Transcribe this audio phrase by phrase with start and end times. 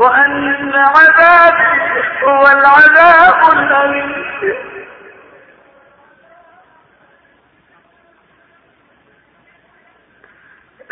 [0.00, 1.64] وأن عذابي
[2.24, 4.12] هو العذاب الأليم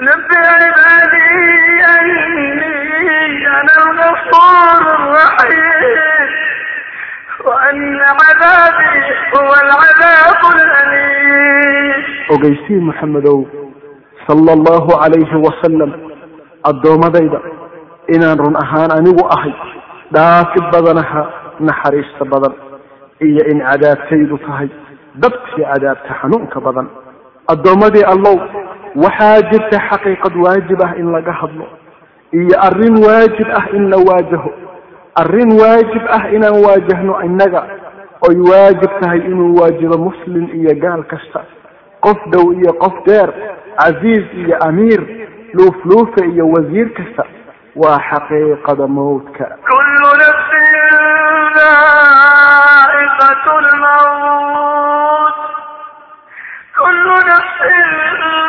[0.01, 6.31] نبي عبادي أني أنا الغفور الرحيم
[7.45, 9.05] وأن عذابي
[9.37, 11.29] هو العذاب الأليم
[12.35, 13.39] ogeysiin maxamedow
[14.29, 15.91] sala allahu calayhi wasalam
[16.71, 17.39] addoommadayda
[18.15, 19.55] inaan run ahaan anigu ahay
[20.15, 21.23] dhaafi badanaha
[21.69, 22.55] naxariista badan
[23.29, 24.69] iyo in cadaabtaydu tahay.
[25.23, 26.87] Dabtii cadaabta xanuunka badan
[27.53, 28.37] addoommadii allow
[29.05, 31.67] waxaa jirta xaqiiqad waajib ah in laga hadlo
[32.41, 34.51] iyo arrin waajib ah in la waajaho.
[35.23, 37.63] Arrin waajib ah inaan waajahno innaga
[38.29, 41.41] oy waajib tahay inuu waajibo muslim iyo gaal kasta.
[42.05, 43.31] Qof dhow iyo qof dheer
[43.81, 45.01] casiiz iyo amiir
[45.59, 47.25] luufluufa iyo wasiir kasta
[47.78, 50.52] waa xaqiiqada mawdka كل نفس
[52.54, 55.38] ذائقة الموت
[56.80, 57.62] كل نفس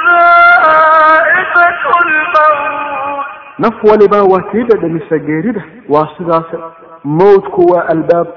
[0.09, 3.27] ذائقة الموت
[3.59, 6.57] naf walibaa waa tii dhadhamisa geerida waa sidaase
[7.05, 8.29] mawdku waa albaab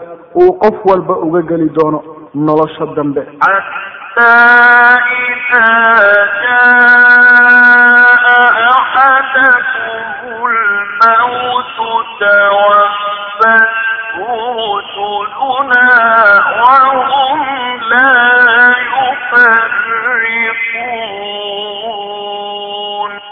[0.42, 2.00] uu qof walba uga geli doono
[2.36, 3.22] nolosha dambe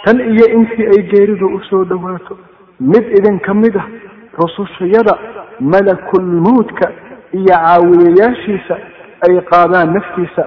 [0.05, 2.35] tan iyo intii ay geeridu u soo dhowaato
[2.81, 3.87] mid idinka mid ah
[4.41, 5.15] rusushayada
[5.73, 6.87] malakulmawdka
[7.39, 8.75] iyo caawiyayaashiisa
[9.27, 10.43] ay qaadaan naftiisa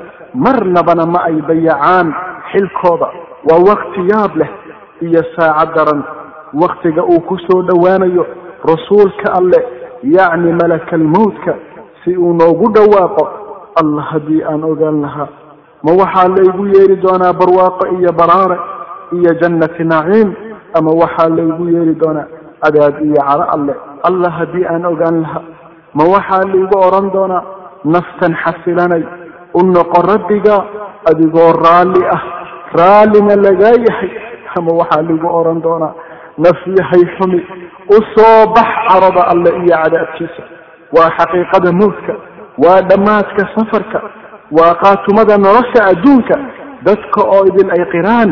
[0.46, 2.08] marnabana ma ay dayacaan
[2.52, 3.08] xilkooda.
[3.48, 4.50] Waa wakti yaab leh
[5.02, 6.02] iyo saacad daran.
[6.54, 8.26] Waktiga uu ku soo dhowaanayo
[8.72, 9.60] rasuulka alle
[10.04, 11.54] yacni malakalmawdka
[12.04, 13.24] si uu noogu dhawaaqo
[13.82, 15.28] allah haddii aan ogaan lahaa.
[15.84, 18.58] Ma waxaa laygu yeeri doonaa barwaaqo iyo baraare
[19.18, 20.30] iyo jannati naciim
[20.78, 22.28] ama waxaa laygu yeeri doonaa
[22.64, 23.74] cadaab iyo caro alle?
[24.08, 25.44] Allah haddii aan ogaan lahaa.
[25.98, 27.44] Ma waxaa laygu odhan doonaa
[27.86, 29.04] naftan xasilanay
[29.54, 30.56] u noqo rabbiga
[31.12, 32.22] adigoo raalli ah
[32.80, 34.12] raallina lagaa yahay.
[34.58, 35.94] Ama waxaa laygu odhan doonaa
[36.38, 37.40] naf yahay xumi
[37.90, 40.44] u soo bax carada alle iyo cadaabkiisa.
[40.96, 42.14] Waa xaqiiqada mawdka
[42.64, 44.02] waa dhammaadka safarka
[44.52, 46.36] waa qaatumada nolosha adduunka.
[46.84, 48.30] Dadka oo idin ay qiraan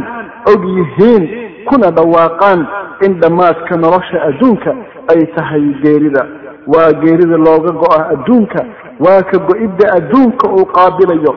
[0.51, 1.23] og yihiin
[1.69, 2.67] kuna dhawaaqaan
[3.05, 4.71] in dhammaadka nolosha adduunka
[5.13, 6.23] ay tahay geerida.
[6.67, 8.65] Waa geerida looga go-a adduunka
[8.99, 11.33] waa ka go-idda adduunka uu qaabilayo.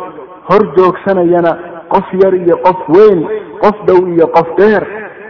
[0.49, 1.53] Hor joogsanayana
[1.89, 3.21] qof yar iyo qof weyn
[3.63, 4.83] qof dhow iyo qof dheer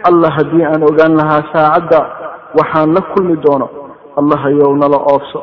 [0.09, 2.01] allah haddii aan ogaan lahaa saacadda
[2.59, 3.67] waxaan la kulmi doono.
[4.19, 5.41] Allahayow nala oofso.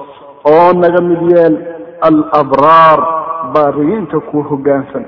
[0.51, 1.55] Oo naga mid yeel
[2.09, 2.99] alabraar
[3.55, 5.05] baariyiinta ku hoggaansan.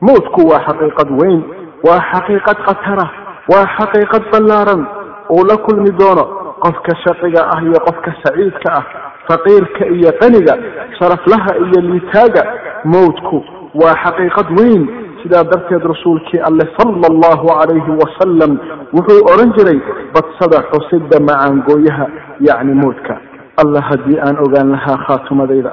[0.00, 1.40] Mawdku waa xaqiiqad weyn
[1.86, 3.06] waa xaqiiqad khatara
[3.52, 4.82] waa xaqiiqad ballaaran.
[5.30, 6.24] Uu la kulmi doono
[6.64, 8.84] qofka shaqiga ah iyo qofka saciidka ah
[9.28, 10.54] faqiirka iyo qaniga
[10.98, 12.42] sharaflaha iyo liitaaga.
[12.84, 13.36] Mawdku
[13.80, 14.82] waa xaqiiqad weyn
[15.22, 18.52] sidaa darteed rasuulkii alle sala allahu calayhi wasalam
[18.96, 19.78] wuxuu odhan jiray
[20.14, 22.06] badsada xusida macaangooyaha
[22.48, 23.14] yacni mawdka
[23.62, 25.72] allah haddii aan ogaan lahaa khaatimadayda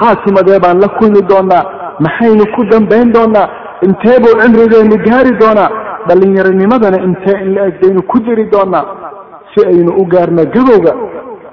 [0.00, 1.64] khaatimadee baan la kulmi doonaa
[2.06, 3.46] maxaynu ku dambayn doonaa
[3.86, 5.70] intee buu cimrigeenu gaari doonaa
[6.08, 8.84] dhallinyaronimadana intee in la eg baynu ku jiri doonaa
[9.52, 10.92] si aynu u gaarno gabowga.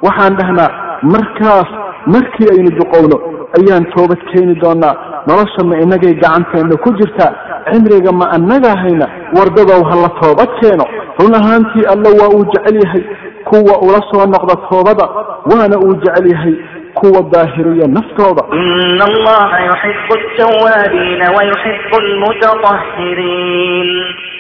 [0.06, 0.70] Waxaan dhahnaa
[1.14, 1.70] markaas
[2.08, 3.18] markii aynu duqowno
[3.58, 4.96] ayaan toobad keeni doonaa.
[5.28, 7.32] Nolosha ma inagay gacanteena ku jirtaa
[7.72, 9.08] cimriga ma annaga hayna
[9.38, 10.86] wardadow ha la toobad keeno.
[11.20, 13.04] Run ahaantii alle waa uu jecel yahay.
[13.46, 15.06] Kuwa ula soo noqda toobada
[15.52, 16.56] waana uu jecel yahay
[17.01, 23.89] kuwa daahiriya naftooda إن الله يحب التوابين ويحب المتطهرين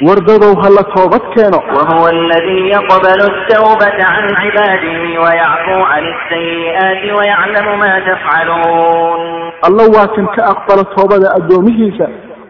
[0.06, 7.79] wardadow ha la toobad keeno وهو الذي يقبل التوبة عن عباده ويعفو عن السيئات ويعلم
[7.79, 9.20] ما تفعلون
[9.67, 12.06] alla waa kan ka aqbala toobada addoomihiisa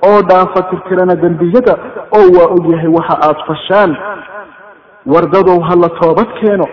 [0.09, 1.75] oo dhaafa tirtirana dembiyada
[2.19, 3.91] oo waa og yahay waxa aad fashaan
[5.06, 6.66] wardadow hala toobad keeno.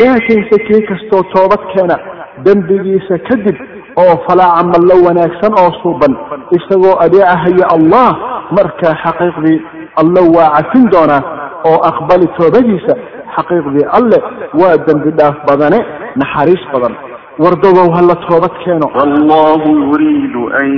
[0.00, 1.96] Laakiinse kii kastoo toobad keena
[2.44, 3.56] dembigiisa kadib
[4.02, 6.14] oo falaaca mallo wanaagsan oo suuban
[6.56, 8.08] isagoo adeecahaya allah
[8.58, 9.58] markaa xaqiiqdii
[10.00, 11.22] allo waa cafin doonaa
[11.69, 12.93] oo aqbali toobadiisa
[13.35, 14.17] xaqiiqdii alle
[14.61, 15.79] waa dembi dhaaf badane
[16.21, 16.93] naxariis badan
[17.43, 20.69] wardadow hala toobad keeno والله يريد أن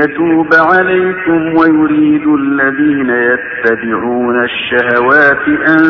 [0.00, 5.44] يتوب عليكم ويريد الذين يتبعون الشهوات
[5.74, 5.82] أن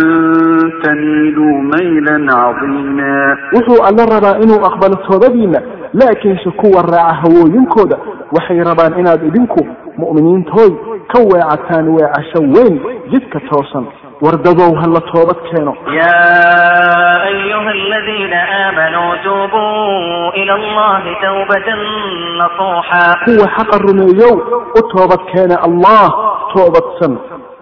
[0.84, 5.60] تميلوا ميلا عظيما wuxuu alle rabaa inuu aqbalo toobadiina
[6.00, 7.96] laakiinse kuwa raaca hawooyinkooda
[8.36, 9.60] waxay rabaan inaad idinku
[9.98, 10.70] mu'miniintooy
[11.12, 12.74] ka weecataan weecasho weyn
[13.12, 13.86] jidka toosan
[14.24, 18.32] wardadow hala toobad keeno يا أيها الذين
[18.66, 21.68] آمنوا توبوا إلى الله توبة
[22.40, 24.34] نصوحا kuwa xaqa rumeeyow
[24.78, 26.06] u toobad keena allah
[26.54, 27.12] toobadsan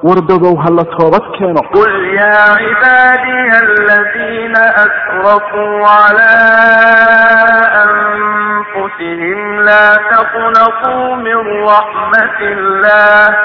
[0.02, 6.32] wardadow hala toobad keeno قل يا عبادي الذين أسرفوا على
[7.84, 13.36] أنفسهم لا تقنطوا من رحمة الله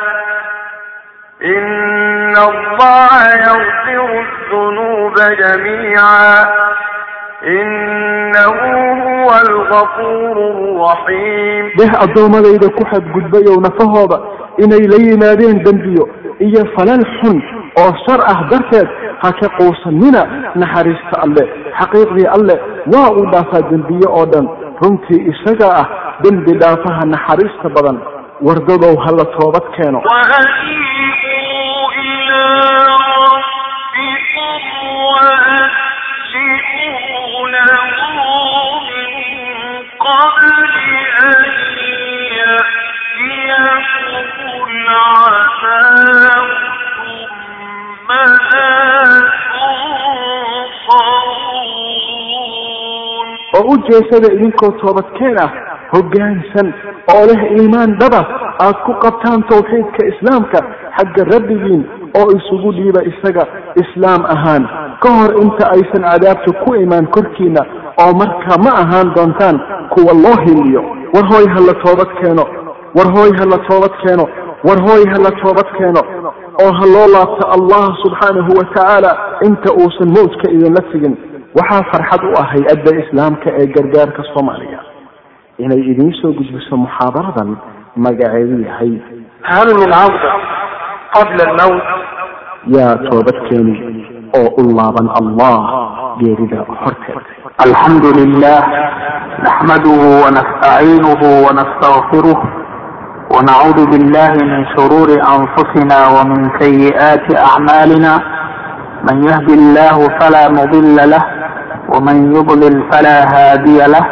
[1.45, 6.45] إن الله يغفر الذنوب جميعا
[7.43, 8.57] إنه
[9.03, 14.17] هو الغفور الرحيم deh addoommadayda ku xadgudbayow nafahooda
[14.63, 16.05] inay la yimaadeen dembiyo
[16.46, 17.36] iyo falal xun
[17.82, 18.88] oo shar ah darteed
[19.22, 20.22] ha ka quusanina
[20.62, 21.44] naxariista alle
[21.80, 22.54] xaqiiqdii alle
[22.94, 24.46] waa uu dhaafaa dembiye oo dhan
[24.82, 25.86] runtii isaga ah
[26.24, 27.98] dembi dhaafaha naxariista badan
[28.46, 30.00] wardadow hala toobad keeno
[53.72, 55.50] ujeesada idinkoo toobadkeen ah
[55.94, 56.68] hoggaansan
[57.14, 58.20] oo leh iimaan dhaba
[58.66, 60.58] aad ku qabtaan tawxiidka islaamka
[60.98, 61.82] xagga rabbigiin
[62.20, 63.44] oo isugu dhiiba isaga
[63.82, 64.64] islaam ahaan.
[65.02, 67.62] Ka hor inta aysan cadaabtu ku imaan korkiinna
[68.02, 69.56] oo markaa ma ahaan doontaan
[69.94, 70.82] kuwa loo hiliyo
[71.14, 72.44] war hooy ha la toobad keeno
[72.96, 74.24] war hooy ha la toobad keeno
[74.68, 76.02] war hooy hala toobad keeno
[76.64, 79.12] oo ha loo laabto allah subxaanahu wa tacaala
[79.48, 81.14] inta uusan mowdka idinla tegin
[81.59, 84.79] waxaa farxad u ah hay-adda islaamka ee gargaarka soomaaliya
[85.63, 87.49] inay idiin soo gudbiso muxaadaradan
[88.05, 88.93] magaceedu yahay
[89.53, 90.31] هل من عودة
[91.17, 91.83] قبل الموت
[92.77, 93.75] yaa toobadkeeni
[94.39, 95.57] oo u laaban allah
[96.21, 97.17] geerida horteed
[97.67, 98.59] الحمد لله
[99.47, 102.37] نحمده ونستعينه ونستغفره
[103.33, 108.13] ونعوذ بالله من شرور أنفسنا ومن سيئات أعمالنا
[109.08, 111.24] من يهد الله فلا مضل له
[111.94, 114.06] ومن يضلل فلا هادي له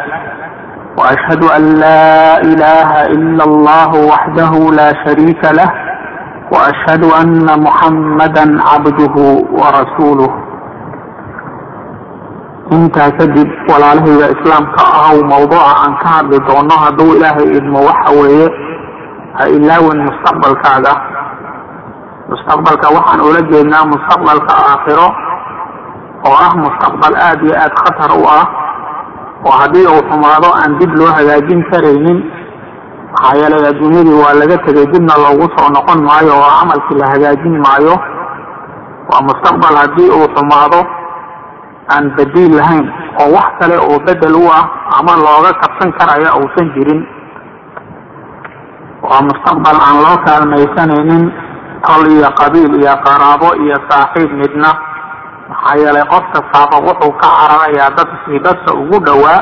[0.97, 5.69] وأشهد أن لا إله إلا الله وحده لا شريك له
[6.53, 9.15] وأشهد أن محمدا عبده
[9.59, 10.49] ورسوله.
[12.69, 18.11] intaa kadib walaalahayda islaamka ah u mawduuca aan ka hadli doono hadduu ilaahay idmo waxa
[18.19, 18.47] weeye
[19.37, 20.93] ha ilaawin mustaqbalkaaga
[22.31, 22.87] mustaqbalka.
[22.97, 25.07] Waxaan ula jeednaa mustaqbalka aakhiro
[26.27, 28.45] oo ah mustaqbal aada iyo aada khatar u ah
[29.47, 32.19] oo haddii uu xumaado aan dib loo hagaajin karaynin
[33.13, 37.55] maxaa yeelay adduunyadii waa laga tegay dibna loogu soo noqon maayo oo camalkii la hagaajin
[37.65, 37.95] maayo.
[39.09, 40.79] Waa mustaqbal haddii uu xumaado
[41.93, 42.85] aan badiil lahayn
[43.21, 44.65] oo wax kale oo bedel u ah
[44.99, 47.01] ama looga kabsan karaya uusan jirin.
[49.07, 51.23] Waa mustaqbal aan loo kaalmaysanaynin
[51.85, 54.71] tol iyo qabiil iyo qaraabo iyo saaxiib midna.
[55.49, 59.39] Maxaa yeelay qof kastaaba wuxuu ka cararayaa dadkii dadka ugu dhowaa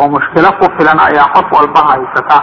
[0.00, 2.38] oo mushkilo ku filan ayaa qof walba haysata.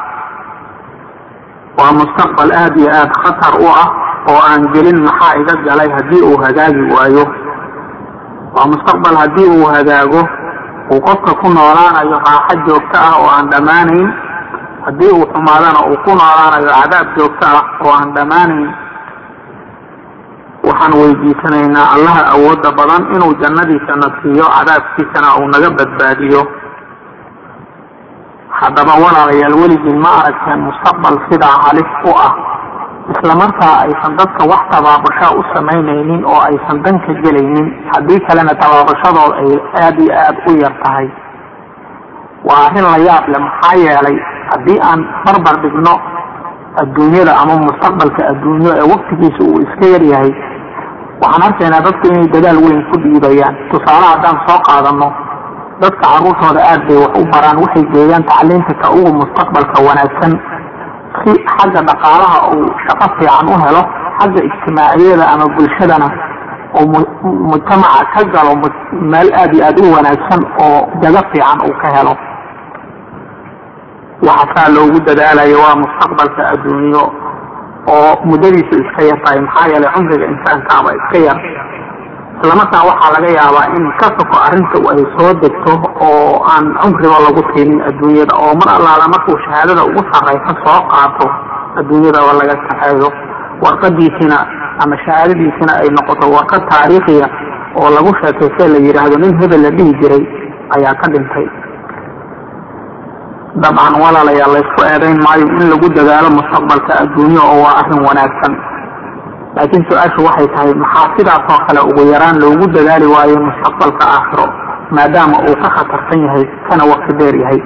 [1.77, 3.89] Waa mustaqbal aada iyo aada khatar u ah
[4.31, 7.25] oo aan gelin maxaa iga galay haddii uu hagaagi waayo.
[8.55, 10.21] Waa mustaqbal haddii uu hagaago
[10.93, 14.07] uu qofka ku noolaanayo raaxo joogto ah oo aan dhammaanayn.
[14.85, 18.65] Haddii uu xumaadana uu ku noolaanayo cadaab joogto ah oo aan dhammaanayn
[20.67, 26.41] waxaan weydiisanaynaa allaha awooda badan inuu jannadiisana siiyo cadaabkiisana uu naga badbaadiyo.
[28.61, 32.33] Haddaba walaalayaal weligiin ma aragteen mustaqbal sidaa halis u ah.
[33.13, 37.67] Isla markaa aysan dadka wax tabaabasho u samaynaynin oo aysan dan ka gelaynin.
[37.93, 39.51] Haddii kalena tabaabashadooda ay
[39.83, 41.07] aada iyo aada u yar tahay.
[42.47, 44.17] Waa arrin la yaab leh maxaa yeelay
[44.51, 45.93] haddii aan barbar dhigno
[46.81, 50.31] adduunyada ama mustaqbalka adduunyo ee waktigiisa uu iska yar yahay
[51.25, 55.07] waxaan arkaynaa dadku inay dadaal weyn ku dhiibayaan tusaale haddaan soo qaadano
[55.81, 60.33] dadka carruurtooda aad bay wax u baraan waxay geeyaan tacliinta ka ugu mustaqbalka wanaagsan.
[61.19, 63.81] Si xagga dhaqaalaha uu shaqo fiican u helo
[64.19, 66.07] xagga ijtimaaciyada ama bulshadana
[66.79, 66.85] oo
[67.51, 68.53] mujtamaca ka galo
[69.11, 72.13] meel aad iyo aada u wanaagsan oo daga fiican uu ka helo.
[74.27, 77.03] Waxa saa loogu dadaalayo waa mustaqbalka adduunyo
[77.93, 81.39] oo muddadiisu iska yar tahay maxaa yeelay cumriga insaankaaba iska yar.
[82.43, 85.73] Islamarkaan waxaa laga yaabaa in ka soko arrinta ay soo degto
[86.07, 91.25] oo aan cumriba lagu tiinin adduunyada oo mar allaala markuu shahaadada ugu sarraysa soo qaato
[91.79, 93.09] adduunyadaba laga kaxeeyo
[93.63, 94.37] warqadiisina
[94.83, 97.27] ama shahaadadiisina ay noqoto warqad taariikhiya
[97.79, 100.23] oo lagu sheekayse la yidhaahdo nin hebel la dhihi jiray
[100.75, 101.45] ayaa ka dhintay
[103.63, 108.53] dabcan walaalayaa laysku eedayn maayo in lagu dadaalo mustaqbalka adduunyo oo waa arrin wanaagsan.
[109.55, 114.47] Laakiin su'aashu waxay tahay maxaa sidaas oo kale ugu yaraan loogu dadaali waayo mustaqbalka aakhiro
[114.95, 117.59] maadaama uu ka khatarsan yahay kana wakti dheer yahay?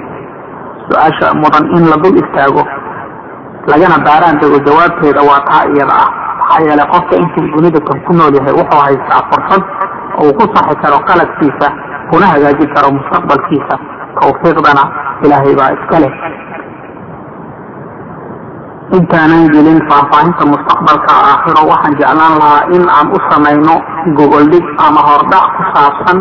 [0.86, 2.62] Su'aasha mudan in la istaago
[3.70, 6.10] lagana daaraan dego jawaabteeda waa taa iyada ah.
[6.38, 9.62] Maxaa yeelay qofka intuu dunida tan ku nool yahay wuxuu haystaa fursad
[10.22, 11.66] uu ku saxi karo qaladkiisa
[12.10, 13.76] kuna hagaaji karo mustaqbalkiisa
[14.18, 14.84] tawfiiqdana
[15.24, 16.12] ilaahay baa iska leh.
[18.98, 23.74] Intaanan gelin faahfaahinta mustaqbalka aakhiro waxaan jeclaan lahaa in aan u samayno
[24.18, 26.18] gogoldhig ama hordhac ku saabsan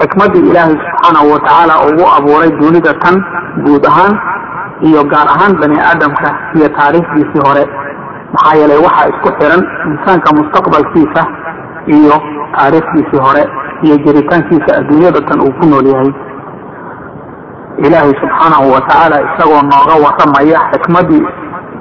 [0.00, 3.16] xikmaddii ilaahay subxaanahu watacaala ugu abuuray dunida tan
[3.66, 4.14] guud ahaan
[4.88, 7.64] iyo gaar ahaan bani aadamka iyo taariikhdiisii hore.
[8.34, 11.22] Maxaa yeelay waxaa isku xiran insaanka mustaqbalkiisa
[11.96, 12.16] iyo
[12.56, 13.42] taariikhdiisii hore
[13.86, 16.10] iyo jiritaankiisa adduunyada tan uu ku nool yahay
[17.84, 21.22] ilaahay subxaanahu watacaala isagoo nooga waramaya xikmadii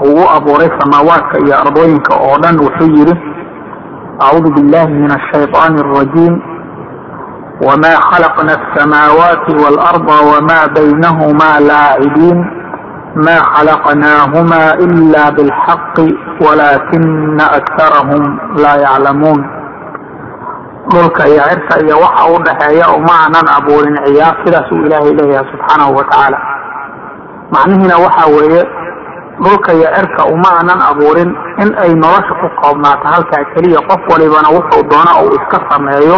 [0.07, 3.15] ugu abuuray samaawaadka iyo ardooyinka oo dhan wuxuu yidhi
[4.19, 6.35] acuudu billahi min ashayطaani alrajiim
[7.67, 12.39] wma khalaqna asamaawaati waalarda wma baynahuma laacibiin
[13.25, 16.07] ma khalaqnaahuma ila bilxaqi
[16.45, 18.23] walaakina aktarahum
[18.63, 19.39] laa yaclamuun
[20.91, 25.47] dhulka iyo cirka iyo waxa u dhaxeeya uma aanan abuurin ciyaar sidaas uu ilaahay leeyahay
[25.51, 26.37] subxaanahu watacaala
[27.53, 28.61] macnihiina waxa weeye
[29.43, 31.31] dhulka iyo cirka uma aanan abuurin
[31.63, 36.17] in ay nolosha ku koobnaato halkaa keliya qof walibana wuxuu doona uu iska sameeyo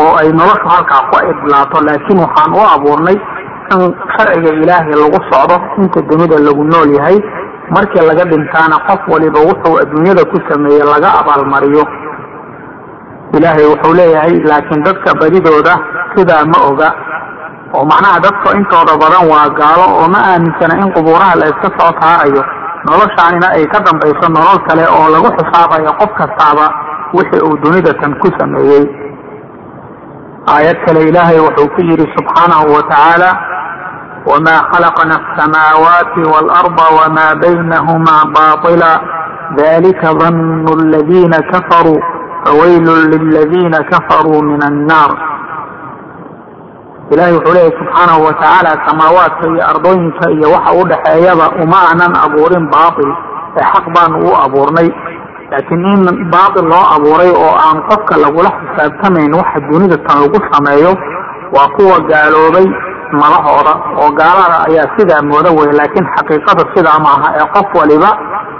[0.00, 3.18] oo ay noloshu halkaa ku idlaato laakiin waxaan u abuurnay
[3.74, 3.80] in
[4.16, 7.18] sharciga ilaahay lagu socdo inta dunida lagu nool yahay
[7.74, 11.84] markii laga dhintaana qof waliba wuxuu adduunyada ku sameeyey laga abaalmariyo
[13.38, 15.74] ilaahay wuxuu leeyahay laakiin dadka badidooda
[16.16, 16.88] sidaa ma oga.
[17.76, 21.92] Oo macnaha dadka intooda badan waa gaalo oo ma aaminsana in qubuuraha la iska soo
[22.00, 22.42] saarayo
[22.88, 26.66] noloshaanina ay ka dambayso nolol kale oo lagu xisaabayo qof kastaaba
[27.16, 28.84] wixii uu dunida tan ku sameeyey.
[30.52, 33.30] Aayad kale ilaahay wuxuu ku yidhi subxaanahu watacaala
[34.30, 38.90] wma khalaqna asamaawaati waalarda wma baynahuma baطila
[39.60, 42.00] dalika danu aladiina kafaruu
[42.44, 45.12] fawaylun liladiina kafaruu min annaar
[47.12, 52.66] ilahay wuxuu leeyahy subxaanahu watacaala samaawaadka iyo ardooyinka iyo waxa u dhexeeyaba uma aanan abuurin
[52.74, 53.10] baatil
[53.60, 54.88] ee xaq baanu u abuurnay
[55.50, 60.92] laakiin in baatil loo abuuray oo aan qofka lagula xisaabtamayn waxa dunida tan lagu sameeyo
[61.56, 62.66] waa kuwa gaaloobay
[63.22, 63.72] malahooda
[64.02, 68.10] oo gaalada ayaa sidaa mooda wey laakiin xaqiiqada sidaa maaha ee qof waliba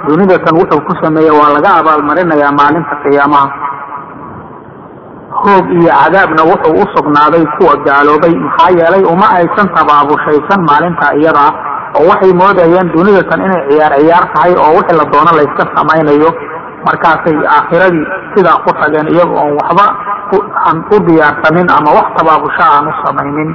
[0.09, 3.49] dunida tan wuxuu ku sameeyey waa laga abaalmarinayaa maalinta qiyaamaha.
[5.43, 11.40] Hoog iyo cadaabna wuxuu u sugnaaday kuwa gaaloobay maxaa yeelay uma aysan tabaabushaysan maalinta iyada
[11.49, 11.55] ah
[11.99, 16.31] oo waxay moodayeen dunida tan inay ciyaar ciyaar tahay oo wixii la doono layska samaynayo.
[16.87, 19.85] Markaasay aakhiradii sidaa ku tageen iyaga oon waxba
[20.69, 23.50] aan u diyaarsanin ama wax tabaabusha aan u samaynin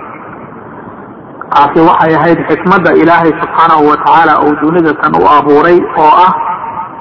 [1.54, 6.32] taasi waxay ahayd xikmadda ilaahay subxaanahu watacaala uu dunida tan u abuuray oo ah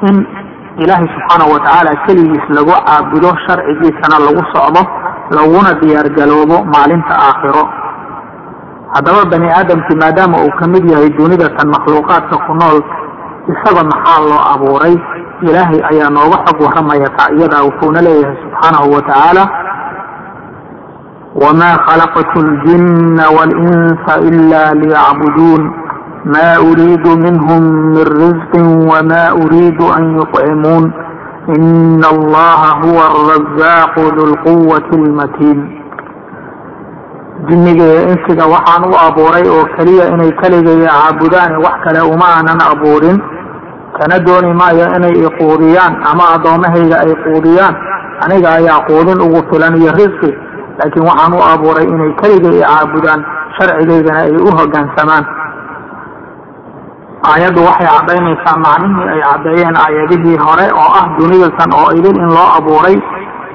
[0.09, 0.17] in
[0.85, 4.83] ilaahay subxaanahu watacaala keligiis lagu caabudo sharcigiisana lagu socdo
[5.37, 7.65] laguna diyaargaloobo maalinta aakhiro.
[8.95, 12.79] Haddaba bani aadamkii maadaama uu ka mid yahay dunida tan makhluuqaadka ku nool
[13.53, 14.95] isaga maxaa loo abuuray?
[15.49, 19.45] Ilaahay ayaa nooga xog waramaya taa iyadaa wuxuuna leeyahay subxaanahu watacaala
[21.35, 25.62] wma khalaqtu ljina walinsa ila liyacbuduun
[26.25, 27.62] ma uriidu minhm
[27.95, 30.93] min rizqi wma uriidu an yuطcimuun
[31.57, 35.61] ina allaha huwa arazaqu du lquwati lmatiin
[37.49, 42.61] jinniga iyo insiga waxaan u abuuray oo keliya inay keligaya caabudaan wax kale uma aanan
[42.71, 43.19] abuurin
[43.99, 47.75] kana dooni maayo inay iquudiyaan ama addoommahayga ay quudiyaan
[48.25, 50.31] aniga ayaa quudin ugu filan iyo risqi
[50.83, 53.21] laakiin waxaan u abuuray inay keliga i caabudaan
[53.57, 55.25] sharcigaydana ay u hoggaansamaan
[57.31, 62.49] aayaddu waxay caddaynaysaa macnihii ay caddeeyeen aayadihii hore oo ah dunidatan oo idin in loo
[62.59, 62.97] abuuray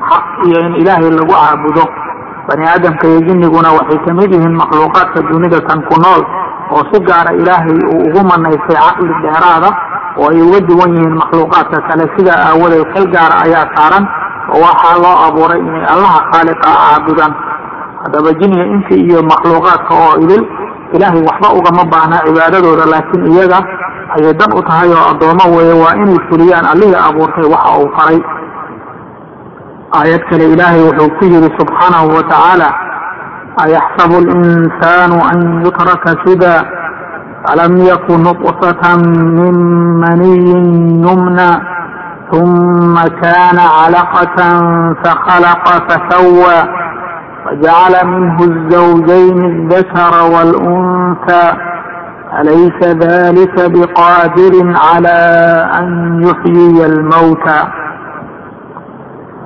[0.09, 1.83] xaq iyo in ilaahay lagu caabudo.
[2.47, 6.21] Bani aadamka iyo jinniguna waxay ka mid yihiin makhluuqaadka dunidatan ku nool
[6.73, 9.69] oo si gaara ilaahay uu ugu manaysay caqli dheeraada
[10.19, 12.03] oo ay uga duwan yihiin makhluuqaadka kale.
[12.15, 14.05] Sidaa aawadeed xil gaara ayaa saaran
[14.63, 17.33] waxaa loo abuuray inay allaha khaaliqa caabudaan.
[18.03, 20.43] Haddaba jinniga inti iyo makhluuqaadka oo idil
[20.95, 23.59] ilaahay waxba ugama baahna cibaadadooda laakiin iyaga
[24.15, 28.19] ayay dan u tahay oo addoommo weeye waa inay fuliyaan allihii abuurtay waxa uu faray.
[29.97, 32.69] Aayad kale ilaahay wuxuu ku yidhi subxaanahu wa tacaala
[33.63, 36.53] ayaxsabu alinsaanu an yutraka suda
[37.51, 38.99] alam yaku nutfatan
[39.39, 39.55] min
[40.03, 40.67] maniyin
[41.03, 41.49] yumna
[42.31, 44.37] ثم كان علقة
[45.03, 46.57] فخلق فسوى
[47.45, 51.47] وجعل منه الزوجين الذكر والأنثى.
[52.39, 54.53] أليس ذلك بقادر
[54.85, 55.17] على
[55.79, 55.87] أن
[56.27, 57.59] يحيي الموتى؟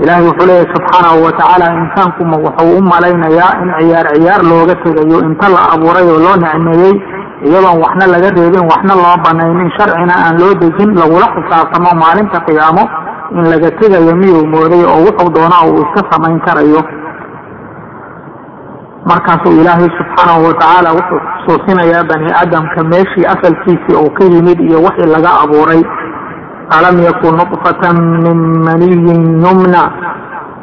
[0.02, 5.18] ilaahay wuxuu leeyahy subxaanahu watacaala insaanku ma wuxuu u malaynayaa in ciyaar ciyaar looga tegayo
[5.28, 6.94] inta la abuuray oo loo nicmeeyey
[7.48, 9.70] iyadoon waxna laga reebin waxna loo banaynin.
[9.78, 12.84] Sharcina aan loo dejin lagula xisaabtamo maalinta qiyaamo
[13.38, 16.82] in laga tegayo miyuu mooday oo wuxuu doonaa uu iska samayn karayo.
[19.10, 24.78] Markaasuu ilaahay subxaanahu wa tacaala wuxuu xusuusinayaa bani aadamka meeshii asalkiisii uu ka yimid iyo
[24.86, 25.82] wixii laga abuuray.
[26.78, 29.84] Alam yakun nutfatan min maniyin yumna.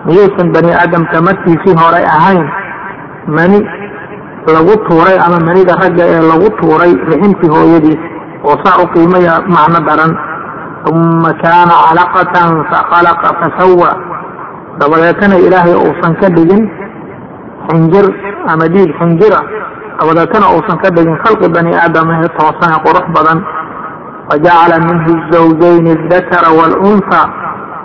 [0.06, 2.46] Miyuusan bani aadamka markiisii hore ahayn.
[3.36, 3.58] Mani
[4.56, 8.00] lagu tuuray ama manida ragga ee lagu tuuray riximkii hooyadiis
[8.48, 10.12] oo saa u qiimaya macno daran.
[10.90, 13.90] Uma kaana calaqatan fakhalaqa fasawa
[14.80, 16.62] dabadeetana ilaahay uusan ka dhigin
[17.68, 18.06] xinjir
[18.52, 19.40] ama dhiig xinjira.
[20.00, 23.38] Dabadeetana uusan ka dhigin khalqi bani aadam ee toosane qurux badan.
[24.30, 27.20] Wajacala minhu zawjayni adakara waalunha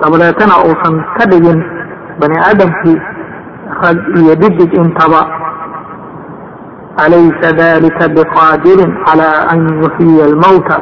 [0.01, 1.59] dabadeetana uusan ka dhigin
[2.21, 2.97] bani aadamkii
[3.83, 5.21] rag iyo dhidig intaba
[6.97, 10.77] alaysa dalika biqaadirin cala an yuxyiya almawta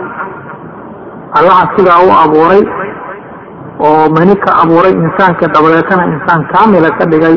[1.39, 2.61] allaha sidaa u abuuray
[3.79, 7.35] oo mani ka abuuray insaanka dabadeetana insaan kaamila ka dhigay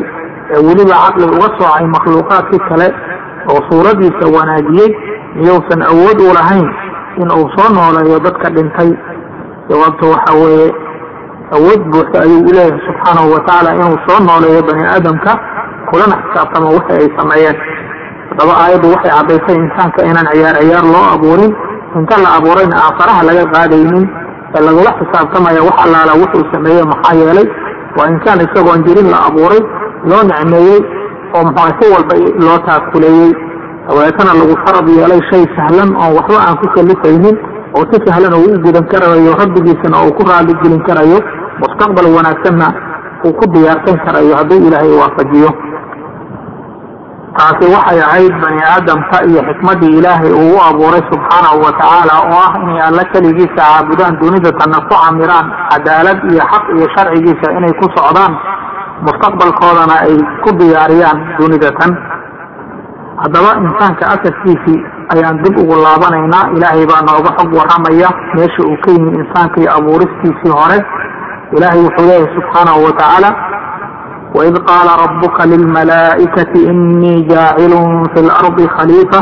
[0.55, 2.87] ee weliba caqli uga soocay makhluuqaadkii kale
[3.51, 4.91] oo suuradiisa wanaajiyey
[5.35, 6.67] miyuusan awood u lahayn
[7.21, 8.91] in uu soo nooleeyo dadka dhintay
[9.69, 10.67] jawaabta waxa weeye
[11.57, 15.31] awood buuxda ayuu u leeyahay subxaanahu wa tacaala inuu soo nooleeyo bani aadamka
[15.89, 17.57] kulana xisaabtamo wixii ay sameeyeen
[18.29, 21.53] haddaba aayaddu waxay caddaysay insaanka inaan ciyaar ciyaar loo abuurin.
[21.99, 24.05] Inta la abuurayna aan faraha laga qaadaynin
[24.57, 27.47] ee lagula xisaabtamaya wax allaala wuxuu sameeyey maxaa yeelay
[27.97, 29.61] waa insaan isagoon jirin la abuuray
[30.09, 30.79] loo nicmeeyey
[31.35, 33.31] oo muxua si walba loo taakuleeyey
[33.87, 37.35] dabeetana lagu farad yeelay shay sahlan oon waxba aan ku kalifaynin
[37.77, 41.19] oo si sahlan uu u gudan karayo rabbigiisana uu ku raali gelin karayo
[41.63, 42.67] mustaqbal wanaagsanna
[43.25, 45.49] uu ku diyaarsan karayo hadduu ilaahay waafajiyo
[47.37, 52.39] taasi waxay ahayd bani aadamka iyo xikmaddii ilaahay uu u abuuray subxaanahu wa tacaala oo
[52.47, 57.85] ah inay alla keligiisa caabudaan dunidatana ku camiraan cadaalad iyo xaq iyo sharcigiisa inay ku
[57.97, 58.33] socdaan
[59.05, 61.91] mustaqbalkoodana ay ku diyaariyaan dunidatan
[63.23, 64.79] haddaba insaanka asalkiisii
[65.13, 69.71] ayaan dib ugu laabanaynaa ilaahay baa nooga xog warramaya meesha uu ka yimi insaanka iyo
[69.77, 70.79] abuuristiisii hore.
[71.55, 72.93] Ilaahay wuxuu leeyahay subxaanahu wa
[74.37, 79.21] waid qaala rabuka lilmalaa'ikati inii jaacilun fi lardi khaliifa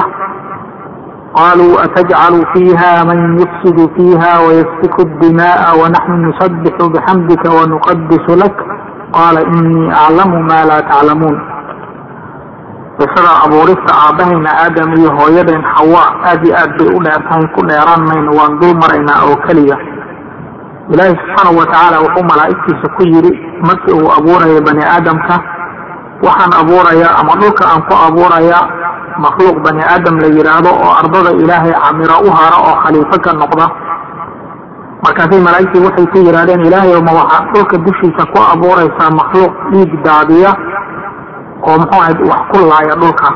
[1.37, 8.55] qaluu atajcalu fiiha man yufsidu fiiha wayasfiku dima'a wanaxnu nusabixu bixamdika wanuqadisu lak
[9.15, 11.37] qaala inii aclamu ma laa taclamuun
[12.97, 18.01] qisada abuurista aabahayna aadam iyo hooyadeen xawa aad iyo aad bay u dheertahay ku dheeraan
[18.09, 19.77] mayno waan dul maraynaa oo keliya
[20.93, 23.31] ilaahay subxaanahu wa tacaala wuxuu malaa'igtiisa ku yidhi
[23.67, 25.35] markii uu abuuraya bani aadamka
[26.25, 28.63] waxaan abuurayaa ama dhulka aan ku abuurayaa
[29.25, 33.65] makhluuq bani aadam la yidhaahdo oo ardada ilaahay camiro u hara oo khaliifo ka noqda.
[35.05, 40.51] Markaasay malaa'igtii waxay ku yidhahdeen ilaahay ma waxaad dhulka dushiisa ku abuuraysaa makhluuq dhiig daadiya
[41.67, 43.27] oo muxuu ahayd wax ku laaya dhulka.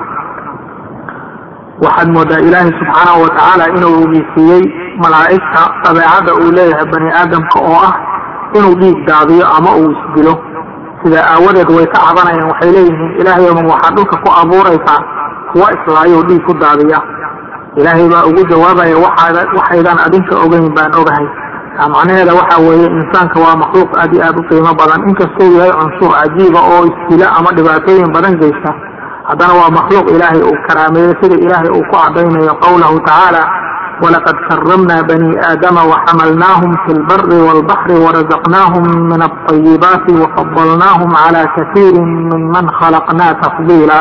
[1.85, 4.63] Waxaad moodaa ilaahay subxaanahu wa tacaala inuu ogeysiiyey
[5.03, 7.93] malaa'igta dabeecadda uu leeyahay bani aadamka oo ah
[8.57, 10.33] inuu dhiig daadiyo ama uu isdilo
[11.03, 14.99] sidaa aawadeed way ka cabanayaan waxay leeyihiin ilaahay ma waxaad dhulka ku abuuraysaa
[15.51, 16.99] kuwa islaayo dhiig ku daadiya
[17.79, 21.27] ilaahay baa ugu jawaabaya waxaad waxaydan adinka ogeyn baan ogahay.
[21.93, 24.99] Macnaheeda waxa weeye insaanka waa makhluuq aad iyo aad u qiimo badan.
[25.09, 28.71] Inkastuu yahay cunsur cajiiba oo istila ama dhibaatooyin badan geysta
[29.29, 33.43] haddana waa makhluuq ilaahay uu karaameeyey sida ilaahay uu ku cadaynayo qowlahu tacaala
[34.03, 42.65] walaqad karamna bani aadama waxamalnaahum fi lbari walbaxri warazaqnaahum min alطayibaati wafadalnaahum cala kasiirin minman
[42.79, 43.99] khalaqnaa tafdiila.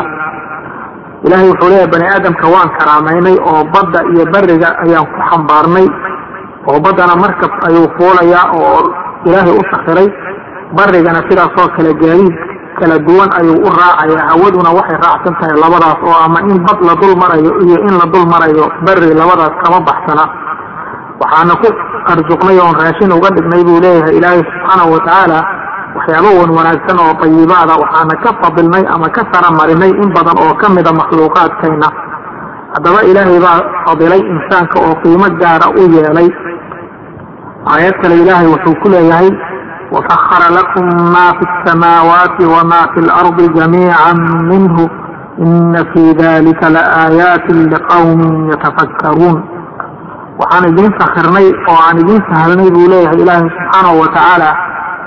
[1.27, 5.87] Ilahay wuxuu leeyahay bani aadamka waan karaamaynay oo badda iyo beriga ayaan ku xambaarnay
[6.69, 8.79] oo baddana markab ayuu fuulayaa oo
[9.27, 10.07] ilaahay u sakiray
[10.77, 12.35] barigana sidaasoo kale gaadiid
[12.79, 16.93] kala duwan ayuu u raacaya hawaduna waxay raacsan tahay labadaas oo ama in bad la
[17.01, 20.25] dul marayo iyo in la dul marayo beri labadaas kama baxsana.
[21.21, 21.67] Waxaana ku
[22.13, 25.39] arsuqnay oon raashin uga dhignay buu leeyahay ilaahay subxaanahu watacaala
[25.97, 30.67] waxyaaba wan wanaagsan oo tayibaada waxaana ka fadilnay ama ka saramarinay in badan oo ka
[30.75, 31.89] mida makhluuqaadkayna.
[32.77, 36.29] Haddaba ilaahay baa fadilay insaanka oo qiimo gaara u yeelay.
[37.73, 39.29] Aayad kale ilaahay wuxuu ku leeyahay
[39.91, 44.13] wasahara lakum ma fi samaawaati wama fi lardi jamiica
[44.51, 44.83] minhu
[45.47, 49.37] ina fi dalika laaayaati liqawmin yatafakkaruun
[50.39, 54.49] waxaan idiin sakirnay oo aan idiin sahalnay buu leeyahay ilaahay subxaanahu watacaala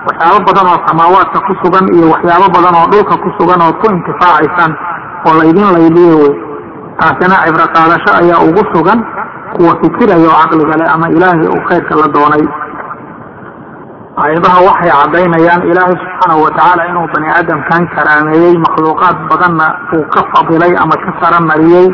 [0.07, 3.87] waxyaabo badan oo samaawaadka ku sugan iyo waxyaabo badan oo dhulka ku sugan ood ku
[3.97, 4.73] intifaacaysaan
[5.27, 6.29] oo laydin layliye
[7.01, 8.99] taasina cibro qaadasho ayaa ugu sugan
[9.55, 12.45] kuwa fikiraya oo caqliga leh ama ilaahay uu khayrka la doonay
[14.25, 20.73] aayadaha waxay caddaynayaan ilaahay subxaanahu watacaala inuu bani aadamkan karaameeyey makhluuqaad badanna uu ka fadilay
[20.83, 21.87] ama ka saramariyey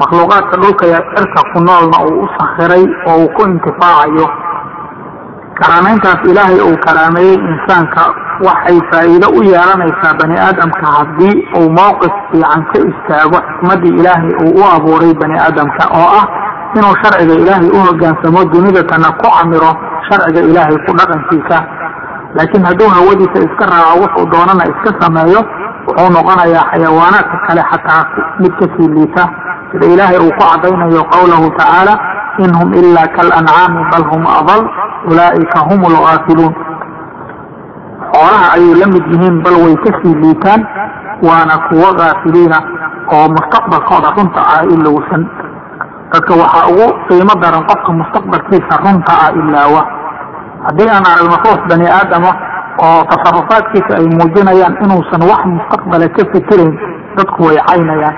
[0.00, 4.26] makhluuqaadka dhulka iyo cirka ku noolna uu u sakhiray oo uu ku intifaacayo.
[5.60, 8.02] Karaameyntaas ilaahay uu karaameeyey insaanka
[8.46, 14.52] waxay faa'iido u yeelanaysaa bani aadamka haddii uu mowqif fiican ka istaago xikmaddii ilaahay uu
[14.60, 16.26] u abuuray bani aadamka oo ah
[16.76, 19.72] inuu sharciga ilaahay u hogaansamo dunidatana ku camiro
[20.08, 21.58] sharciga ilaahay ku dhaqankiisa.
[22.36, 25.40] Laakiin hadduu hawadiisa iska raaco wuxuu doonana iska sameeyo
[25.86, 28.02] wuxuu noqonayaa xayawaanaadka kale xataa
[28.40, 29.24] mid ka sii liita.
[29.72, 31.94] Sida ilaahay uu ku cadaynayo qowlahu tacaala
[32.44, 34.62] in hum ila kalancaami bal hum adal
[35.10, 36.52] ulaa'ika hum lgaafiluun
[38.12, 40.60] xoolaha ayay la mid yihiin bal way ka sii liitaan
[41.28, 42.58] waana kuwo gaafiliina
[43.16, 45.22] oo mustaqbalkooda runta ah ilowsan
[46.12, 49.82] dadka waxaa ugu qiimo daran qofka mustaqbalkiisa runta ah ilaawa.
[50.66, 52.30] Haddii aan aragno ruux bani aadama
[52.84, 56.72] oo tasarufaadkiisa ay muujinayaan inuusan wax mustaqbala ka fikirayn
[57.16, 58.16] dadku way caynayaan.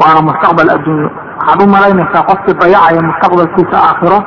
[0.00, 1.08] Waana mustaqbal adduunyo.
[1.38, 4.18] Waxaad u malaynaysaa qofkii dayacaya mustaqbalkiisa aakhiro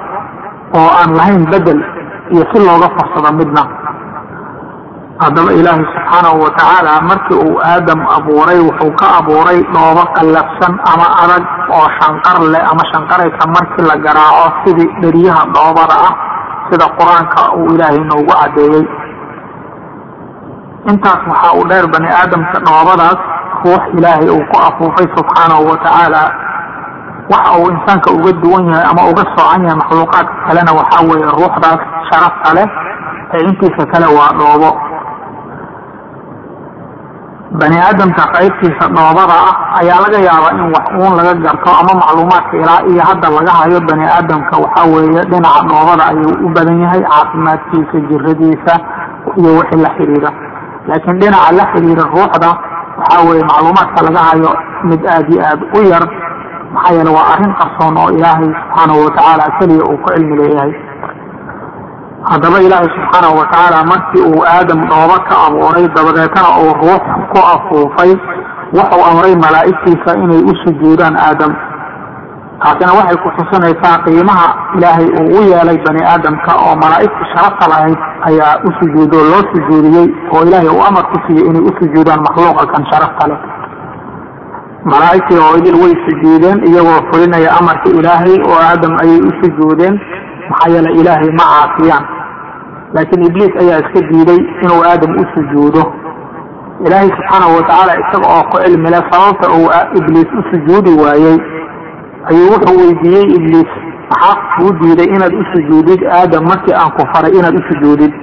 [0.79, 1.79] oo aan lahayn bedel
[2.33, 3.63] iyo si looga farsado midna
[5.23, 11.43] haddaba ilaahay subxaanahu watacaala markii uu aadam abuuray wuxuu ka abuuray dhoobo qallafsan ama adag
[11.77, 16.13] oo shanqar leh ama shanqaraysa markii la garaaco sidii dheriyaha dhoobada ah
[16.69, 18.85] sida qur'aanka uu ilaahay noogu caddeeyey.
[20.91, 23.19] Intaas waxaa uu dheer bani aadamka dhoobadaas
[23.65, 26.21] ruux ilaahay uu ku afuufay subxaanahu watacaala
[27.33, 31.81] waxa uu insaanka uga duwan yahay ama uga soocan yahay makhluuqaadka kalena waxaa weeye ruuxdaas
[32.09, 32.67] sharafta leh
[33.35, 34.69] ee intiisa kale waa dhoobo
[37.51, 42.53] bani aadamka qaybtiisa dhoobada ah ayaa laga yaabaa in wax uun laga garto ama macluumaadka
[42.61, 44.53] ilaa iyo hadda laga hayo bani aadamka.
[44.63, 48.73] Waxaa weeye dhinaca dhoobada ayuu u badan yahay caafimaadkiisa jiradiisa
[49.39, 50.29] iyo wixii la xiriira
[50.87, 52.49] laakiin dhinaca la xiriira ruuxda
[52.99, 54.51] waxaa weeye macluumaadka laga hayo
[54.89, 56.03] mid aad iyo aad u yar
[56.73, 60.71] maxaa yeele waa arrin qarsoon oo ilaahay subxaanahu watacaala keliya uu ku cilmi leeyahay
[62.23, 68.11] haddaba ilaahay subxaanahu watacaala markii uu aadam dhoobo ka abuuray dabadeetana uu ruux ku afuufay
[68.77, 71.53] wuxuu amray malaa'igtiisa inay u sujuudaan aadam.
[72.61, 77.99] Taasina waxay ku tusinaysaa qiimaha ilaahay uu u yeelay bani aadamka oo malaa'igta sharafta lahayd
[78.29, 82.65] ayaa u sujuudo loo sujuudiyey oo ilaahay uu amar ku siiyey inay u sujuudaan makhluuqa
[82.73, 83.39] kan sharafta leh.
[84.91, 89.95] Malaa'igtii oo idil way sujuudeen iyagoo fulinaya amarka ilaahay oo aadam ayay u sujuudeen
[90.49, 92.05] maxaa yeele ilaahay ma caasiyaan
[92.93, 95.83] laakiin ibliis ayaa iska diiday inuu aadam u sujuudo.
[96.85, 99.67] Ilaahay subxaanahu watacaala isaga oo ku cilmi leh sababta uu
[99.99, 101.37] ibliis u sujuudi waayey
[102.29, 103.71] ayuu wuxuu weydiiyey ibliis
[104.11, 105.99] maxaa kuu diiday inaad u sujuudid?
[106.17, 108.13] Aadam markii aan ku faray inaad u sujuudid.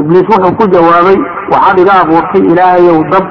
[0.00, 1.18] Ibliis wuxuu ku jawaabay
[1.52, 3.24] waxaad iga abuurtay ilaahayow dab.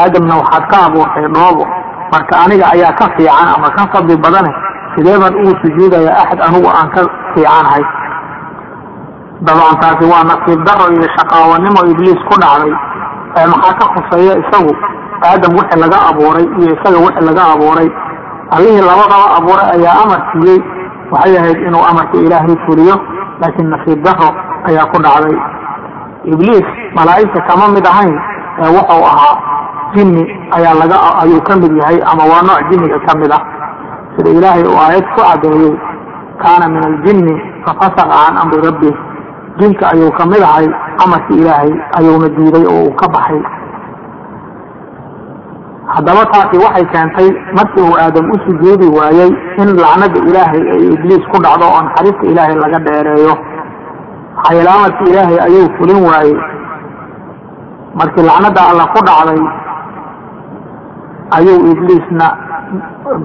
[0.00, 1.64] Aadamna waxaad ka abuurtay dhoobo.
[2.12, 4.52] Marka aniga ayaa ka fiican ama ka fadli badane
[4.96, 7.00] sidee baan ugu sujuudaya axad anigu aan ka
[7.34, 7.84] fiicanahay.
[9.46, 12.72] Dabcan taasi waa nasiib daro iyo shaqaawanimo ibliis ku dhacday
[13.38, 14.72] ee maxaa ka khuseeya isagu?
[15.28, 17.88] Aadam wixii laga abuuray iyo isaga wixii laga abuuray.
[18.56, 20.58] Allihii labadaba abuuray ayaa amar siiyey.
[21.12, 22.96] Waxay ahayd inuu amarka ilaahay fuliyo
[23.40, 24.28] laakiin nasiib daro
[24.68, 25.36] ayaa ku dhacday.
[26.32, 28.16] Ibliis malaa'igta kama mid ahayn
[28.64, 29.36] ee wuxuu ahaa
[29.94, 30.24] jinni
[30.56, 33.42] ayaa laga ayuu ka mid yahay ama waa nooc jinniga ka mid ah
[34.16, 35.72] sida ilaahay uu aayad ku cadeeyey
[36.42, 37.34] kaana min aljinni
[37.66, 38.90] fafasaqa can amri rabbi.
[39.58, 40.66] Jinka ayuu ka mid ahay
[41.04, 43.40] amarkii ilaahay ayuuna diiday oo uu ka baxay.
[45.94, 49.30] Haddaba taasi waxay keentay markii uu aadam u sujuudi waayey
[49.62, 53.34] in lacnada ilaahay ay ibliis ku dhacdo oo naxariista ilaahay laga dheereeyo.
[54.36, 56.36] Maxaa yeele amarkii ilaahay ayuu fulin waayey.
[57.98, 59.40] Markii lacnada alla ku dhacday
[61.38, 62.26] ayuu ibliisna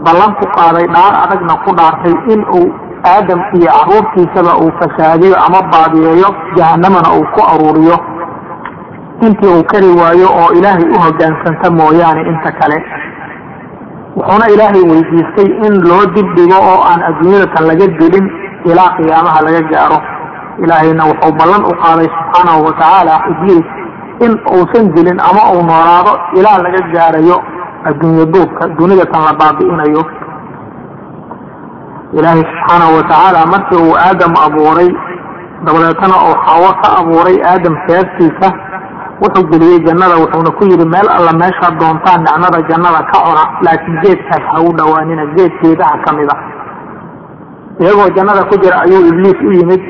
[0.06, 2.68] ballan ku qaaday dhaar adagna ku dhaartay in uu
[3.14, 7.98] aadam iyo caruurtiisaba uu fasaadiyo ama baadiyeeyo jahanamana uu ku aruuriyo.
[9.26, 12.78] Intii uu kari waayo oo ilaahay u hogaansanta mooyaane inta kale.
[14.16, 18.26] Wuxuuna ilaahay weydiistay in loo dibdhigo oo aan adduunyadatan laga dilin
[18.70, 20.00] ilaa qiyaamaha laga gaaro.
[20.64, 23.68] Ilaahayna wuxuu ballan u qaaday subxaanahu watacaala ibliis
[24.26, 27.38] in uusan dilin ama uu noolaado ilaa laga gaarayo
[27.90, 30.04] adduunye duubka dunidatan la baabi'inayo.
[32.18, 34.90] Ilaahay subxaanahu watacaala markii uu aadam abuuray
[35.66, 38.48] dabadeetana uu xawo ka abuuray aadam seeftiisa
[39.22, 43.98] wuxuu geliyey jannada wuxuuna ku yidhi meel alla meeshaad doontaan nicmada jannada ka cuna laakiin
[44.04, 46.36] geedkaas ha u dhowaanina geed geedaha ka mid a
[47.82, 49.82] iyagoo jannada ku jira ayuu ibliis u yimid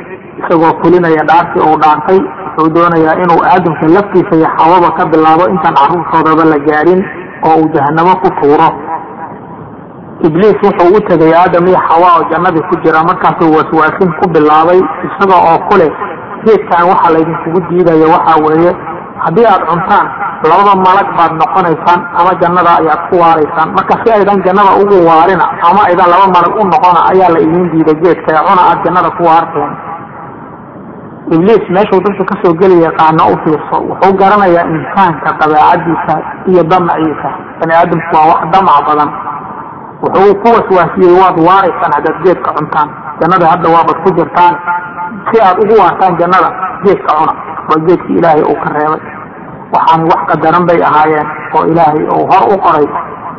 [0.41, 5.75] isagoo fulinaya dhaartii uu dhaartay wuxuu doonayaa inuu aadamka laftiisa iyo xawaba ka bilaabo intaan
[5.81, 7.01] carruurtoodaba la gaarin
[7.49, 8.69] oo uu jahanamo ku tuuro
[10.27, 14.79] ibliis wuxuu u tegay aadam iyo xawa oo jannadii ku jira markaasuu waswaasin ku bilaabay
[15.07, 15.91] isaga oo ku leh
[16.45, 18.71] geedkan waxa laydinkugu diidaya waxa weeye
[19.23, 20.07] haddii aad cuntaan
[20.49, 23.69] labada malag baad noqonaysaan ama jannada ayaad ku waaraysaan.
[23.77, 27.67] Marka si aydan jannada ugu waarina ama aydan laba malag u noqona ayaa la idiin
[27.73, 29.71] diiday geedka ee cuna aad jannada ku waarteen
[31.29, 33.77] ibliis meeshuu dadka ka soo geli yaqaano u fiirso.
[33.89, 36.13] Wuxuu garanayaa insaanka dabeecadiisa
[36.49, 37.29] iyo damaciisa
[37.59, 39.09] bani aadamku waa wax damac badan.
[40.03, 42.89] Wuxuu ku waswaasiyey waad waaraysaan haddaad geedka cuntaan.
[43.21, 44.55] Jannada hadda waabad ku jirtaan.
[45.29, 46.49] Si aad ugu waartaan jannada
[46.83, 47.33] geedka cuna.
[47.69, 49.01] Waa geedkii ilaahay uu ka reebay.
[49.73, 52.87] Waxaan wax qadaran bay ahaayeen oo ilaahay uu hor u qoray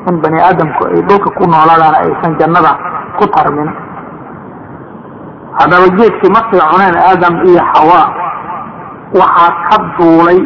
[0.09, 2.73] in bani aadamku ay dhulka ku noolaadaan aysan jannada
[3.19, 3.69] ku tarmin
[5.59, 8.07] haddaba geedkii markay cuneen aadam iyo xawaa
[9.21, 10.39] waxaa ka duulay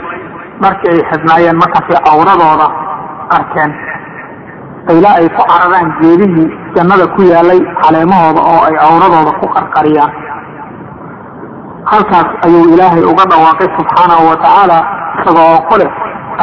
[0.63, 2.67] markii ay xidhnaayeen markaasay cawradooda
[3.37, 3.73] arkeen.
[4.97, 10.13] Ilaa ay ku cararaan geedihii jannada ku yaalay caleemahooda oo ay cawradooda ku qarqariyaan.
[11.91, 14.79] Halkaas ayuu ilaahay uga dhawaaqay subxaanahu watacaala
[15.21, 15.91] isagoo oo ku leh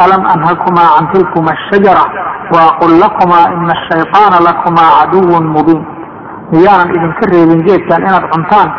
[0.04, 2.04] alam anhakumaa can tilkuma ashajara
[2.56, 5.84] waaqul lakumaa ina ashayطaana lakumaa caduwun mubiin
[6.54, 8.70] miyaanan idinka reebin geedkan inaad cuntaan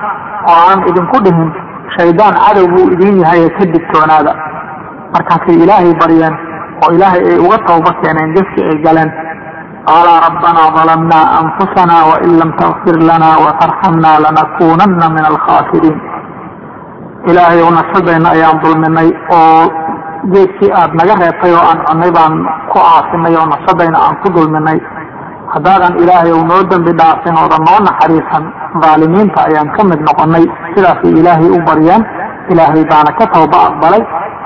[0.49, 1.51] oo aanan idinku dhihin
[1.97, 4.33] shaydaan cadow buu idin yahay ka digtoonaada.
[5.15, 6.35] Markaasay ilaahay baryeen
[6.85, 9.11] oo ilaahay ay uga tawba keeneen gefkii ay galeen.
[9.89, 15.99] Qaala rabbanaa dalamnaa anfusana wain lam takfir lana watarxamna lanakunanna min alkhaasiriin
[17.31, 19.09] ilaahay ou nafsadeenna ayaan dulminay
[19.39, 19.63] oo
[20.33, 22.35] geedkii aad naga reebtay oo aan cunay baan
[22.73, 24.79] ku aasinay oo nafsadayna aan ku dulminay
[25.53, 28.45] haddaadan ilaahay ou noo dembi dhaafin oodan noo naxariisan
[28.83, 32.03] dhaalimiinta ayaan ka mid noqonay sidaasay ilaahay u baryeen
[32.53, 34.03] ilaahay baana ka tawba aqbalay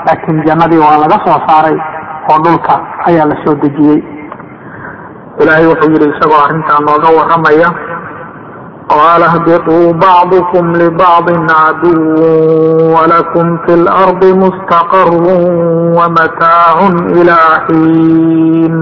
[0.07, 1.77] laakiin jannadii waa laga soo saaray
[2.31, 2.75] oo dhulka
[3.09, 4.01] ayaa la soo dejiyey.
[5.43, 7.69] Ilaahay wuxuu yidhi isagoo arrintaa nooga warramaya
[8.93, 11.99] qaala hbiطuu bacdukum libacضin caduw
[12.95, 15.19] walakum fi lardi mustaqaru
[15.99, 18.75] wamataacun ilaa xiin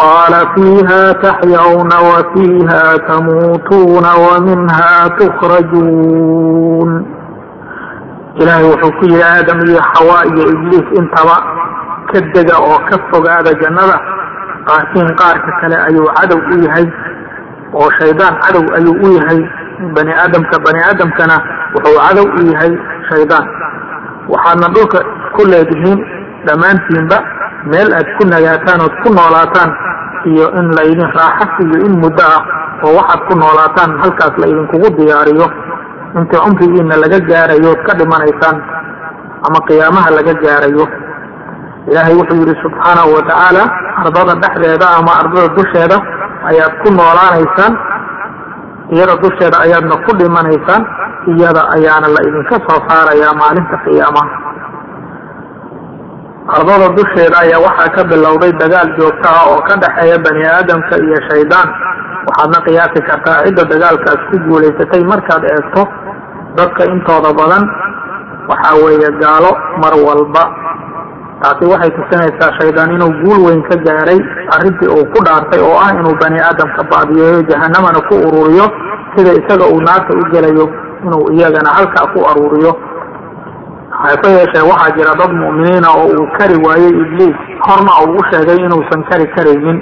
[0.00, 6.90] qaala fiiha taxyawna wafiiha tamuutuuna waminha tukrajuun
[8.40, 11.36] ilaahay wuxuu ku yihi aadam iyo xawaa iyo ibliis intaba
[12.10, 13.96] ka dega oo ka fogaada jannada
[14.68, 16.86] qaarkiin qaarka kale ayuu cadow u yahay
[17.74, 19.40] oo shaydaan cadow ayuu u yahay
[19.96, 21.36] bani aadamka bani aadamkana
[21.74, 22.72] wuxuu cadow u yahay
[23.10, 23.46] shaydaan
[24.32, 24.98] waxaadna dhulka
[25.36, 25.98] ku leedihiin
[26.46, 27.18] dhammaantiinba
[27.70, 29.70] meel aad ku nagaataan ood ku noolaataan
[30.32, 32.42] iyo in laydin raaxo iyo in muddo ah
[32.84, 35.46] oo waxaad ku noolaataan halkaas la idinkugu diyaariyo.
[36.18, 38.56] Inta cumrigiina laga gaarayo ood ka dhimanaysaan
[39.46, 40.84] ama qiyaamaha laga gaarayo.
[41.90, 43.62] Ilaahay wuxuu yidhi subxaanahu watacaala
[44.02, 45.96] ardada dhexdeeda ama ardada dusheeda
[46.50, 47.72] ayaad ku noolaanaysaan
[48.94, 50.82] iyada dusheeda ayaadna ku dhimanaysaan
[51.32, 54.28] iyada ayaana la idinka soo saarayaa maalinta qiyaamaha
[56.56, 61.18] ardada dusheeda ayaa waxaa ka bilowday dagaal joogto ah oo ka dhexeeya bani aadamka iyo
[61.30, 61.68] shaydaan.
[62.28, 65.82] Waxaadna qiyaasi kartaa cidda dagaalkaas ku guulaysatay markaad eegto
[66.58, 67.64] dadka intooda badan.
[68.50, 69.50] Waxa weeye gaalo
[69.82, 70.44] mar walba.
[71.42, 74.18] Taasi waxay tusinaysaa shaydaan inuu guul weyn ka gaaray
[74.56, 78.66] arrintii uu ku dhaartay oo ah inuu bani aadamka baadiyeeyo jahanamana ku ururiyo
[79.16, 80.66] sida isaga uu naarta u gelayo
[81.06, 82.72] inuu iyagana halkaa ku aruuriyo
[84.02, 87.36] hase yeeshee waxaa jira dad mu'miniina oo uu kari waayey ibliis.
[87.66, 89.78] Horna uu u sheegay inuusan kari karaynin.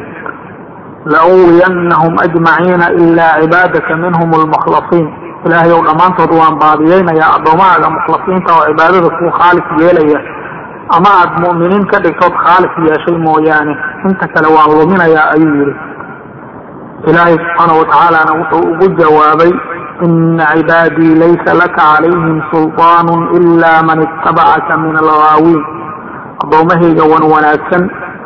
[1.14, 5.06] Lauwiyannahum ajmaciina ilaa cibaadaka minhum lmukhlasiin
[5.46, 10.20] ilaahay ow dhammaantood waan baadiyeynayaa addoommahaaga mukhlasiinta oo cibaadada kuu khaalis yeelaya.
[10.96, 13.74] Ama aad mu'miniin ka dhigtood khaalis yeeshay mooyaane
[14.08, 15.74] inta kale waan luminayaa ayuu yidhi.
[17.08, 19.52] Ilaahay subxaanahu watacaalana wuxuu ugu jawaabay
[20.06, 25.62] ina cibaadii laysa laka calayhim sulطaanu ila man itabacaka min alghaawiin
[26.42, 27.82] addoommahayga wan wanaagsan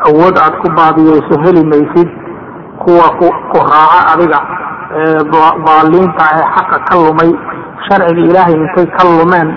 [0.08, 2.08] awood aad ku baadiyeyso heli maysid
[2.84, 4.40] kuwa ku raaca adiga
[5.00, 5.20] ee
[5.66, 7.30] daaliinta ee xaqa ka lumay
[7.88, 9.48] sharciga ilaahay intay ka lumeen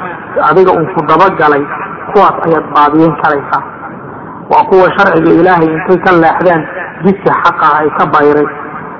[0.50, 1.64] adiga un ku dabagalay
[2.14, 3.64] kuwaas ayaad baadiyeyn karaysaa.
[4.52, 6.62] Waa kuwa sharciga ilaahay intay ka leexdeen
[7.06, 8.48] jidka xaqa ay ka bayray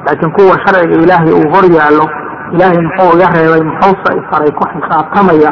[0.06, 2.06] laakiin kuwa sharciga ilaahay uu hor yaallo
[2.55, 5.51] ilaahay muxuu iga reebay muxuuse isaray ku xisaabtamaya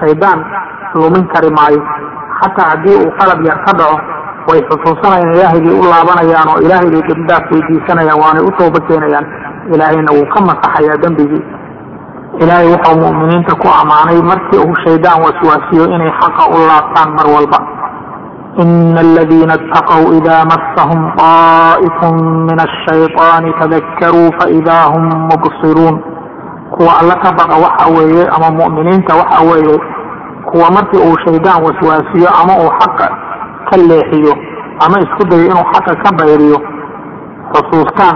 [0.00, 0.40] shaydaan
[1.00, 1.80] lumin kari maayo
[2.40, 3.96] xataa haddii uu qalab yar ka dhaco
[4.48, 9.26] way xusuusanayaan ilaahaygay u laabanayaan oo ilaahay bay dembdaaf weydiisanayaan waanay u tooba keenayaan
[9.74, 11.42] ilaahayna wuu ka masaxayaa dembigii
[12.42, 17.58] ilaahay wuxuu mu'miniinta ku ammaanay markii uu shaydaan waswaasiyo inay xaqa u laabtaan mar walba
[18.62, 21.98] ina aladiina اtaqw ida masahum طaa'if
[22.48, 25.96] min الshayطaani tadakaruu faida hum mubsiruun
[26.79, 29.75] kuwa alla ka baqa waxa weeye ama mu'miniinta waxa weeye
[30.49, 33.07] kuwa markii uu shaydaan waswaasiyo ama uu xaqa
[33.69, 34.33] ka leexiyo
[34.85, 36.57] ama isku dayo inuu xaqa ka bayriyo
[37.53, 38.15] xusuustaan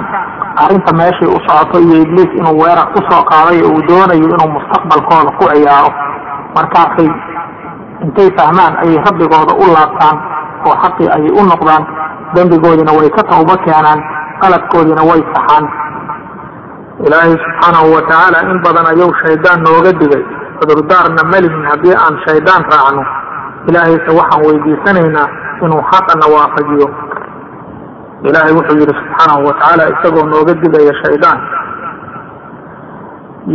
[0.64, 4.50] arrinta meeshay u socoto iyo ibliis inuu weerar ku soo qaaday oo uu doonayo inuu
[4.56, 5.90] mustaqbalkooda ku ciyaaro.
[6.56, 7.10] Markaasay
[8.06, 10.18] intay fahmaan ayay rabbigooda u laabtaan
[10.68, 11.84] oo xaqii ayay u noqdaan.
[12.36, 14.00] Dembigoodina way ka tawbo keenaan
[14.42, 15.66] qaladkoodina way saxaan
[17.07, 20.23] ilaahay subxaanahu watacaala in badan ayuu shaydaan nooga digay
[20.61, 23.03] cudurdaarna malihin haddii aan shaydaan raacno
[23.69, 25.29] ilaahayse waxaan weydiisanaynaa
[25.65, 26.89] inuu xaqana waafajiyo
[28.29, 31.41] ilaahay wuxuu yidhi subxaanahu watacaala isagoo nooga digaya shaydaan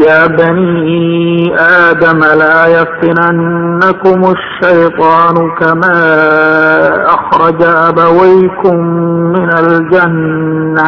[0.08, 1.54] يا بني
[1.90, 5.96] آدم لا يفتننكم الشيطان كما
[7.16, 7.60] أخرج
[7.90, 8.76] أبويكم
[9.36, 10.88] من الجنة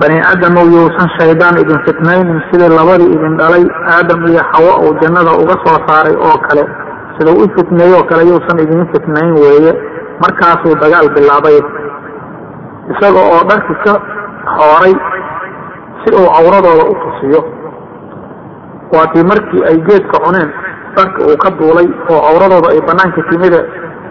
[0.00, 4.94] bani aadam ou yousan shaydaan idin fitnaynin sidii labadii idin dhalay aadam iyo xawo uu
[5.02, 6.64] jannada uga soo saaray oo kale.
[7.16, 9.72] Sida u fitneeye oo kale yousan idin fitnayn weeye.
[10.22, 11.58] Markaasuu dagaal bilaabay.
[12.92, 13.94] Isaga oo dharki ka
[14.56, 14.94] xooray
[16.02, 17.40] si uu cawradooda u tusiyo.
[18.94, 20.50] Waatii markii ay geedka cuneen
[20.96, 23.60] dharka uu ka duulay oo cawradooda ay banaanka timida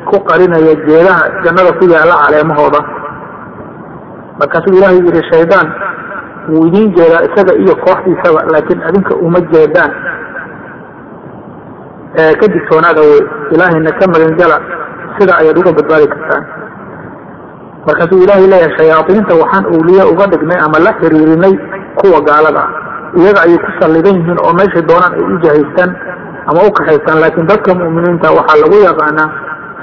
[0.09, 2.79] ku qarinaya geedaha jannada ku yaalla caleemahooda
[4.39, 5.67] markaasuu ilaahay yidhi shaydaan
[6.49, 9.91] wuu idiin jeedaa isaga iyo kooxdiisaba laakiin adinka uma jeedaan.
[12.39, 13.19] Ka digtoonaada wey
[13.53, 14.57] ilaahayna ka magangala
[15.19, 16.43] sida ayaad uga badbaadi kartaan.
[17.87, 21.53] Markaasuu ilaahay leeyahay shayaadiinta waxaan awliye uga dhignay ama la xiriirinay
[21.99, 22.63] kuwa gaalada.
[22.65, 22.71] Ah
[23.17, 25.91] iyaga ayay ku sallidan yihiin oo meeshay doonaan ay u jahaystaan
[26.49, 29.29] ama u kaxaystaan laakiin dadka mu'miniinta waxaa lagu yaqaanaa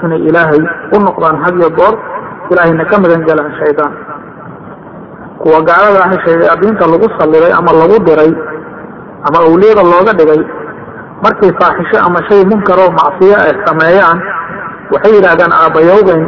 [0.05, 0.61] inay ilaahay
[0.95, 1.93] u noqdaan had iyo goor
[2.51, 3.93] ilaahayna ka magangalaan shaydaan
[5.45, 8.31] kuwa gaalada ah shayaadiinta lagu salliday ama lagu diray
[9.29, 10.41] ama awliyada looga dhigay
[11.23, 14.17] markay faaxisho ama shay munkaroo macsiyo ay sameeyaan
[14.93, 16.23] waxay yidhaahdaan aabbayowgeyn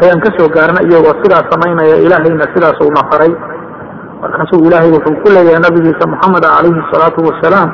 [0.00, 3.32] ayaan ka soo gaarna iyagoo sidaas samaynaya ilaahayna sidaas uuna faray
[4.22, 7.70] markaasuu ilaahay wuxuu ku leeyahay nabigiisa moxameda calayhi salaatu wasalaam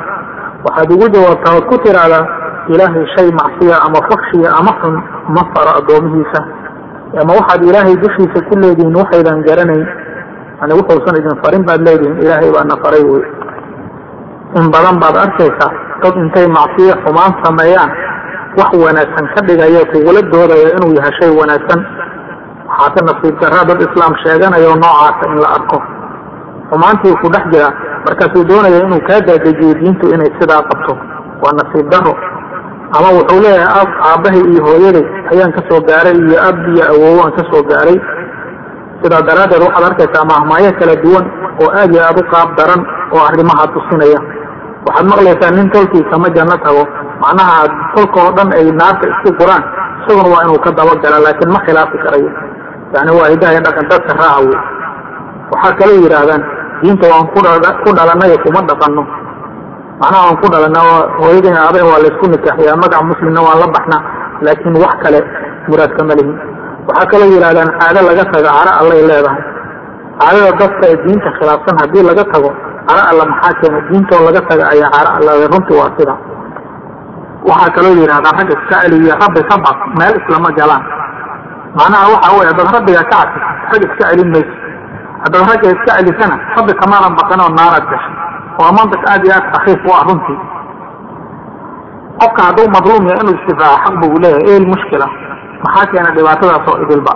[0.67, 2.25] waxaad ugu jawaabtaa ku tiraahdaa
[2.75, 4.95] ilaahay shay macsiya ama fakshiya ama xun
[5.37, 6.41] ma faro addoomihiisa.
[7.23, 9.85] Ama waxaad ilaahay dushiisa ku leedihiin waxaydan garanayn
[10.63, 13.23] yani wuxuusan idin farin baad leedihiin ilaahay baana faray wey
[14.59, 15.71] in badan baad arkaysaa
[16.03, 17.91] dad intay macsiyo xumaan sameeyaan
[18.59, 21.81] wax wanaagsan ka dhigaya kugula doodaya inuu yahay shay wanaagsan.
[22.69, 25.79] Waxaa ka nasiib daraa dad islaam sheeganaya oo noocaasa in la arko.
[26.71, 27.69] Xumaantii ku dhex jira
[28.07, 30.93] markaasuu doonaya inuu kaa daadejiyo diintu inay sidaa qabto.
[31.43, 32.13] Waa nasiib daro
[32.97, 37.21] ama wuxuu leeyahay ab aabbahay iyo hooyaday ayaan ka soo gaaray iyo ab iyo awoowo
[37.25, 37.97] aan ka soo gaaray
[39.03, 41.25] sidaa daraaddeed waxaad arkaysaa mahmaayo kala duwan
[41.63, 42.81] oo aad iyo aada u qaab daran
[43.15, 44.21] oo arrimaha tusinaya.
[44.87, 46.85] Waxaad maqlaysaa nin tolkii kama janno tago.
[47.23, 47.57] Macnaha
[47.95, 49.63] tolka oo dhan ay naarta isku guraan
[50.03, 52.31] isaguna waa inuu ka dabagala laakiin ma khilaafi karayo.
[52.95, 54.61] Yani waa hidaha dhaqan dadka raaca wey.
[55.53, 56.43] Waxaa kaloo yidhaahdaan
[56.83, 57.27] diinta waan
[57.85, 59.03] ku dhalanay kuma dhaqano
[60.01, 60.81] macnaha waan ku dhalana
[61.21, 64.01] hooyadeen aabeen waa laysku nikaaxiyaa magaca muslimna waan la baxnaa
[64.47, 65.21] laakiin wax kale
[65.69, 66.35] muraad kama lihin
[66.89, 69.43] waxaa kaloo yidhahdaan caado laga tago caro allay leedahay.
[70.21, 72.51] Caadada dadka ee diinta khilaafsan haddii laga tago
[72.89, 73.79] caro alla maxaa keena?
[73.89, 76.15] Diintoo laga taga ayaa caro alla runtii waa sida.
[77.49, 80.85] Waxaa kaloo yidhahdaa rag iska celiyo rabbi ka baq meel islama galaan.
[81.79, 84.55] Macnaha waxa wey haddaad rabbiga ka cadfis rag iska celin mayso.
[85.25, 88.15] Haddaad ragga iska celisana rabbi kamaadan baqin oo naaraad gashay.
[88.59, 90.39] Waa mantiq aad iyo aad sakiif u ah runtii.
[92.21, 95.07] Qofka hadduu madluum yahay inuu istifaaco xaq bu leeyahay el mushkila
[95.65, 97.13] maxaa keena dhibaatadaas oo idilba?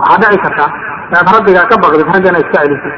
[0.00, 0.70] Waxaa dhici kartaa
[1.10, 2.94] inaad rabbigaa ka baqdid raggana iska celisid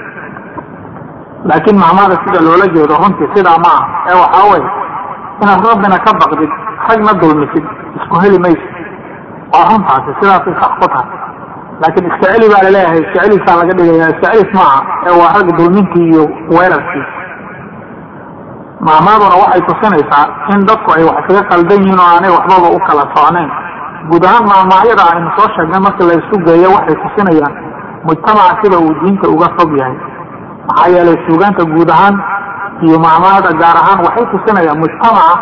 [1.48, 4.62] laakiin mahmaada sida loola jeedo runtii sidaa ma ah ee waxaa wey
[5.42, 6.50] inaad rabbina ka baqdid
[6.88, 7.64] ragna dulmisid
[7.98, 8.70] isku heli maysid.
[9.52, 11.08] Waa runtaasi sidaasay sax ku tahay.
[11.82, 14.78] Laakiin iska celi baa la leeyahay iska celisaa laga dhigaya iska celis maaha
[15.08, 16.24] ee waa rag dulminkii iyo
[16.56, 17.14] weerarkiisa
[18.88, 20.24] mahmaaduna waxay tusinaysaa
[20.54, 23.50] in dadku ay wax isaga qaldan yihiin oo aanay waxbaba u kala socnayn
[24.08, 27.54] guud ahaan maamaahyada aynu soo sheegnay marka la isu geeyo waxay tusinayaan
[28.08, 29.96] mujtamaca sida uu diinta uga fog yahay.
[30.68, 32.16] Maxaa yeelay suugaanta guud ahaan
[32.86, 35.34] iyo maamaada gaar ahaan waxay tusinayaan mujtamaca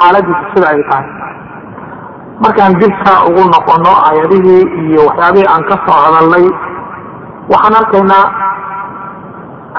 [0.00, 1.06] xaaladiisa sida ay tahay.
[2.42, 6.46] Markaan dib saa ugu noqono ayadihii iyo waxyaabihii aan ka soo hadalnay
[7.52, 8.26] waxaan arkaynaa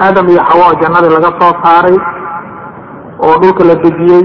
[0.05, 1.97] aadam iyo xawa jannadii laga soo saaray
[3.25, 4.23] oo dhulka la dejiyey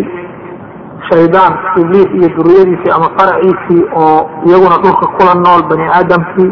[1.11, 6.51] shaydaan ibliis iyo duriyadiisii ama faraciisii oo iyaguna dhulka kula nool bani aadamkii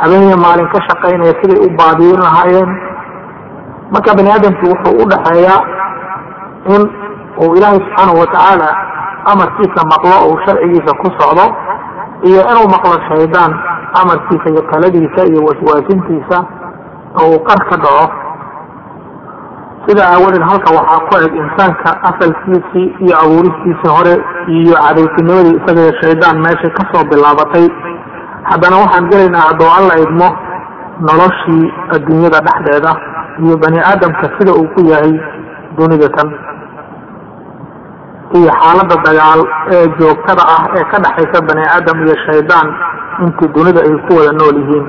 [0.00, 2.70] habeeniya maalin ka shaqaynaya siday u baadiyin lahaayeen.
[3.92, 5.60] Marka bani aadamkii wuxuu u dhaxeeyaa
[6.74, 6.82] in
[7.42, 8.68] uu ilaahay subxaanahu watacaala
[9.32, 11.46] amarkiisa maqlo uu sharcigiisa ku socdo
[12.28, 13.52] iyo inuu maqlo shaydaan
[14.02, 16.38] amarkiisa iyo taladiisa iyo waswaasintiisa
[17.20, 18.06] oo uu qar ka dhaco
[19.86, 24.14] sida aawadeed halka waxaa ku eg insaanka asalkiisii iyo abuuristiisii hore
[24.58, 27.66] iyo cadowtinimadii isaga shaydaan meeshay ka soo bilaabatay.
[28.50, 30.28] Haddana waxaan gelaynaa hadduu alla idmo
[31.08, 31.64] noloshii
[31.94, 32.92] adduunyada dhexdeeda
[33.44, 35.12] iyo bani aadamka sida uu ku yahay
[35.78, 36.28] dunida tan.
[38.38, 39.40] Iyo xaaladda dagaal
[39.74, 42.68] ee joogtada ah ee ka dhexaysa bani aadam iyo shaydaan
[43.24, 44.86] intii dunida ay ku wada nool yihiin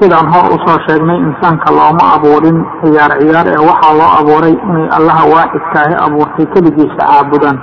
[0.00, 4.88] sidaan hor u soo sheegnay insaanka looma abuurin ciyaar ciyaar ee waxaa loo abuuray inay
[4.98, 7.58] allaha waaxidkaahi abuurtay keligiisa caabudaan.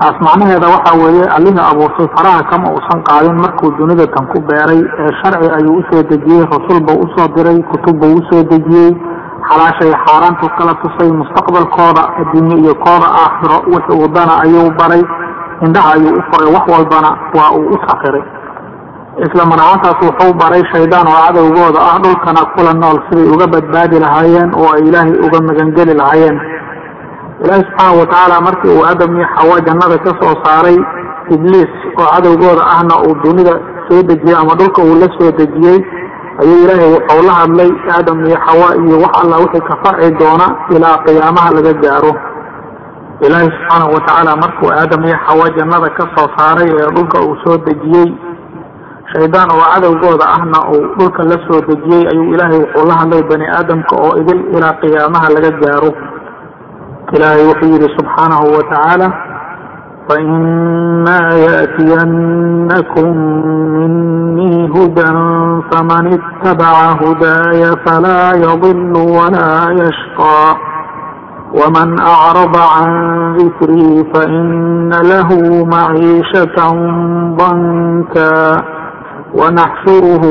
[0.00, 4.80] Taas macnaheeda waxa weeye allihii abuurtay faraha kama uusan qaadin markuu dunida tan ku beeray
[5.02, 8.90] ee sharci ayuu u soo dejiyey rasulbuu u soo diray kutubbuu u soo dejiyey
[9.48, 15.02] xalaashay xaaraantu kala tusay mustaqbalkooda adduunye iyo kooda aakhiro wixii uu dana ayuu baray
[15.66, 18.24] indhaha ayuu u furay wax walbana waa uu u sakiray
[19.24, 24.50] isla marcaantaas wuxuu baray shaydaan oo cadowgooda ah dhulkana kula nool siday uga badbaadi lahaayeen
[24.60, 26.36] oo ay ilaahay uga magangeli lahaayeen.
[27.44, 30.78] Ilaahi subxaana watacaala markii uu aadam iyo xawa jannada ka soo saaray
[31.34, 33.54] ibliis oo cadowgooda ahna uu dunida
[33.88, 35.78] soo dejiyey ama dhulka uu la soo dejiyey
[36.42, 40.46] ayuu ilaahay wuxuu la hadlay aadam iyo xawa iyo wax alla wixii ka farci doona
[40.76, 42.12] ilaa qiyaamaha laga gaaro.
[43.26, 46.04] Ilaahi subxaanahu watacaala markuu aadam iyo xawa jannada ka
[46.36, 48.08] saaray ee dhulka uu soo dejiyey
[49.13, 53.45] shaydaan oo cadowgooda ahna uu dhulka la soo dejiyey ayuu ilaahay wuxuu la hadlay bani
[53.57, 55.91] aadamka oo idil ilaa qiyaamaha laga gaaro
[57.15, 59.09] ilaahay wuxuu yihi subxaanahu watacaala
[60.09, 63.09] فإما يأتينكم
[63.75, 65.11] مني هدى
[65.71, 70.43] فمن اتبع هداي فلا يضل ولا يشقى
[71.59, 72.89] ومن أعرض عن
[73.37, 75.29] ذكري فإن له
[75.75, 76.57] معيشة
[77.41, 78.37] ضنكا
[79.34, 80.24] ونحشره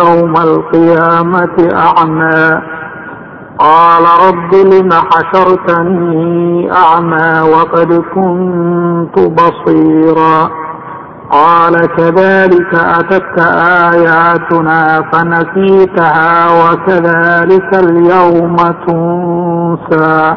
[0.00, 2.60] يوم القيامة أعمى
[3.58, 10.50] قال رب لم حشرتني أعمى وقد كنت بصيرا
[11.30, 13.38] قال كذلك أتتك
[13.92, 20.36] آياتنا فنسيتها وكذلك اليوم تنسى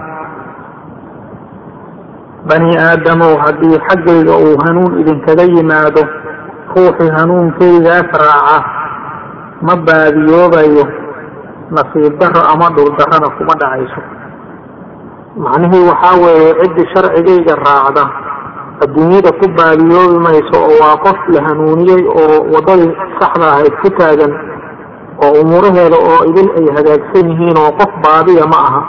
[2.47, 6.03] bani aadamow haddii xaggayga uu hanuun idinkaga yimaado
[6.77, 8.57] ruuxii hanuunkaygaas raaca
[9.67, 10.85] ma baadiyoobayo
[11.75, 14.01] nasiib daro ama dhul darrana kuma dhacayso.
[15.43, 18.03] Macnihii waxaa weeye ciddii sharcigayga raacda
[18.83, 24.33] adduunyada ku baadiyoobi mayso oo waa qof la hanuuniyey oo waddadii saxda ahayd ku taagan
[25.25, 28.81] oo umuuraheeda oo idin ay hagaagsan yihiin oo qof baadiya ma aha.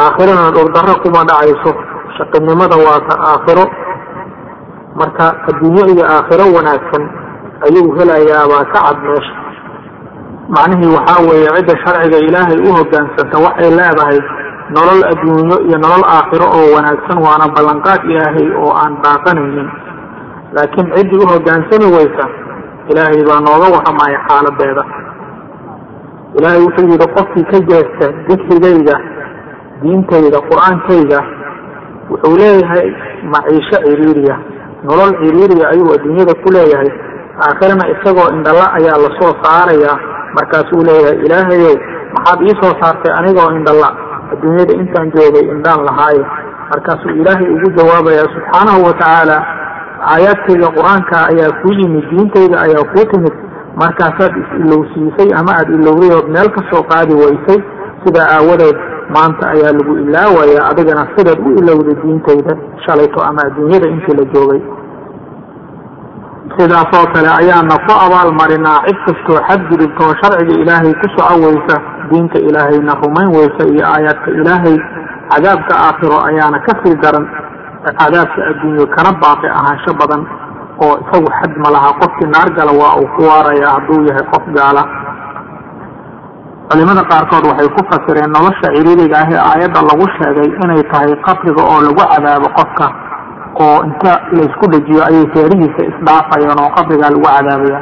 [0.00, 1.70] Aakhirana dhurdarro kuma dhacayso.
[2.16, 3.64] Shaqinimada waa ka aakhiro
[5.00, 7.04] marka adduunyo iyo aakhiro wanaagsan
[7.66, 9.34] ayuu helayaa baa ka cad meesha.
[10.54, 14.18] Macnihii waxaa weeye cidda sharciga ilaahay u hoggaansanta waxay leedahay
[14.76, 19.68] nolol adduunyo iyo nolol aakhiro oo wanaagsan waana ballanqaad ilaahay oo aan baaqanaynin
[20.56, 22.24] laakiin ciddii u hoggaansami weysa
[22.90, 24.84] ilaahay baa nooga warramaya xaaladeeda.
[26.38, 28.96] Ilaahay wuxuu yidhi qofkii ka jeesta dikrigayga
[29.82, 31.20] diintayda qur'aankayga
[32.10, 32.86] wuxuu leeyahay
[33.32, 34.36] maciisho ciriiriya
[34.88, 36.90] nolol ciriiriya ayuu adduunyada ku leeyahay.
[37.46, 39.96] Aakhirana isagoo indhala ayaa la soo saarayaa
[40.36, 41.74] markaasuu leeyahay ilaahayow
[42.14, 43.88] maxaad ii soo saartay anigoo indhala?
[44.32, 46.22] Adduunyada intaan joogay indhaan lahaaye
[46.72, 49.36] markaasuu ilaahay ugu jawaabayaa subxaanahu watacaala
[50.12, 53.34] aayaadkayga qur'aanka ayaa kuu yimid diintayda ayaa kuu timid.
[53.82, 57.58] Markaasaad is-ilowsiisay ama aada ilowday ood meel ka soo qaadi waysay
[58.04, 58.76] sidaa aawadeed
[59.16, 62.52] maanta ayaa lagu ilaawayaa adigana sidaad u ilowday diintayda
[62.86, 64.62] shalayto ama adduunyada intii la joogay.
[66.56, 71.76] Sidaasoo kale ayaana ku abaalmarinaa cid kastoo xadgudubta oo sharciga ilaahay ku soco weysa
[72.10, 74.76] diinta ilaahayna rumayn weysa iyo aayaadka ilaahay
[75.30, 77.26] cadaabka aakhiro ayaana ka sii daran
[78.00, 80.22] cadaabka adduunyo kana baaqi ahaansho badan
[80.84, 84.44] oo isagu xad ma laha qofkii naar gala waa uu ku waaraya hadduu yahay qof
[84.58, 84.82] gaala
[86.70, 91.62] culimada qaarkood waxay ku fasireen nolosha ciriiriga ah ee aayadda lagu sheegay inay tahay qabriga
[91.72, 92.86] oo lagu cadaabo qofka
[93.64, 97.80] oo inta laysku dhejiyo ayay feerihiisa isdhaafayaan oo qabrigaa lagu cadaabaya.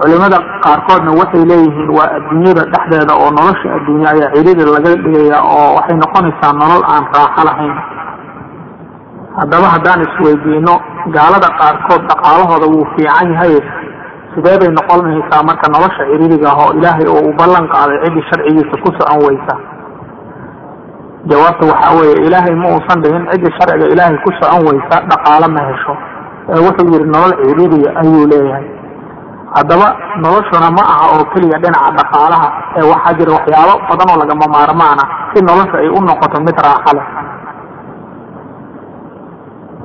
[0.00, 5.68] Culimada qaarkoodna waxay leeyihiin waa adduunyada dhexdeeda oo nolosha adduunye ayaa ciriiri laga dhigaya oo
[5.78, 7.76] waxay noqonaysaa nolol aan raaxo lahayn.
[9.38, 10.74] Haddaba haddaan isweydiino
[11.16, 13.54] gaalada qaarkood dhaqaalahooda wuu fiican yahay
[14.36, 18.76] sidee bay noqonaysaa marka nolosha ciriiriga ah oo ilaahay oo uu ballan qaaday ciddii sharcigiisa
[18.84, 19.54] ku socon weysa
[21.30, 25.62] jawaabta waxaa weeye ilaahay ma uusan dhihin ciddii sharciga ilaahay ku socon weysa dhaqaalo ma
[25.70, 25.94] hesho.
[26.54, 28.66] Ee wuxuu yidhi nolol ciriiriya ayuu leeyahay.
[29.56, 29.86] Haddaba
[30.22, 35.04] noloshuna ma aha oo keliya dhinaca dhaqaalaha ee waxaa jira waxyaabo badan oo lagama maarmaana
[35.32, 37.06] si nolosha ay u noqoto mid raaxa leh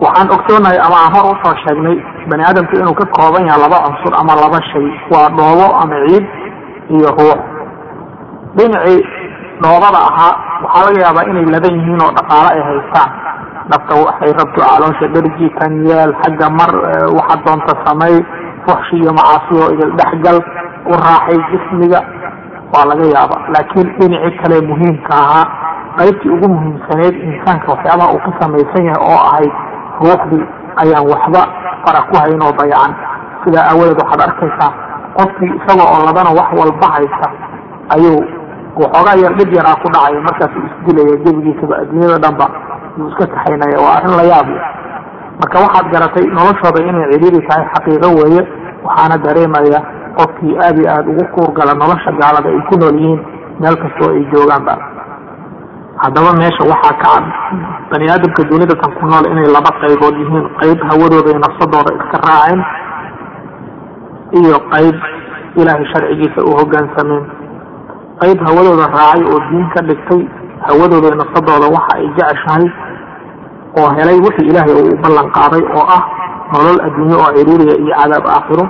[0.03, 1.97] waxaan ogsoonahay ama aan hor u soo sheegnay
[2.29, 4.87] bani aadamku inuu ka kooban yahay laba cunsur ama laba shay.
[5.13, 6.25] Waa dhoobo ama ciid
[6.95, 7.39] iyo ruux.
[8.57, 9.01] Dhinacii
[9.63, 10.33] dhoobada ahaa
[10.63, 13.09] waxaa laga yaabaa inay ladan yihiin oo dhaqaalo ay haystaan.
[13.71, 16.71] Dhabta waxay rabto caloosha dherji kan yeel xagga mar
[17.17, 18.15] waxaad doonta samey
[18.65, 20.37] fuxshi iyo macaasi oo idil dhexgal
[20.91, 21.99] u raaxay jismiga
[22.73, 25.45] waa laga yaaba laakiin dhinacii kale muhiimka ahaa
[25.99, 29.53] qaybtii ugu muhiimsaneyd insaanka waxyaabaha uu ka samaysan yahay oo ahayd
[30.03, 30.43] ruuxdii
[30.83, 31.41] ayaan waxba
[31.85, 32.93] fara ku hayn oo dayacan
[33.43, 34.71] sidaa aawadeed waxaad arkaysaa
[35.17, 37.27] qofkii isaga oo ladana wax walba haysta
[37.95, 38.19] ayuu
[38.81, 42.45] waxoogaa yar dhib yaraa ku dhacaya markaasuu isdilaya gebigiisaba adduunyada dhanba
[42.97, 43.77] yuu iska kaxaynaya.
[43.85, 44.47] Waa arrin la yaab
[45.41, 48.41] marka waxaad garatay noloshooda inay ciriiri tahay xaqiiqo weeye
[48.85, 49.79] waxaana dareemaya
[50.19, 53.21] qofkii aad iyo aada ugu kuurgala nolosha gaalada ay ku nool yihiin
[53.61, 54.73] meel kastoo ay joogaanba
[56.03, 57.25] haddaba meesha waxaa ka cad.
[57.91, 62.17] Bani aadamka dunida tan ku nool inay laba qaybood yihiin qayb hawadooda iyo nafsadooda iska
[62.25, 62.61] raaceen
[64.39, 64.95] iyo qayb
[65.59, 67.23] ilaahay sharcigiisa u hoggaansameen
[68.21, 70.21] qayb hawadooda raacay oo diin ka dhigtay
[70.67, 72.65] hawadooda iyo nafsadooda waxa ay jeceshahay
[73.79, 76.03] oo helay wixii ilaahay uu ballan qaaday oo ah
[76.53, 78.65] nolol adduunye oo ciriiriya iyo cadaab aakhiro.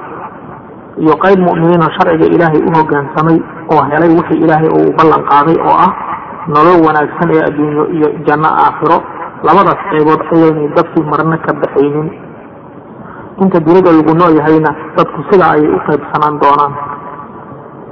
[1.02, 3.38] Iyo qayb mu'miniin oo sharciga ilaahay u hoggaansamay
[3.74, 5.92] oo helay wixii ilaahay uu ballan qaaday oo ah
[6.56, 8.98] nolol wanaagsan ee adduunyo iyo janno aakhiro
[9.48, 12.10] labadaas qaybood ayaynay dadkii marna ka baxaynin.
[13.44, 16.74] Inta dunida lagu nool yahayna dadku sidaa ayay u qaybsanaan doonaan.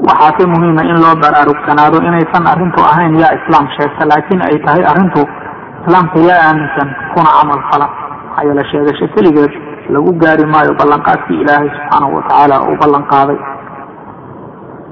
[0.08, 5.22] Waxaase muhiima in loo baraarugsanaado inaysan arrintu ahayn yaa islaam sheegta laakiin ay tahay arrintu
[5.82, 9.54] islaamka yaa aaminsan kuna camal fala maxaa yeele sheegasho keligeed
[9.94, 13.38] lagu gaari maayo ballanqaadkii ilaahay subxaanahu watacaala uu ballan qaaday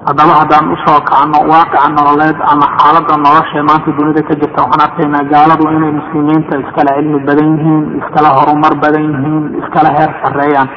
[0.07, 4.83] haddaba haddaan u soo kacno waaqica nololeed ama xaalada nolosha maanta dunida ka jirta waxaan
[4.87, 10.69] arkaynaa gaaladu inay muslimiinta iskala cilmi badan yihiin iskala horumar badan yihiin iskala heer sarreeyaan.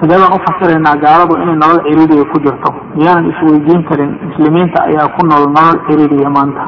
[0.00, 2.70] Sidee baan ufasiraynaa gaaladu inay nolol ciriiriya ku jirto.
[2.98, 6.62] Miyaanan isweydiin karin muslimiinta ayaa ku nool nolol ciriiriya maanta.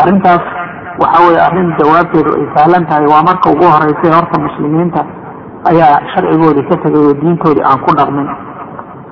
[0.00, 0.44] Arrintaas
[1.02, 3.06] waxa weeye arrin jawaabteedu ay sahlan tahay.
[3.12, 5.00] Waa marka ugu horeysay horta muslimiinta
[5.70, 8.28] ayaa sharcigoodii ka tegay oo diintoodii aan ku dhaqmin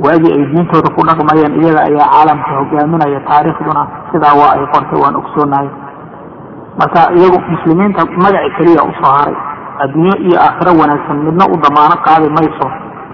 [0.05, 3.83] waagii ay diintooda ku dhaqmayeen iyaga ayaa caalamka hogaaminaya taariikhduna
[4.13, 5.69] sidaa waa ay qortay waan ogsoonahay
[6.81, 9.37] marka iyagu muslimiinta magaci keliya u soo haray
[9.85, 12.67] adduunyo iyo aakhiro wanaagsan midna u damaano qaadi mayso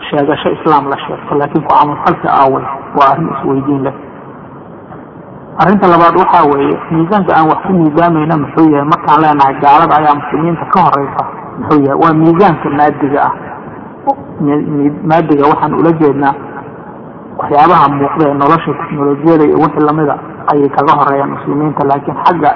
[0.09, 2.65] sheegasho islaam la sheegto laakiin ku camalfalka aaway
[2.97, 3.95] waa arrin isweydiin leh.
[5.61, 10.17] Arrinta labaad waxaa weeye miisaanka aan wax ku miisaamayna muxuu yahay markaan leenahay gaalada ayaa
[10.21, 11.23] muslimiinta ka horeysa
[11.61, 13.33] muxuu yahay waa miisaanka maadiga ah.
[15.11, 16.35] Maadiga waxaan ula jeednaa
[17.41, 20.15] waxyaabaha muuqda ee nolosha teknolojiyada iyo wixii lamida
[20.53, 22.51] ayay kaga horeeyaan muslimiinta laakiin xagga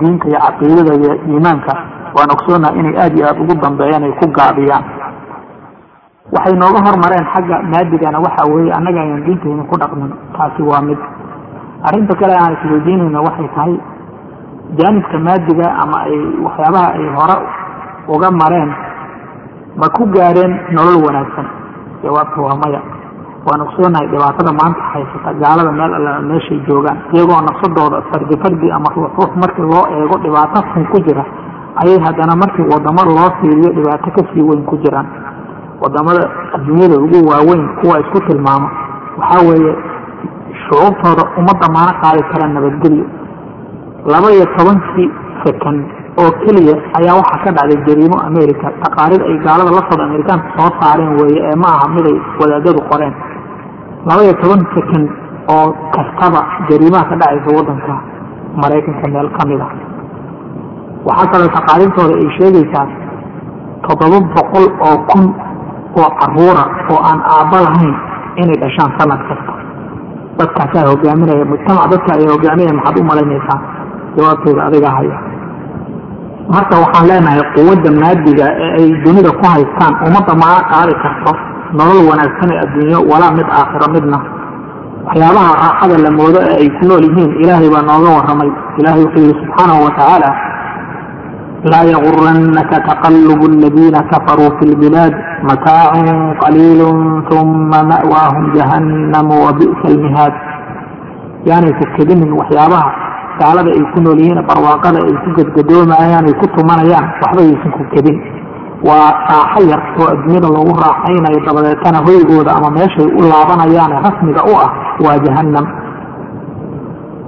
[0.00, 1.72] diinta iyo caqiidada iyo iimaanka
[2.16, 4.84] waan ogsoonaha inay aada iyo aada ugu dambeeyaan ay ku gaabiyaan.
[6.34, 11.00] Waxay nooga hormareen xagga maadigana waxa weeye annaga ayaan diintayna ku dhaqmin taasi waa mid.
[11.88, 13.74] Arrinta kale aan isweydiinayna waxay tahay
[14.78, 16.16] jaanibka maadiga ama ay
[16.46, 17.36] waxyaabaha ay hore
[18.14, 18.70] uga mareen
[19.80, 21.46] ma ku gaareen nolol wanaagsan?
[22.04, 22.80] Jawaabta waa maya
[23.46, 26.98] waan ogsoonahay dhibaatada maanta haysata gaalada meel alla meeshay joogaan.
[27.14, 31.24] Iyagoo nafsadooda fardi fardi ama ruux ruux markii loo eego dhibaato xun ku jira
[31.82, 35.06] ayay haddana markii wadamo loo fiiriyo dhibaato ka sii weyn ku jiraan.
[35.82, 36.22] Wadamada
[36.56, 38.68] adduunyada ugu waaweyn kuwa isku tilmaamo
[39.18, 39.72] waxaa weeye
[40.64, 43.06] shucuubtooda uma damaano qaadi karaan nabadgelyo.
[44.12, 45.10] Laba iyo tobankii
[45.44, 45.84] second
[46.22, 50.70] oo keliya ayaa waxaa ka dhacday jariimo america taqaarid ay gaalada la socdo amerikaanka soo
[50.80, 53.14] saareen weeye ee ma aha miday wadaadadu qoreen.
[54.08, 55.06] Laba iyo toban second
[55.54, 55.66] oo
[55.96, 57.94] kastaba jariimaha ka dhacaysa waddanka
[58.62, 59.72] maraykanka meel ka mid ah.
[61.08, 62.86] Waxaa kaloo taqaariirtooda ay sheegaysaa
[63.86, 65.24] toddoba boqol oo kun
[66.00, 67.94] oo caruura oo aan aabba lahayn
[68.42, 69.52] inay dhashaan sanad kasta.
[70.38, 73.58] Dadkaasaa hogaaminaya mujtamac dadka ay hogaaminaya maxaad u malaynaysaa?
[74.16, 75.16] Jawaabtooda adiga haya
[76.48, 81.32] marka waxaan leenahay quwadda maadiga ee ay dunida ku haystaan uma damaano qaadi karto
[81.76, 84.18] nolol wanaagsan ee adduunyo walaa mid aakhiro midna.
[85.06, 88.50] Waxyaabaha raaxada la moodo ee ay ku nool yihiin ilaahay baa nooga warramay.
[88.80, 90.30] Ilaahay wuxuu yihi subxaanahu watacaala
[91.72, 95.14] laa yagurannaka taqalubu aladiina kafaruu fi lbilaad
[95.50, 96.08] mataacun
[96.42, 96.88] qaliilu
[97.40, 100.34] uma ma'waahum jahannamu wa bi'sa almihaad.
[101.48, 101.84] Yaanay ku
[102.40, 103.07] waxyaabaha
[103.40, 107.82] gaalada ay ku nool yihiin barwaaqada ay ku gadgadoomayaan ay ku tumanayaan waxba aysan ku
[107.94, 108.18] kedin
[108.88, 114.52] waa raaxo yar oo adduunyada loogu raaxaynayo dabadeetana hoygooda ama meeshay u laabanayaane rasmiga u
[114.64, 114.70] ah
[115.04, 115.66] waa jahannam.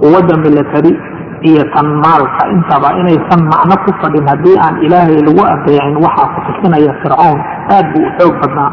[0.01, 0.93] Quwadda milatari
[1.49, 6.39] iyo tan maalka intaba inaysan macno ku fadhin haddii aan ilaahay lagu adeecin waxaa ku
[6.47, 7.37] tusinaya fircown
[7.75, 8.71] aad buu u xoog badnaa.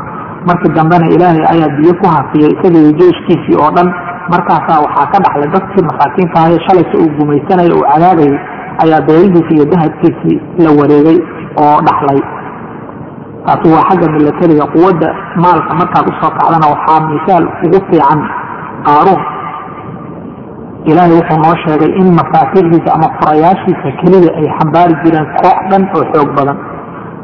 [0.49, 3.89] Markii dambena ilaahay ayaa biyo ku hafiyey isagaiyo jeyshkiisii oo dhan
[4.33, 8.35] markaasaa waxaa ka dhaxlay dadkii masaakiinta ahaye shalaysa uu gumaysanaya uu cadaabayay
[8.83, 11.19] ayaa beerihiisii iyo dahabkiisii la wareegay
[11.63, 12.21] oo dhaxlay.
[13.47, 15.09] Taasi waa xagga milatariga quwadda
[15.45, 15.71] maalka.
[15.81, 18.21] Markaad u soo kacdana waxaa misaal ugu fiican
[18.87, 19.21] qaaruun
[20.91, 26.05] ilaahay wuxuu noo sheegay in mafaatiixdiisa ama furayaashiisa keliya ay xambaari jireen koox dhan oo
[26.13, 26.59] xoog badan.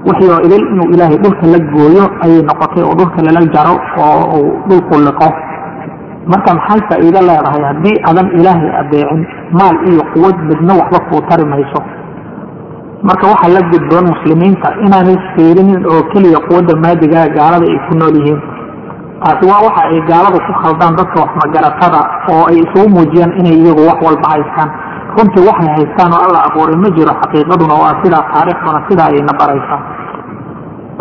[0.07, 3.75] Wixii oo idil inuu ilaahay dhulka la gooyo ayay noqotay oo dhulka lala jaro
[4.05, 5.29] oo dhulku liqo
[6.33, 9.23] marka maxay faa'iido leedahay haddii adan ilaahay adeecin
[9.59, 11.81] maal iyo quwad midna waxba kuu tari mayso.
[13.09, 18.17] Marka waxaa la gudboon muslimiinta inaanay fiirinin oo keliya quwadda maadigaa gaalada ay ku nool
[18.21, 18.41] yihiin.
[19.23, 22.01] Taasi waa waxa ay gaalada ku khaldaan dadka wax magaratada
[22.33, 24.71] oo ay isugu muujiyaan inay iyagu wax walba haystaan.
[25.17, 29.81] Runtii waxay haystaan oo alla abuuray ma jiro xaqiiqaduna waa sidaa taariikhduna sidaa ayayna baraysaa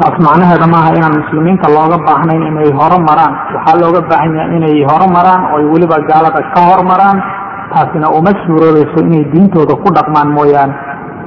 [0.04, 4.76] taas macnaheeda maaha inaan muslimiinta looga baahnayn inay horo maraan waxaa looga baahan yahay inay
[4.90, 5.42] horo maraan
[5.74, 7.18] weliba gaalada ka hormaraan
[7.74, 10.74] taasina uma suuroobayso inay diintooda ku dhaqmaan mooyaane.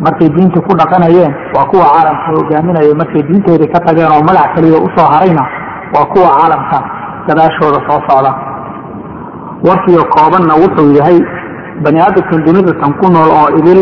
[0.05, 4.79] Markay diinta ku dhaqanayeen waa kuwa caalamka hogaaminaya markay diintoodii ka tageen oo magac kaliya
[4.87, 5.45] u soo harayna
[5.95, 6.79] waa kuwa caalamka
[7.29, 8.33] gadaashooda soo socda.
[9.69, 11.19] Warkiyo koobanna wuxuu yahay
[11.85, 13.81] bani aadamkan dunidatan ku nool oo idil.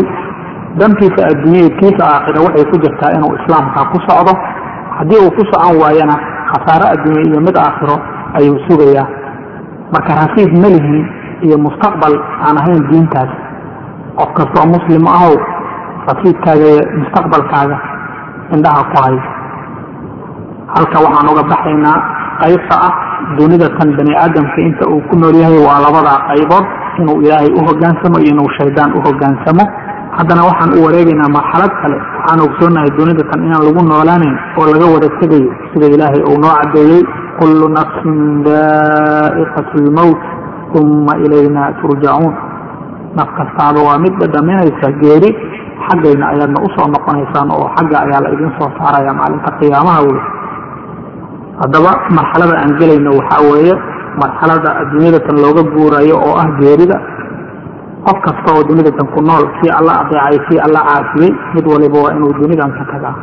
[0.79, 4.33] Dantiisa adduunyada kiisa aakhira waxay ku jirtaa inuu islaamka ku socdo
[4.99, 6.15] haddii uu ku socon waayana
[6.51, 7.95] khasaare adduunye iyo mid aakhiro
[8.37, 9.07] ayuu sugayaa.
[9.93, 10.99] Marka rasiid melihin
[11.45, 12.13] iyo mustaqbal
[12.45, 13.31] aan ahayn diintaas
[14.19, 15.33] qof kastoo muslim ahow
[16.09, 17.77] rasiidkaaga iyo mustaqbalkaaga
[18.55, 19.17] indhaha ku hay
[20.75, 21.97] halka waxaan uga baxaynaa
[22.41, 22.93] qaybta ah
[23.37, 26.65] dunida tan bani aadamka inta uu ku nool yahay waa labadaa qaybood
[26.99, 29.63] inuu ilaahay u hogaansamo iyo inuu shaydaan u hogaansamo
[30.17, 31.97] haddana waxaan u wareegaynaa marxalad kale.
[32.17, 36.53] Waxaan ogsoonahay dunida tan inaan lagu noolaanayn oo laga wada tegayo sida ilaahay uu noo
[36.61, 37.01] cadeeyey
[37.39, 40.21] kullu nafsin daa'iqat lmowt
[40.79, 42.33] uma ilayna turjacuun
[43.17, 45.29] naf kastaaba waa mid dhadhaminaysa geeri
[45.87, 50.19] xaggayna ayaadna u soo noqonaysaan oo xagga ayaa la idin soo saaraya maalinta qiyaamaha wey
[51.61, 53.73] haddaba marxalada aan gelayno waxaa weeye
[54.23, 56.97] marxalada adduunyada tan looga guurayo oo ah geerida
[58.07, 62.13] qof kasta oo dunidan ku nool kii alla adeecay kii alla caafiyey mid waliba waa
[62.17, 63.15] inuu dunidan ka tagaa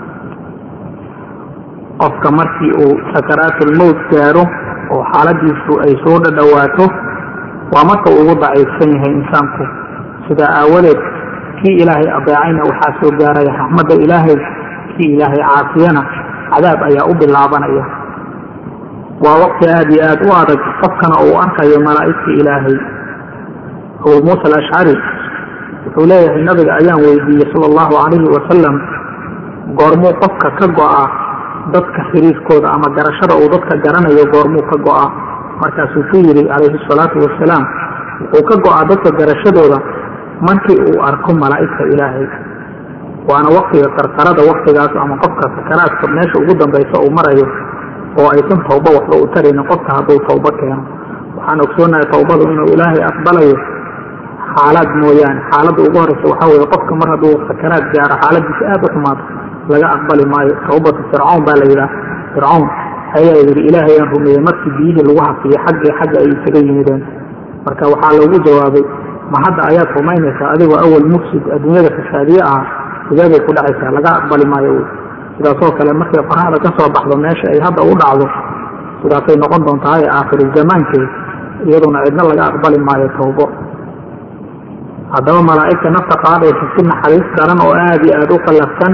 [2.01, 4.45] qofka markii uu sakaraatulmowt gaaro
[4.95, 6.87] oo xaaladiisu ay soo dhadhowaato
[7.75, 9.65] waa marka uu ugu daciifsan yahay insaanku.
[10.29, 11.01] Sidaa aawadeed
[11.61, 14.37] kii ilaahay adeecayna waxaa soo gaaraya raxmadda ilaahay
[14.95, 16.03] kii ilaahay caafiyana
[16.53, 17.85] cadaab ayaa u bilaabanaya.
[19.25, 22.77] Waa waqti aada iyo aada u adag qofkana uu arkayo malaa'igta ilaahay
[24.05, 24.95] abu muusa alashcari
[25.85, 28.75] wuxuu leeyahay nabiga ayaan weydiiyey sala allahu calayhi wasalam
[29.79, 31.05] goormuu qofka ka go'a
[31.75, 35.07] dadka xiriirkooda ama garashada uu dadka garanayo goormuu ka go'a
[35.63, 37.65] markaasuu ku yidhi calayhi salaatu wasalaam
[38.35, 39.79] wuxuu ka go'aa dadka garashadooda
[40.49, 42.27] markii uu arko malaa'igta ilaahay.
[43.31, 47.47] Waana waktiga qarqarada waktigaas ama qofka sakaraadka meesha ugu dambaysa uu marayo
[48.19, 50.83] oo aysan tawba waxba u taraynin qofka hadduu tawbo keeno.
[51.39, 53.55] Waxaan ogsoonahay tawbadu inuu ilaahay aqbalayo
[54.57, 58.93] xaalaad mooyaane xaaladda ugu horeysa waxaa weeye qofka mar hadduu sakaraad gaaro xaaladiisa aada u
[58.95, 59.25] xumaato
[59.73, 61.91] laga aqbali maayo tawbatu fircawn baa la yidhaha
[62.35, 62.65] fircawn
[63.19, 67.03] ayaa yidhi ilaahay aan rumeeyey markii biyihii lagu hafiyey xaggii xagga ay isaga yimideen.
[67.67, 68.85] Marka waxaa loogu jawaabay
[69.33, 72.63] ma hadda ayaad rumaynaysaa adigoo awal mufsid adduunyada fasaadiye ah
[73.09, 74.73] sideeday ku dhacaysaa laga aqbali maayo
[75.37, 78.27] sidaasoo kale markay qoraxda ka soo baxdo meesha ay hadda u dhacdo
[79.03, 81.05] sidaasay noqon doontaa ee aakhiru zamaankeed
[81.69, 83.45] iyaduna cidna laga aqbali maayo tawbo
[85.15, 88.93] haddaba malaa'igta nafta qaadaysa si naxariis daran oo aada iyo aada u qallafsan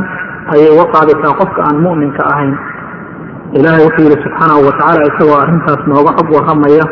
[0.54, 2.54] ayay uga qaadaysaa qofka aan mu'minka ahayn.
[3.58, 6.86] Ilaahay wuxuu yidhi subxaanahu watacaala isagoo arrintaas nooga xog warramaya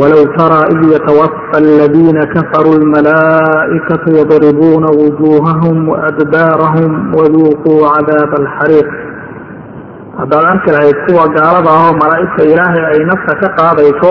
[0.00, 8.88] walow taraa id yatawafa aladiina kafaruu almalaa'ikatu yadribuuna wujuuhahum waadbaarahum waduuquu cadaaba alxariiq.
[10.18, 14.10] Haddaad arki lahayd kuwa gaalada ah oo malaa'igta ilaahay ay nafta ka qaadayso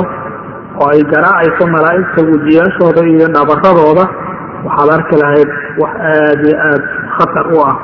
[0.81, 4.05] oo ay garaacayso malaa'igta wejiyaashooda iyo dhabaradooda
[4.67, 5.51] waxaad arki lahayd
[5.83, 6.87] wax aada iyo aada
[7.19, 7.77] khatar u ah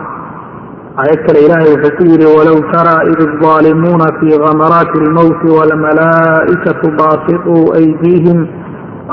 [1.03, 7.62] aayad kale ilaahay wuxuu ku yidhi walow taraa id الظaalimuuna fii gamaraati اlmowti wاlmalaa'ikatu baasiطuu
[7.81, 8.41] aydiihim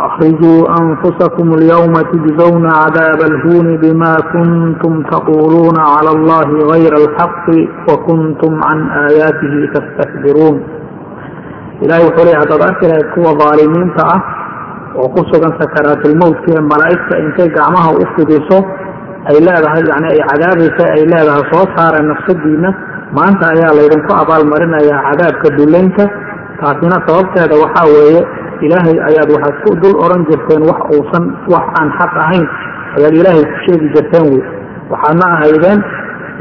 [0.08, 7.46] أخرجوا أنفسكم اليوم تجزون عذاب الهون بما كنتم تقولون على الله غير الحق
[7.90, 8.80] وكنتم عن
[9.10, 10.56] آياته تستكبرون
[11.83, 14.21] ilahay wuxuu leey haddaad arki lahayd kuwa daalimiinta ah
[15.01, 18.59] oo ku sugan sakaraatulmowdka malaa'igta intay gacmaha u fidiso
[19.31, 22.71] ay leedahay yani ay cadaabaysa ay leedahay soo saara nafsadiinna
[23.19, 26.05] maanta ayaa laydinku abaalmarinayaa cadaabka dullaynka
[26.61, 28.23] taasina sababteeda waxaa weeye
[28.67, 32.47] ilaahay ayaad waxaad ku dul oran jirteen wax uusan wax aan xaq ahayn.
[32.99, 34.43] Ayaad ilaahay ku sheegi jirteen wey
[34.93, 35.79] waxaadna ahaydeen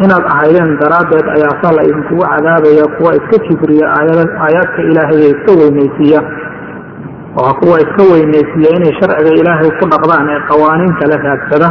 [0.04, 5.52] inaad ahaydeen daraaddeed ayaa saa la idinkugu cadaabaya kuwa iska kibriya aayaadka ilaahay ee iska
[5.62, 6.22] weynaysiiya.
[7.38, 11.70] Waa kuwa iska weynaysiiya inay sharciga ilaahay ku dhaqdaan ee qawaaniinta la raagsada.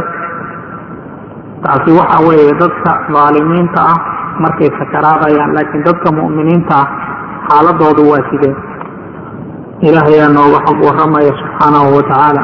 [1.63, 3.97] Taasi waxa weeye dadka dhaalimiinta ah
[4.43, 6.87] markay sakaraadayaan laakiin dadka mu'miniinta ah
[7.49, 8.55] xaaladoodu waa sidee
[9.87, 12.43] ilaahayaa nooga xog warramaya subxaanahu watacaala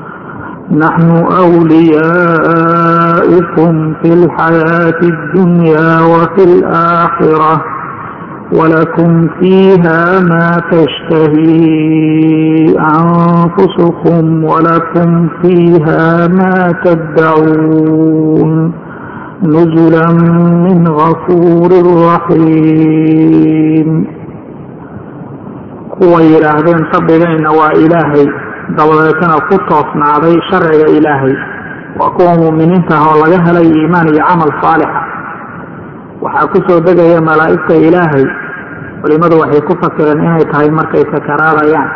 [0.71, 1.09] نحن
[1.41, 2.43] أوليائكم
[4.03, 7.63] في الحياة الدنيا وفي الآخرة
[8.53, 11.61] ولكم فيها ما تشتهي
[12.79, 18.73] أنفسكم ولكم فيها ما تدعون
[19.43, 20.07] نزلا
[20.67, 21.71] من غفور
[22.07, 24.05] رحيم
[26.01, 27.71] kuwa yidhaahdeen sabigayna waa
[28.77, 31.35] dabadeetana ku toosnaaday sharciga ilaahay.
[31.99, 35.01] Waa kuwa mu'miniinta ah oo laga helay iimaan iyo camal saalixa
[36.23, 38.25] waxaa ku soo degaya malaa'igta ilaahay.
[39.01, 41.89] Culimadu waxay ku fasireen inay tahay markay sakaraadayaan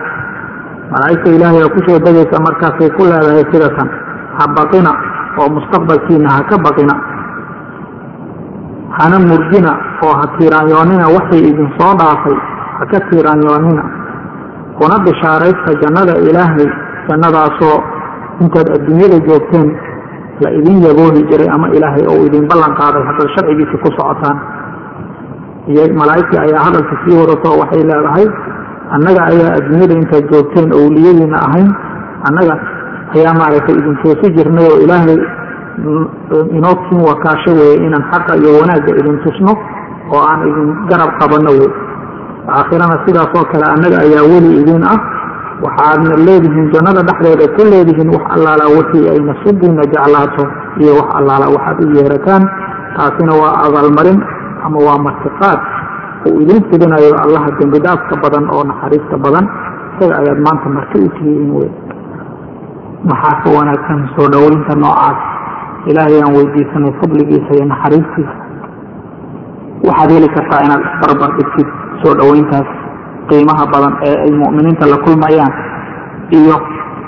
[0.92, 3.90] malaa'igta ilaahay oo ku soo degaysa markaasay ku leedahay sidatan
[4.38, 4.92] ha baqina
[5.40, 6.96] oo mustaqbalkiina ha ka baqina.
[8.98, 9.72] Hana murgina
[10.04, 12.38] oo ha tiiraanyoonina waxay idin soo dhaafay.
[12.80, 13.84] Ha ka tiiraanyoonina
[14.80, 16.68] kuna bishaaraysta jannada ilaahay
[17.10, 17.78] jannadaasoo
[18.44, 19.68] intaad adduunyada joogteen
[20.44, 24.38] la idin yaboohi jiray ama ilaahay oo idin ballan qaaday haddaad sharcigiisa ku socotaan.
[26.02, 28.26] Malaa'igtii ayaa hadalka sii wadato waxay leedahay
[28.96, 31.70] annaga ayaa adduunyada intaad joogteen owliyadiina ahayn
[32.28, 32.56] annaga
[33.16, 35.18] ayaa maaragtay idin toosi jirnay oo ilaahay
[36.58, 39.54] inoo kiin wakaasho weeye inaan xaqa iyo wanaagga idin tusno
[40.14, 41.70] oo aan idin garab qabanno wey
[42.50, 45.00] aakhirana sidaas oo kale annaga ayaa weli idin ah.
[45.64, 50.44] Waxaadna leedihiin jannada dhexdeeda ku leedihiin wax allaala wixii ay nasibiina jeclaato
[50.84, 52.44] iyo wax allaala waxaad u yeerataan.
[52.96, 54.20] Taasina waa abaalmarin
[54.66, 55.60] ama waa martiqaad
[56.28, 59.46] uu idin fidinayo allaha dembi dhaafka badan oo naxariista badan.
[59.96, 61.70] Isaga ayaad maanta marti u tihiin wey
[63.10, 65.20] maxaa ka wanaagsan soo dhoweynta noocaas?
[65.90, 68.36] Ilaahay aan weydiisanay fadligiisa iyo naxariistiisa.
[69.88, 71.70] Waxaad heli kartaa inaad isbarbar dhigtid
[72.04, 72.68] soo dhoweyntaas
[73.30, 75.54] qiimaha badan ee ay mu'miniinta la kulmayaan
[76.40, 76.56] iyo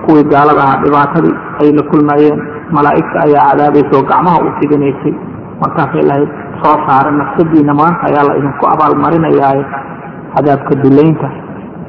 [0.06, 2.40] kuwii gaalada ahaa dhibaatadii ay la kulmayeen.
[2.76, 5.14] Malaa'igta ayaa cadaabaysa oo gacmaha u fidinaysay
[5.62, 6.32] markaasay lahayd
[6.62, 9.64] soo saara nafsadiina maanta ayaa la idinku abaalmarinayaaye
[10.36, 11.28] cadaabka duleynta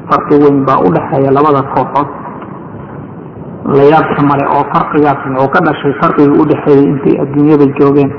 [0.09, 2.09] farqi weyn baa u dhexeeya labada kooxood.
[3.77, 8.11] Layaabka male oo farqigaas wuxuu ka dhashay farqigii u dhexeeyey intay adduunyada joogeen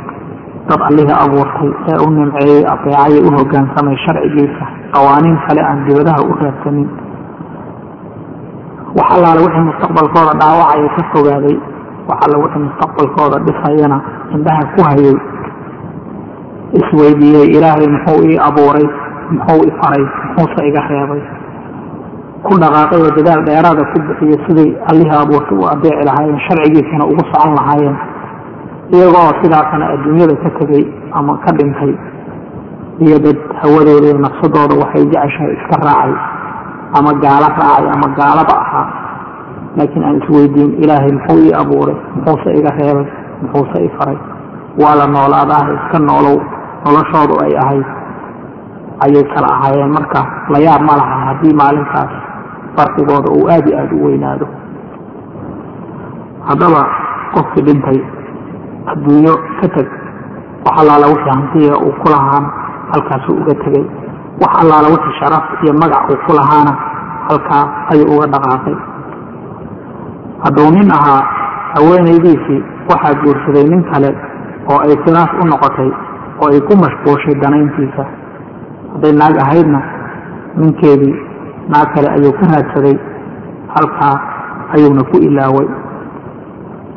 [0.69, 4.65] dad allihii abuurtay ee u nimceeyey adeecayay u hogaansamay sharcigiisa.
[4.95, 6.89] Qawaaniin kale aan dibadaha u raadsanin
[8.99, 11.57] wax allaale wixii mustaqbalkooda dhaawacaya ka fogaaday.
[12.09, 13.99] Wax alle wixii mustaqbalkooda dhisayana
[14.35, 15.17] indhaha ku hayay.
[16.81, 18.87] Isweydiiyey ilaahay muxuu ii abuuray
[19.35, 20.05] muxuu i faray
[20.37, 21.23] muxuuse iga reebay.
[22.47, 27.23] Ku dhaqaaqay oo dadaal dheeraada ku bixiyey siday allihii abuurtay u adeeci lahaayeen sharcigiisana ugu
[27.33, 27.97] socon lahaayeen
[28.95, 30.85] iyagoo sidaasana adduunyada ka tegay
[31.19, 31.93] ama ka dhintay
[33.05, 36.15] iyo dad hawadooda iyo nafsadooda waxay jeceshahay iska raacay
[36.99, 38.87] ama gaalo raacay ama gaalaba ahaa.
[39.79, 43.07] Laakiin aan isweydiin ilaahay muxuu ii abuuray muxuuse iga reebay
[43.43, 44.19] muxuuse i faray?
[44.83, 46.37] Waa la noolaadaah iska noolow
[46.85, 47.87] noloshoodu ay ahayd
[49.07, 49.93] ayay kala ahaayeen.
[49.95, 50.21] Marka
[50.53, 52.13] la yaab ma laha haddii maalintaas
[52.77, 54.47] farqigooda uu aada iyo aada u weynaado.
[56.49, 56.83] Haddaba
[57.35, 57.99] qofkii dhintay
[58.93, 59.89] adduunyo ka teg
[60.65, 62.49] wax allaala wixii hantiya uu ku lahaana
[62.93, 63.85] halkaasuu uga tegay
[64.43, 66.73] wax allaala wixii sharaf iyo magac uu ku lahaana
[67.29, 68.77] halkaa ayuu uga dhaqaaqay.
[70.45, 71.23] Hadduu nin ahaa
[71.75, 74.11] haweenaydiisii waxaa guursaday nin kale
[74.71, 75.91] oo ay firaas u noqotay
[76.41, 78.05] oo ay ku mashquushay danayntiisa.
[78.93, 79.81] Hadday naag ahaydna
[80.57, 81.15] ninkeedii
[81.73, 82.97] naag kale ayuu ka raadsaday
[83.77, 84.17] halkaa
[84.75, 85.69] ayuuna ku ilaaway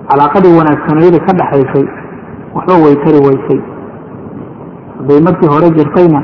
[0.09, 1.85] calaaqadii wanaagsanayda ka dhaxaysay
[2.55, 3.59] waxba way tari weysay
[4.97, 6.21] hadday markii hore jirtayna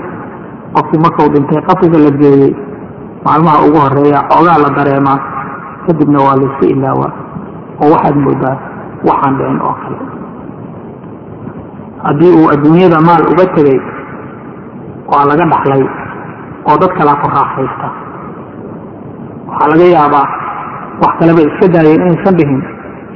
[0.76, 2.52] qofkii markuu dhintay qabriga la geeyey
[3.26, 5.20] maalmaha ugu horreeya xoogaa la dareemaa
[5.86, 7.12] kadibna waa layska ilaawaa.
[7.82, 8.56] Oo waxaad moodaa
[9.08, 9.98] waxaan dhicin oo kale.
[12.04, 13.80] Haddii uu adduunyada maal uga tegay
[15.12, 15.84] waa laga dhaxlay
[16.70, 17.88] oo dad kalaa ku raaxaysta.
[19.50, 20.28] Waxaa laga yaabaa
[21.04, 22.62] wax kaleba iska daayeen inaysan dhihin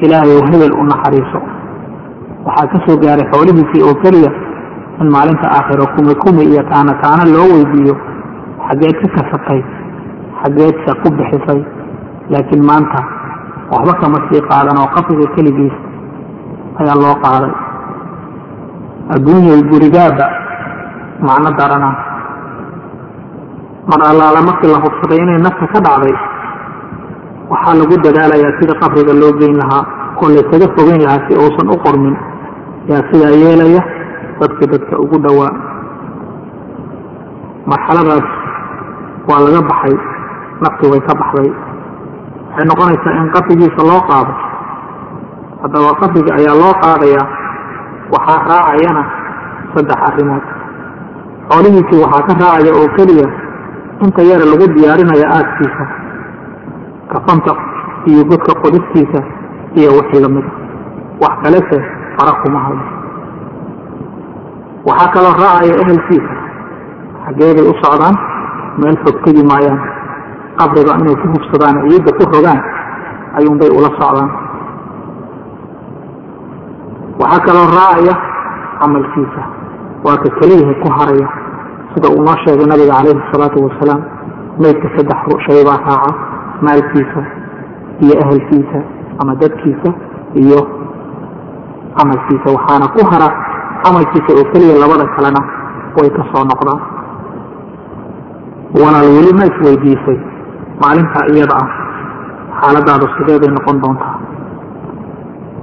[0.06, 1.40] ilaahay ou hebel u naxariiso.
[2.46, 4.32] Waxaa ka soo gaaray xoolihiisii oo keliya
[5.02, 7.96] in maalinta aakhiro kumi kumi iyo taana taana loo weydiiyo.
[8.68, 9.62] Xaggeed ka kasatay
[10.42, 11.62] xaggeedse ku bixisay.
[12.32, 13.00] Laakiin maanta
[13.72, 15.76] waxba kama sii qaadan oo qabriga keligiis
[16.80, 17.54] ayaa loo qaaday.
[19.16, 20.26] Adduunyay gurigaaba
[21.28, 21.90] macno darana.
[23.90, 26.16] Mar allaala markii la hubsaday inay nafta ka dhacday
[27.52, 29.84] waxaa lagu dadaalayaa sida qabriga loo geyn lahaa
[30.22, 32.16] oo laysaga fogeyn lahaa si uusan u qormin.
[32.90, 33.82] Yaa sidaa yeelaya
[34.40, 35.52] dadkii dadka ugu dhowaa
[37.72, 38.28] marxaladaas
[39.30, 39.96] waa laga baxay
[40.64, 41.50] naftii way ka baxday.
[42.50, 44.34] Waxay noqonaysaa in qabrigiisa loo qaado.
[45.64, 47.26] Haddaba qabriga ayaa loo qaadayaa
[48.14, 49.04] waxaa raacayana
[49.74, 50.46] saddex arrimood.
[51.50, 53.28] Xoolihiisii waxaa ka raacaya oo keliya
[54.04, 55.84] inta yara lagu diyaarinaya aadkiisa
[57.12, 57.52] kafanta
[58.10, 59.20] iyo godka qodistiisa
[59.80, 60.50] iyo wixii lamida
[61.22, 61.78] wax kalese
[62.18, 62.80] fara kuma hayo
[64.88, 66.34] waxaa kaloo raacaya ehelkiisa.
[67.26, 68.16] Xaggeeday u socdaan
[68.82, 69.80] meel fog tegi maayaan
[70.60, 72.60] qabriga inay ku hubsadaan ciidda ku rogaan
[73.38, 74.30] ayuunbay ula socdaan.
[77.20, 78.16] Waxaa kaloo raacaya
[78.80, 79.42] camalkiisa.
[80.06, 81.28] Waa ka keliyaha ku haraya.
[81.94, 84.02] Sida uu noo sheegay nabiga calayhi salaatu wasalaam
[84.62, 86.12] maydka saddex shay baa raaca
[86.62, 87.22] maalkiisa
[88.04, 88.80] iyo ehelkiisa
[89.22, 89.90] ama dadkiisa
[90.44, 90.60] iyo
[91.98, 92.48] camalkiisa.
[92.56, 93.28] Waxaana ku hara
[93.84, 95.42] camalkiisa oo keliya labada kalena
[95.98, 96.82] way ka soo noqdaan.
[98.82, 100.18] Walaal weli ma isweydiisay
[100.82, 101.70] maalintaa iyada ah.
[102.62, 104.16] Xaaladaadu sideeday noqon doontaa?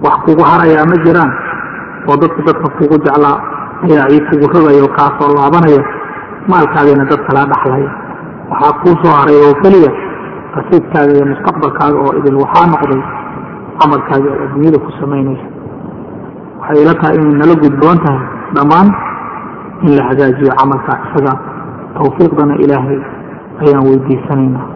[0.04, 1.32] Wax kugu harayaa ma jiraan?
[2.08, 3.36] Oo dadku dadka kugu jeclaa
[3.86, 5.82] ayaa ciid kugu rogaya oo kaasoo laabanaya?
[6.50, 7.90] Maalkaagana dad kalaa dhaxlaya.
[8.50, 9.90] Waxaa kuu soo haray oo keliya
[10.56, 13.02] rasiibkaaga iyo mustaqbalkaaga oo idil waxaa noqday
[13.80, 15.46] camalkaaga ee adduunyada ku samaynaysa.
[16.60, 18.20] Waxay ila tahay inay nala gudboon tahay
[18.56, 18.88] dhammaan
[19.86, 21.32] in la hagaajiyo camalka isaga
[21.96, 22.98] tawfiiqdana ilaahay
[23.62, 24.66] ayaan weydiisanaynaa.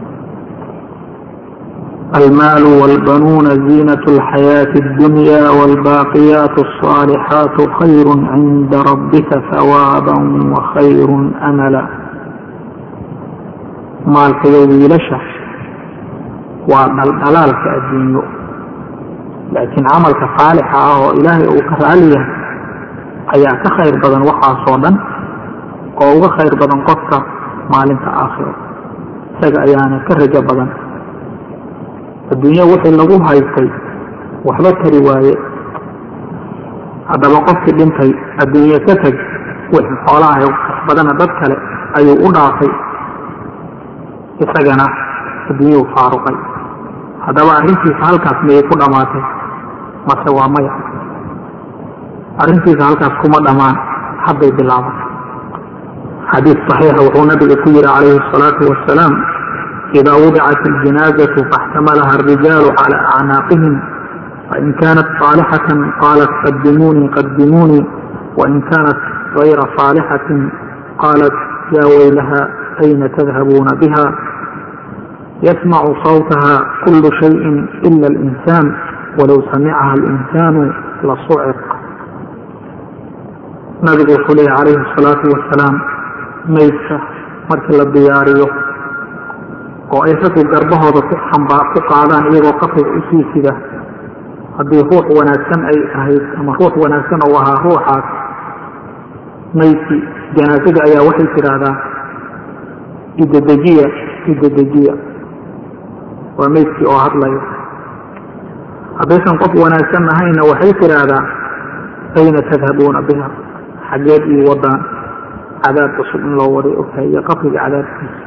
[2.20, 10.14] Almaalu wاlbanuuna ziinaة اlxayaaةi اdunya wاlbaaqiyaat الصaalixaat khayr cinda rabbika hawaaba
[10.54, 11.10] wakhayr
[11.48, 11.82] amala.
[14.14, 15.18] Maalka iyo wiilasha
[16.70, 18.22] waa dhaldhalaalka adduunyo.
[19.54, 22.32] Laakiin camalka saalixa ah oo ilaahay uu ka raali yahay
[23.34, 24.94] ayaa ka khayr badan waxaasoo dhan
[26.02, 27.18] oo uga khayr badan qofka
[27.72, 28.52] maalinta aakhiro
[29.34, 30.70] isaga ayaana ka rajo badan.
[32.32, 33.68] Adduunyo wixii lagu haystay
[34.48, 35.34] waxba tari waaye.
[37.10, 38.10] Haddaba qofkii dhintay
[38.42, 39.16] adduunye ka teg
[39.74, 40.48] wixii xoolaha
[40.88, 41.56] badana dad kale
[42.00, 42.72] ayuu u dhaafay.
[44.44, 44.86] Isagana
[45.50, 46.36] adduunyuu faaruqay
[47.25, 49.23] haddaba arrintiisa halkaas miyay ku dhammaatay
[50.09, 50.73] mase waa maya
[52.43, 53.75] arrintiisa halkaas kuma dhammaan
[54.25, 55.07] hadday bilaabatay
[56.31, 59.13] xadiis saxiixa wuxuu nabiga ku yihi calayhi asalaatu wassalaam
[59.99, 63.75] idaa wudicat aljinaazatu faاxtamalaha alrijaalu cala acnaaqihim
[64.49, 67.83] fain kaanat صaalixatan qaalat qadimuunii qadimuunii
[68.39, 68.99] wain kaanat
[69.37, 70.39] gayra صaalixatin
[71.03, 71.35] qaalat
[71.77, 72.39] yaa weylaha
[72.85, 74.05] ayna tadhabuuna biha
[75.42, 76.54] yasmacu sawtaha
[76.84, 77.56] kulu shayin
[77.88, 78.66] ila alinsaan
[79.18, 80.62] walow samicaha alinsaanu
[81.08, 81.60] lasuciq
[83.86, 85.74] nabigu wuxuu leeyahy calayhi asalaatu wasalaam
[86.56, 86.96] maydka
[87.50, 88.48] markii la diyaariyo
[89.94, 93.52] oo ay raggu garbahooda ku xambaa ku qaadaan iyagoo qafiga u sii sida
[94.58, 98.06] haddii ruux wanaagsan ay ahayd ama ruux wanaagsan ou ahaa ruuxaas
[99.60, 100.02] maydkii
[100.38, 101.74] janaasada ayaa waxay tidhaahdaa
[103.24, 103.86] idadejiya
[104.32, 104.94] idadejiya
[106.38, 107.40] waa maydkii oo hadlayo
[109.00, 111.22] haddaysan qof wanaagsan ahayna waxay tidhaahdaa
[112.20, 113.28] ayna tadhabuuna biha?
[113.90, 114.80] Xaggeed ii wadaan
[115.64, 118.18] cadaab cusub in loo waday ogtahay iyo qabriga cadaabkiisa.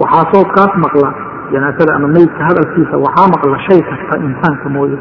[0.00, 1.08] Waxaa soodkaas maqla
[1.52, 4.98] janaasada ama meydka hadalkiisa waxaa maqla shay kasta insaanka mooye.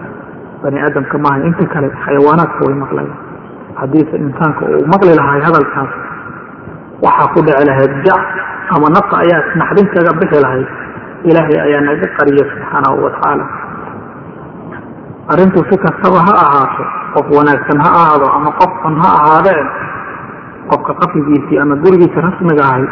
[0.63, 3.15] Bani aadamka maaha inta kale xayawaanaadka way maqlayan
[3.79, 5.91] haddiise insaanka uu maqli lahay hadalkaas
[7.05, 8.23] waxaa ku dhici lahayd jac
[8.75, 10.67] ama nafta ayaa naxdin kaga bixi lahayd
[11.29, 13.45] ilaahay ayaa naga qariya subxaanahu watacaala
[15.33, 16.83] arrintu si kastaba ha ahaato
[17.15, 19.61] qof wanaagsan ha ahaado ama qof xun ha ahaadee
[20.71, 22.85] qofka qafigiisii ama gurigiisa rasmiga ahay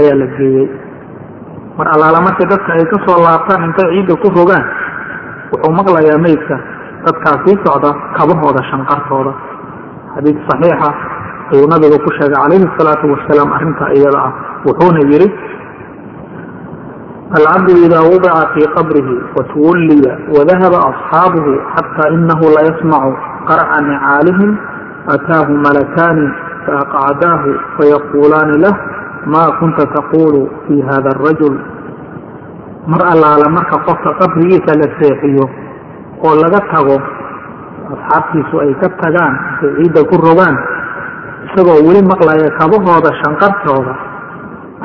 [0.00, 0.66] ayaa la geeyey.
[1.78, 4.64] Mar allaala markay dadka ay ka soo laabtaan intay ciidda ku rogaan
[5.52, 6.56] wuxuu maqlayaa meydka
[7.06, 9.32] dadkaa sii socda kabahooda shanqartooda.
[10.14, 10.90] Xadiis saxiixa
[11.54, 14.32] ayuu nabigu ku sheegay calayhi salaatu wasalaam arrintaa iyada ah
[14.66, 15.28] wuxuuna yidhi
[17.36, 23.12] alcabdu idaa wudica fii qabrihi watuwulliya wadahaba asxaabuhu xataa inahu layasmacu
[23.48, 24.56] qarca nicaalihim
[25.14, 26.26] ataahu malakaani
[26.66, 28.74] faaqcadaahu fayaquulaani lah
[29.26, 31.56] ma kunta taqulu fi hada arajul
[32.86, 35.44] mar allaala marka qofka qabrigiisa la seexiyo
[36.24, 36.96] oo laga tago
[37.92, 40.56] asxaabtiisu ay ka tagaan intay ciidda ku rogaan
[41.48, 43.94] isagoo weli maqlaya kabahooda shanqartooda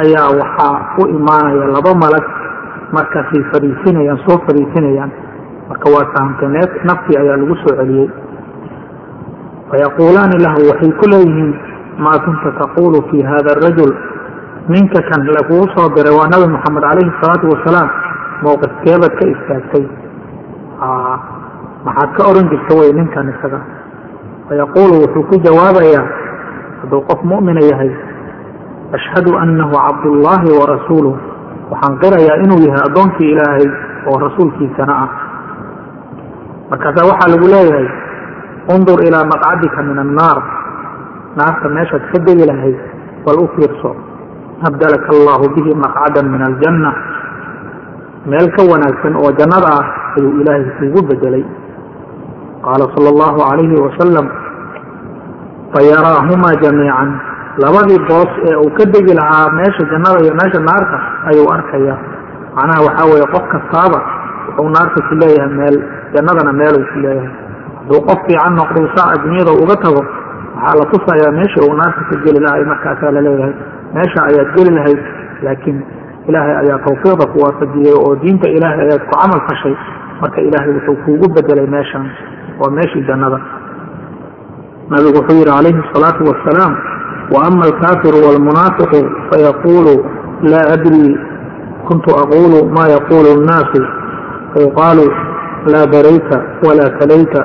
[0.01, 2.25] ayaa waxaa u imaanaya laba malag
[2.95, 5.11] markaasay fariisinayaan soo fariisinayaan.
[5.69, 8.09] Marka waa fahamtay neef naftii ayaa lagu soo celiyey.
[9.69, 11.51] Fayaquulaani lahu waxay ku leeyihiin
[12.05, 13.91] maa kunta taqulu fi hada arajul
[14.69, 17.89] ninka kan laguu soo diray waa nabi moxamed calayhi salaatu wasalaam
[18.43, 19.85] mowqifkeebaad ka istaagtay.
[21.85, 23.59] Maxaad ka oran jirta wey ninkan isaga.
[24.49, 26.05] Fayaquulu wuxuu ku jawaabayaa
[26.81, 27.91] hadduu qof mu'mina yahay
[28.97, 31.15] ashhadu annahu cabdullaahi wa rasuuluh
[31.71, 33.67] waxaan qirayaa inuu yahay addoonkii ilaahay
[34.09, 35.09] oo rasuulkiisana ah
[36.71, 37.87] markaasaa waxaa lagu leeyahay
[38.75, 40.39] undur ilaa maqcadika min annaar
[41.39, 42.77] naarta meeshaad ka degi lahayd
[43.25, 43.91] bal u fiirso
[44.69, 46.91] abdalaka allahu bihi maqcadan min aljanna
[48.31, 49.85] meel ka wanaagsan oo jannada ah
[50.17, 51.43] ayuu ilaahay kuugu bedelay
[52.65, 54.27] qaala sala allahu calayhi wasalam
[55.73, 57.09] fayaraahumaa jamiican
[57.61, 60.97] labadii boos ee uu ka degi lahaa meesha jannada iyo meesha naarta
[61.29, 61.97] ayuu arkayaa.
[62.55, 63.99] Macnaha waxaa weeye qof kastaaba
[64.47, 65.77] wuxuu naarta ku leeyahay meel
[66.15, 67.31] jannadana meeluu ku leeyahay.
[67.77, 70.01] Hadduu qof fiican noqdo saa adduunyada uga tago
[70.55, 73.53] waxaa la tusayaa meesha uu naarta ka geli lahay markaasaa la leeyahay
[73.95, 74.99] meesha ayaad geli lahayd
[75.45, 75.77] laakiin
[76.29, 79.75] ilaahay ayaa tawfiiqda ku waafajiyey oo diinta ilaahay ayaad ku camal fashay.
[80.21, 82.05] Marka ilaahay wuxuu kuugu bedelay meeshan
[82.61, 83.39] waa meeshii jannada.
[84.89, 86.73] Nabigu wuxuu yihi calayhi asalaatu wasalaam
[87.33, 88.91] وأما الكافر والمنافق
[89.33, 90.03] فيقول
[90.41, 91.15] لا أدري
[91.89, 93.65] كنت أقول ما يقول الناس
[94.55, 94.97] فيقال
[95.67, 96.33] لا بريت
[96.67, 97.37] ولا تليت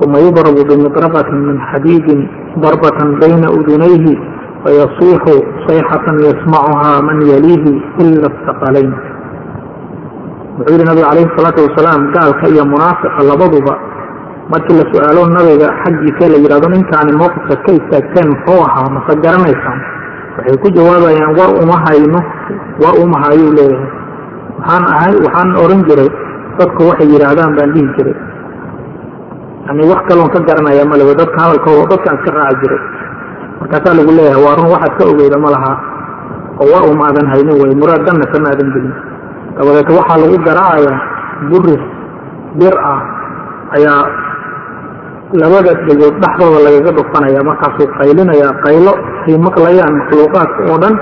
[0.00, 2.28] ثم يضرب بمطرقة من حديد
[2.58, 4.18] ضربة بين أذنيه
[4.66, 5.24] فيصيح
[5.68, 8.92] صيحة يسمعها من يليه إلا الثقلين
[10.60, 13.64] وحيد النبي عليه الصلاة والسلام قال كي منافق لبضب
[14.52, 19.80] markii la su'aalo nabiga xaggiisa la yidhahdo ninkaani mowqifka ka istaagteen muxuu ahaa mase garanaysaan?
[20.38, 22.20] Waxay ku jawaabayaan war uma hayno
[22.82, 23.90] war uma hayuu leeyahay.
[24.58, 26.10] Waxaan ahay waxaan oran jiray
[26.58, 28.16] dadku waxay yidhaahdaan baan dhihi jiray.
[29.68, 32.80] Yani wax kaloon ka garanaya maleba dadka hadalkooda dadkaan iska raaci jiray.
[33.60, 35.72] Markaasaa lagu leeyahay waa run waxaad ka ogeyda ma laha.
[36.62, 38.94] Oo war umaadan haynin wey muraad danna kama aadan gelin
[39.58, 40.98] dabadeed waxaa lagu garaacayaa
[41.50, 41.82] buris
[42.58, 43.00] bir ah
[43.78, 44.02] ayaa
[45.42, 48.92] labada dhegood dhexdooda lagaga dhufanaya markaasuu qaylinayaa qaylo
[49.28, 50.94] ay maqlayaan makhluuqaadka oo dhan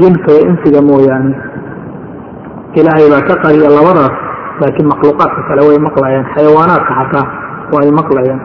[0.00, 1.32] jinka iyo insiga mooyaane.
[2.78, 4.14] Ilaahay baa ka qariya labadaas
[4.60, 7.26] laakiin makhluuqaadka kale way maqlayaan xayawaanaadka xataa
[7.72, 8.42] waa ay maqlayaan.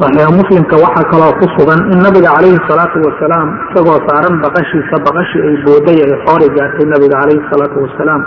[0.00, 5.42] Saxiix muslimka waxaa kaloo ku sugan in nabiga calayhi salaatu wasalaam isagoo saaran baqashiisa baqashii
[5.48, 8.22] ay booday ay xoori gaartay nabiga calayhi salaatu wasalaam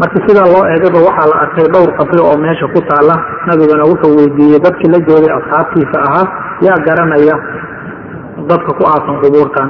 [0.00, 3.14] markii sidaa loo eegaba waxaa la arkay dhowr qabri oo meesha ku taala
[3.48, 6.26] nabigana wuxuu weydiiyey dadkii la joogay asxaabtiisa ahaa
[6.66, 7.36] yaa garanaya
[8.50, 9.68] dadka ku aasan qubuurtan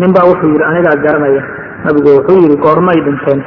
[0.00, 1.42] nin baa wuxuu yidhi anigaa garanaya.
[1.84, 3.40] Nabigu wuxuu yidhi goormay dhinteen.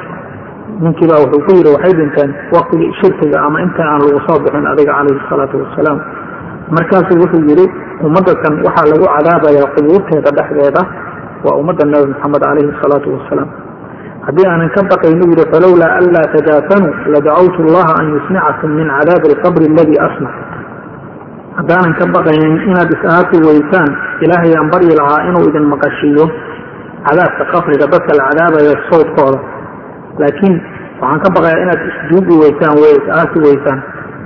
[0.84, 4.94] Ninkiibaa wuxuu ku yidhi waxay dhinteen waktigii shirkiga ama inta aan lagu soo bixin adiga
[4.98, 6.00] calayhi salaatu wasalaam.
[6.76, 7.66] Markaasuu wuxuu yidhi
[8.08, 10.82] ummaddakan waxaa lagu cadaabayaa qubuurteeda dhexdeeda
[11.46, 13.50] waa ummadda nabi maxamed calayhi salaatu wasalaam
[14.28, 19.66] haddii aanan ka baqaynu yidhi falowlaa anlaa tadaafanuu ladacawtu allaha an yusmicakum min cadaabi alqabri
[19.74, 20.34] aladii asmac
[21.60, 23.90] haddaanan ka baqaynin inaad is-aati weysaan
[24.26, 26.26] ilaahay aan baryi lahaa inuu idin maqashiiyo
[27.08, 29.40] cadaabka qabriga dadka la cadaabaya sawdkooda.
[30.22, 30.56] Laakiin
[31.02, 33.80] waxaan ka baqayaa inaad isjuubi weysaan wey is-aati weysaan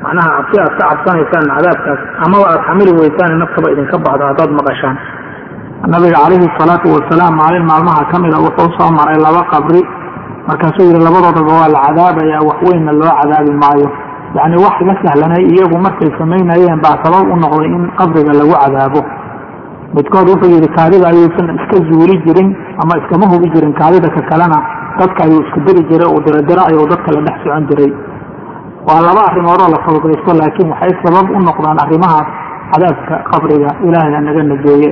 [0.03, 4.95] macnaha cabsi aad ka cabsanaysaan cadaabkaas amaba aad xamili weysaan naftaba idinka baxdo haddaad maqashaan
[5.87, 9.81] nabiga calayhi salaatu wasalaam maalin maalmaha ka mida wuxuu soo maray laba qabri.
[10.47, 13.87] Markaasuu yidhi labadoodaba waa la cadaabayaa waxweynna loo cadaabi maayo.
[14.35, 19.01] Yacni wax la sahlanay iyagu markay samaynayeen baa sabab u noqday in qabriga lagu cadaabo.
[19.95, 22.49] Midkood wuxuu yidhi kaadida ayuusan iska zuuli jirin
[22.83, 24.59] ama iskama hubi jirin kaadida ka kalena
[24.99, 27.91] dadka ayuu isku diri jiray oo diradiro ayuu dadka la dhex socon jiray.
[28.87, 32.27] Waa laba arrimoodoo la fawdaysto laakiin waxay sabab u noqdaan arrimahaas
[32.71, 34.89] cadaabka qabriga ilaahay naga nageeye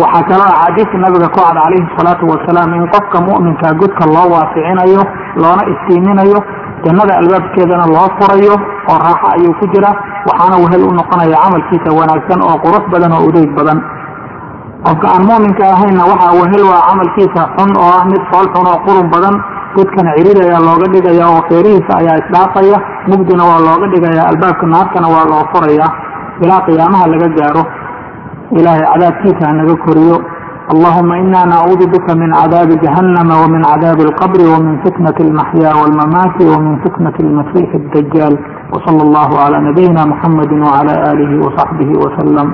[0.00, 5.02] waxaa kaloo axaadiista nabiga ku cad calayhi salaatu wasalaam in qofka mu'minka godka loo waasicinayo
[5.42, 6.38] loona istiiminayo
[6.84, 8.54] jannada albaabkeedana loo furayo
[8.90, 9.90] oo raaxo ayuu ku jira
[10.28, 13.78] waxaana wehel u noqonaya camalkiisa wanaagsan oo qurux badan oo udeyg badan.
[14.86, 18.78] Qofka aan mu'minka ahayna waxaa wehel waa camalkiisa xun oo ah mid fool xun oo
[18.86, 19.36] qurun badan.
[19.76, 22.78] Godkana cirid ayaa looga dhigaya oo feerihiisa ayaa isdhaafaya
[23.10, 25.86] mugdina waa looga dhigaya albaabka naartana waa loo furaya
[26.44, 27.62] ilaa qiyaamaha laga gaaro
[28.58, 30.16] ilaahay cadaabkiisa hanaga koriyo.
[30.72, 36.78] Allahuma ina nacuudu bika min cadaabi jahanama wamin cadaabi alqabri wamin fitnati almaxyaa walmamaati wamin
[36.86, 38.34] fitnati almasiixi addajaal
[38.72, 42.48] wsala allahu calaa nabiyina muxamadi wacala aalihi wasaxbihi wasalam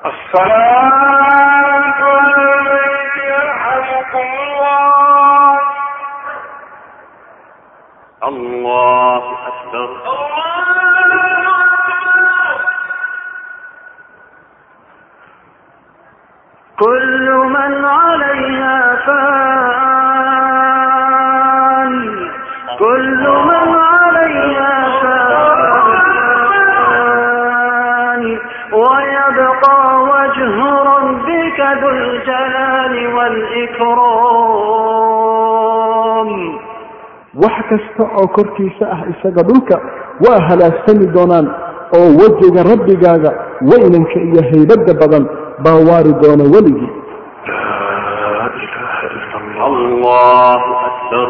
[0.00, 1.19] الصلاة
[8.30, 9.88] الله أكبر
[16.78, 19.90] كل من عليها فان
[22.78, 25.82] كل من عليها فان
[28.72, 34.69] ويبقى وجه ربك ذو الجلال والإكرام
[37.43, 39.75] wax kasta oo korkiisa ah isaga dhulka
[40.25, 41.47] waa halaagsami doonaan
[41.97, 43.31] oo wejiga rabbigaaga
[43.71, 45.23] weynanka iyo haybadda badan
[45.63, 46.91] baa waari doona weligii
[49.65, 51.27] الله أكبر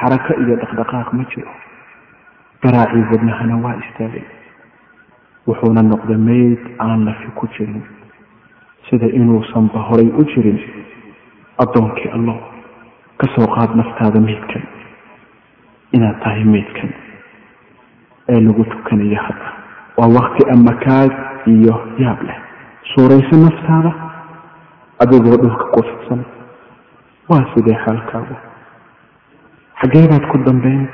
[0.00, 1.50] xarako iyo dhaqdhaqaaq ma jiro
[2.62, 4.24] garaacii wadnahana waa istaagay
[5.48, 7.82] wuxuuna noqday meyd aan lafi ku jirin
[8.90, 10.58] sida inuusanba horay u jirin
[11.63, 12.37] addoonkii allow
[13.19, 14.63] ka soo qaad naftaada meydkan
[15.95, 16.89] inaad tahay meydkan
[18.29, 19.47] ee lagu tukanayo hadda.
[19.97, 21.11] Waa wakti amakaag
[21.47, 22.37] iyo yaab leh.
[22.93, 23.91] Suurayso naftaada
[25.03, 26.21] adigoo dhulka ku fidsan.
[27.29, 28.35] Waa sidee xaalkaagu?
[29.81, 30.87] Xageebaad ku dambeyn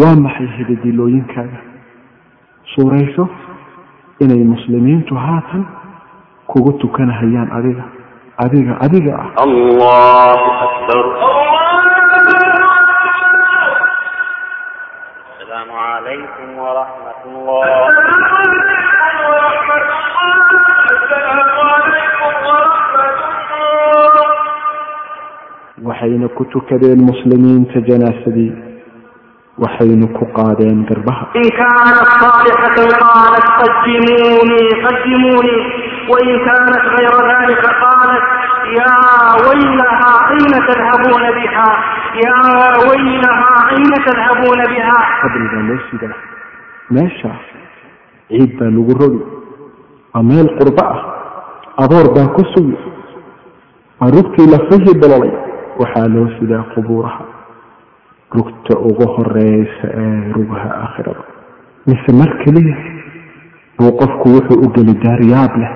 [0.00, 1.58] waa maxay hidadilooyinkaaga
[2.74, 3.28] suurayso
[4.20, 5.64] inay muslimiintu haatan
[6.46, 7.84] kugu tukanahayaan adiga
[8.43, 11.03] adiga adiga ah الله أكبر
[15.41, 17.65] السلام عليكم ورحمة الله
[25.81, 28.51] waxayna ku tukadeen muslimiinta janaasadii
[29.63, 35.57] waxayna ku qaadeen garbaha إن كانت صالحة قالت قدموني قدموني
[36.10, 38.24] وإن كانت غير ذلك قالت
[38.78, 38.94] يا
[39.48, 41.68] ويلها أين تذهبون بها
[42.26, 42.38] يا
[42.88, 46.14] ويلها أين تذهبون بها قبل ما ماشي ده
[46.90, 47.28] ماشي
[48.32, 49.20] عيد بقى لغربي
[50.14, 51.02] ومال قربة
[51.78, 52.74] أبور بقى كسوي
[54.02, 55.32] أردت لفه بلالي
[55.80, 57.20] وحالو سدا قبورها
[58.36, 61.24] rugta ugu horeysa ee rugaha aakhirada
[61.86, 62.76] mise mar keliya
[63.78, 65.70] buu qofku wuxuu u geli daaryaab leh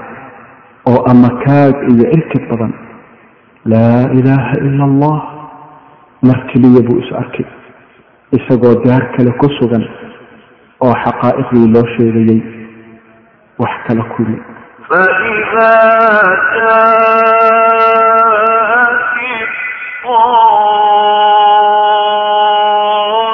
[0.92, 2.74] oo ama kaag iyo irkid badan
[3.72, 5.18] laa ilaaha ila allah
[6.28, 7.46] mar keliya buu is arkay
[8.38, 9.84] isagoo daar kale ku sugan
[10.86, 12.40] oo xaqaa'iqdii loo sheegayay
[13.64, 14.38] wax kala kuli
[14.90, 15.72] فإذا
[17.66, 19.04] جاءت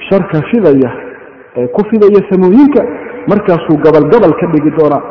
[0.10, 0.90] sharka fidaya
[1.58, 2.82] ee ku fidaya samooyinka
[3.32, 5.02] markaasuu gabal gabal ka dhigi doonaa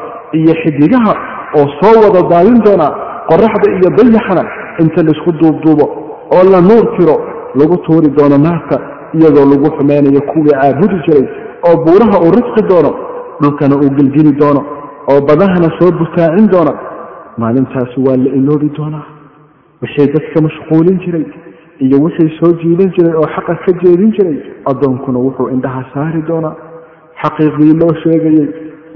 [0.41, 1.13] iyo xidigaha
[1.59, 2.93] oo soo wada daadin doonaa
[3.31, 4.43] qoraxda iyo dayaxana
[4.83, 5.87] inta la isku duubduubo
[6.37, 7.17] oo la nuur tiro
[7.61, 8.77] lagu tuuri doono naarta
[9.19, 11.27] iyadoo lagu xumeynayo kuwii caabudi jiray
[11.69, 12.91] oo buuraha uu risqi doono
[13.43, 14.61] dhulkana uu gelgeli doono
[15.13, 16.73] oo badahana soo butaacin doona.
[17.39, 19.05] Maalintaasi waa la iloobi doonaa.
[19.83, 21.25] Wixii dadka mashquulin jiray
[21.85, 24.37] iyo wixii soo jiidan jiray oo xaqa ka jeedin jiray
[24.71, 26.57] addoonkuna wuxuu indhaha saari doonaa.
[27.23, 28.47] Xaqiiqdii loo sheegayey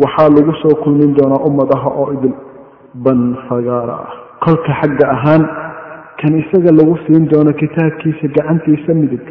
[0.03, 2.35] waxaa lagu soo kulmin doonaa ummadaha oo idil.
[3.05, 4.11] Ban fagaara ah
[4.45, 5.43] kolka xagga ahaan
[6.21, 9.25] kan isaga lagu siin doono kitaabkiisa gacantiisa midig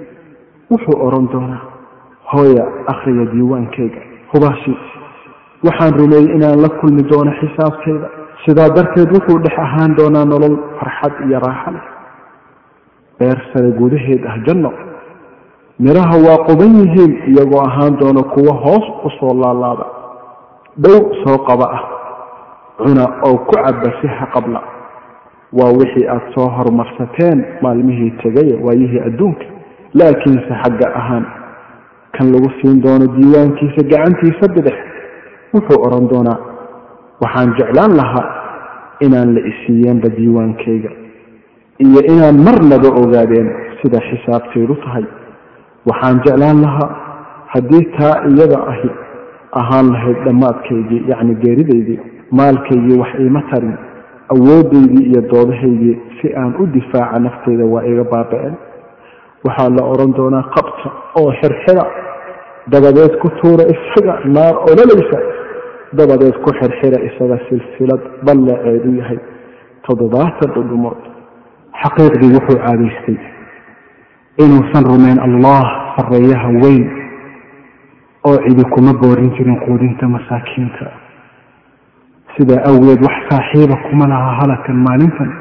[0.71, 1.61] wuxuu odhan doonaa
[2.31, 2.63] hooya
[2.93, 4.01] akhriya diiwaankayga
[4.31, 4.73] hubaashi
[5.67, 8.07] waxaan rumeeyey inaan la kulmi doono xisaabtayda.
[8.45, 11.83] Sidaa darteed wuxuu dhex ahaan doonaa nolol farxad iyo raaxa leh
[13.21, 14.71] beer sare gudaheed ah janno.
[15.79, 19.85] Midhaha waa quban yihiin iyagoo ahaan doona kuwo hoos u soo laalaada.
[20.83, 21.83] Dhow soo qaba ah.
[22.81, 24.61] Cuna oo ku caba si haqabla
[25.53, 29.45] waa wixii aad soo horumarsateen maalmihii tegaya waayihii adduunka.
[29.93, 31.25] Laakiinse xagga ahaan
[32.15, 34.77] kan lagu siin doono diiwaankiisa gacantiisa bidix
[35.53, 36.39] wuxuu odhan doonaa
[37.21, 38.25] waxaan jeclaan lahaa
[39.05, 40.89] inaan la isiiyeenba diiwaankayga
[41.85, 43.47] iyo inaan marnaba ogaadeen
[43.81, 45.05] sida xisaabtaydu tahay.
[45.89, 46.89] Waxaan jeclaan lahaa
[47.53, 48.89] haddii taa iyada ahi
[49.61, 51.99] ahaan lahayd dhammaadkaygii yacni geeridaydii
[52.39, 53.75] maalkaygii wax iima tarin
[54.33, 58.55] awoodaydii iyo doodahaygii si aan u difaaca nafteyda waa iga baaba'een.
[59.45, 60.87] Waxaa la odhan doonaa qabta
[61.19, 61.83] oo xirxira
[62.73, 65.19] dabadeed ku tuura isaga naar ololaysa
[65.99, 69.19] dabadeed ku xirxira isaga silsilad ballaceedu yahay.
[69.87, 71.01] Toddobaatan dhudhumood
[71.81, 73.17] xaqiiqdii wuxuu caadaystay
[74.43, 75.63] inuusan rumayn allah
[75.97, 76.83] sarreeyaha weyn
[78.29, 80.85] oo cidi kuma boorin jirin quudinta masaakiinta.
[82.37, 85.31] Sidaa awgeed wax saaxiiba kuma laha halakan maalintan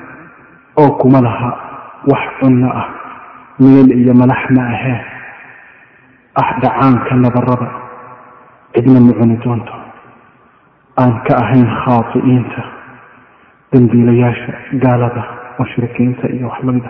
[0.81, 1.51] oo kuma laha
[2.11, 2.86] wax cunno ah
[3.61, 4.98] meel iyo malax ma ahee.
[6.40, 7.69] Ah dhacaanka nabarada
[8.74, 9.74] cidna ma cuni doonto.
[11.01, 12.62] Aan ka ahayn khaati'iinta
[13.73, 14.52] dambiilayaasha
[14.82, 15.23] gaalada
[15.60, 16.90] mushrikiinta iyo wax lamida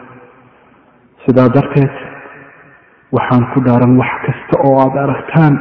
[1.26, 1.94] sidaa darteed
[3.18, 5.56] waxaan ku dhaaran wax kasta oo aada aragtaan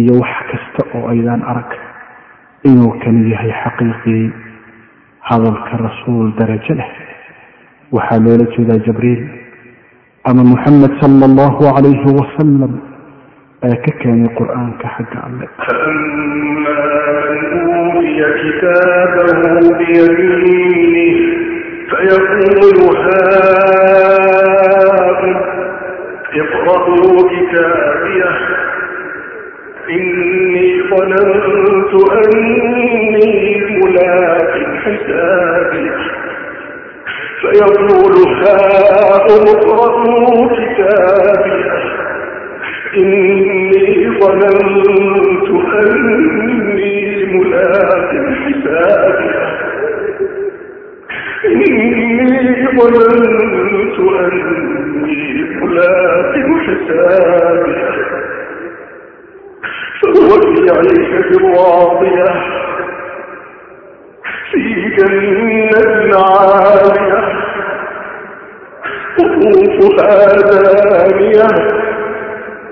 [0.00, 1.70] iyo wax kasta oo aydaan arag
[2.70, 4.24] inuu kani yahay xaqiiqii
[5.28, 6.90] hadalka rasuul darajo leh
[7.96, 9.22] waxaa loola jeedaa jibriil
[10.30, 12.72] ama muxamed sala allahu calayhi wasalam
[13.68, 16.78] ee ka keenay qur-aanka xagga alle فأما
[17.30, 17.42] من
[17.76, 19.40] أوتي كتابه
[19.78, 21.18] بيمينه
[21.97, 22.59] فيقول
[24.05, 25.35] الوهائم
[26.35, 28.31] اقرأوا كتابيه
[29.89, 34.53] إني ظننت أني ملاك
[34.83, 35.91] حسابي
[37.41, 41.73] فيقول هاؤم اقرأوا كتابيه
[42.97, 48.11] إني ظننت أني ملاك
[48.43, 49.31] حسابي
[51.45, 56.33] إني ظننت أني ملاق
[56.65, 57.75] حسابي
[60.01, 62.31] فوفي عليك بالراضية
[64.51, 64.63] في
[64.97, 67.21] جنة عالية
[69.97, 71.47] دانية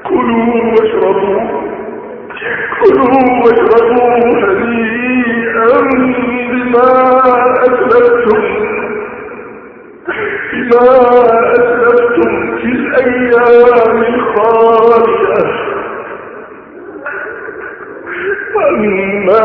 [0.03, 1.41] كلوا واشربوا
[2.83, 5.81] كلوا واشربوا هنيئا
[6.51, 6.89] بما
[7.63, 8.43] أسلفتم
[10.53, 10.87] بما
[12.61, 15.63] في الأيام الخالية
[18.57, 19.43] أما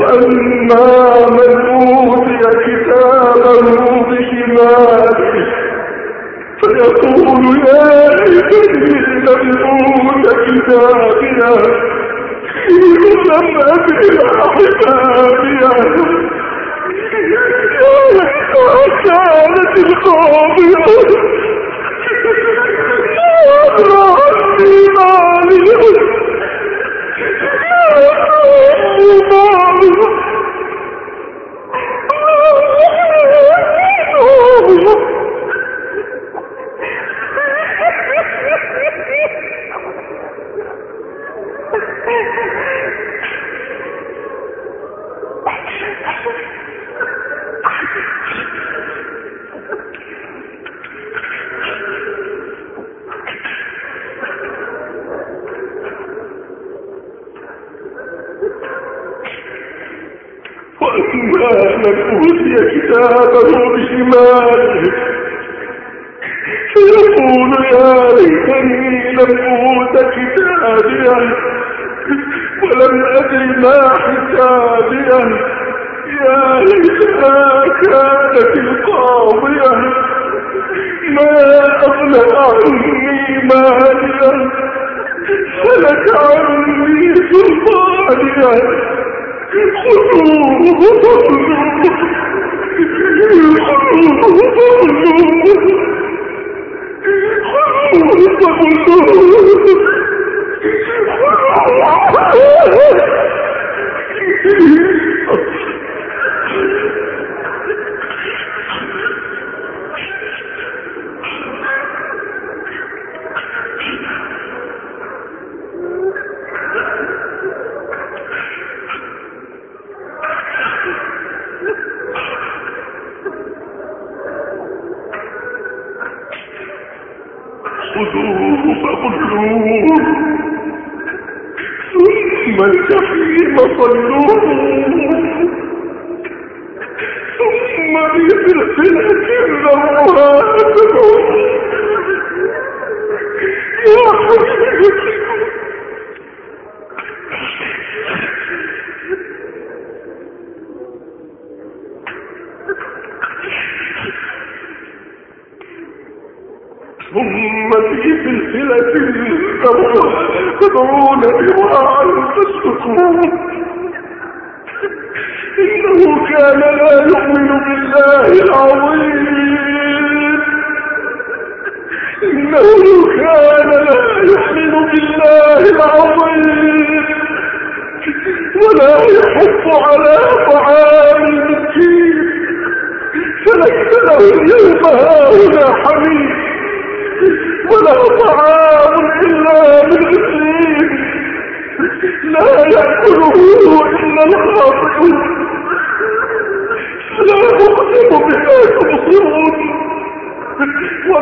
[0.00, 5.63] وأما من أوتي كتابه بشماله
[6.60, 8.94] فيقول يا ليتني
[9.26, 11.52] ملموت كتابيا
[12.70, 15.74] لم أبلغ حبابيا
[19.04, 21.23] كانت القاضية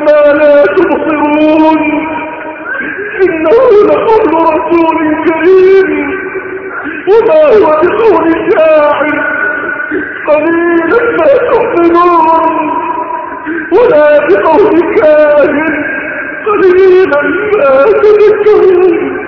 [0.07, 1.79] ما لا تبصرون
[3.23, 3.59] إنه
[3.89, 6.11] لقول رسول كريم
[7.09, 9.17] وما هو بقول شاعر
[10.29, 12.71] قليلا ما تؤمنون
[13.73, 15.85] ولا بقول كاهن
[16.47, 17.23] قليلا
[17.57, 19.23] ما تذكرون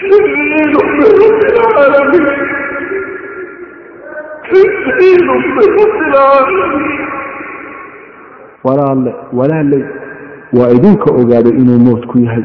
[0.00, 2.48] تنزيل من رب العالمين
[4.50, 7.08] تنزيل من رب العالمين
[8.64, 9.84] walaalle walaaley
[10.58, 12.44] waa idinka ogaaday inuu moodku yahay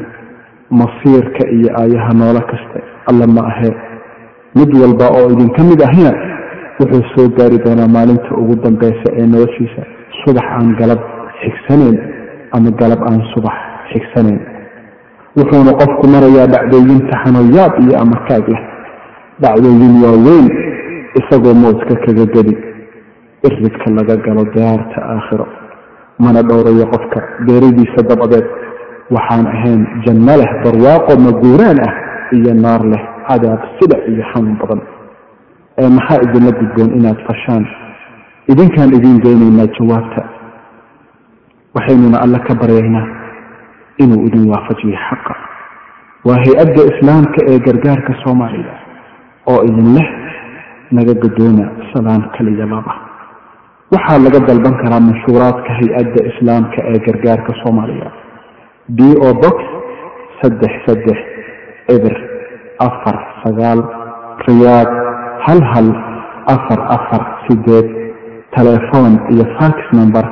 [0.71, 2.79] masiirka iyo aayaha noolo kaste
[3.09, 3.75] alla ma ahee
[4.55, 6.11] mid walba oo idinka mid ahina
[6.79, 9.83] wuxuu soo gaari doonaa maalinta ugu dambeysa ee noloshiisa.
[10.25, 10.99] Subax aan galab
[11.41, 11.97] xigsanayn
[12.55, 13.53] ama galab aan subax
[13.91, 14.39] xigsanayn?
[15.37, 18.61] Wuxuuna qofku marayaa dhacdooyin taxanoyaab iyo amarkaag leh.
[19.41, 20.47] Dhacdooyin waaweyn
[21.19, 22.55] isagoo mowdka kaga geli.
[23.47, 25.45] Iridka laga galo daarta aakhiro
[26.25, 28.45] mana dhowrayo qofka beeridiisa dabadeed.
[29.15, 31.93] Waxaan ahayn janno leh barwaaqo maguuraan ah
[32.37, 34.81] iyo naar leh cadaab sidac iyo xanuun badan.
[35.81, 37.63] Ee maxaa idinla gudboon inaad fashaan?
[38.51, 40.21] Idinkaan idin geynaynaa jawaabta.
[41.75, 43.07] Waxaynuna alle ka baryaynaa
[44.03, 45.33] inuu idin waafajiyo xaqa.
[46.27, 48.73] Waa hay'adda islaamka ee gargaarka soomaaliya
[49.51, 50.07] oo idin leh
[50.91, 52.93] naga gadoona salaan kaliya laba
[53.94, 58.08] waxaa laga dalban karaa manshuuraadka hay-adda islaamka ee gargaarka soomaaliya
[58.98, 59.56] d o box
[60.40, 61.18] saddex saddex
[61.94, 62.14] eber
[62.88, 63.80] afar sagaal
[64.48, 64.90] riyaad
[65.46, 65.88] hal hal
[66.54, 67.88] afar afar sideed
[68.56, 70.24] telefoon iyo fax number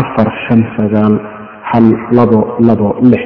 [0.00, 1.14] afar shan sagaal
[1.70, 1.86] hal
[2.18, 3.24] labo labo lix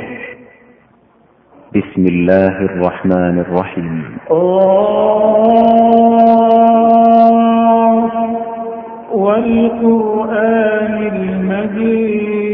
[1.80, 3.94] بسم الله الرحمن الرحيم
[5.56, 6.79] الله
[9.13, 12.51] والقرآن المجيد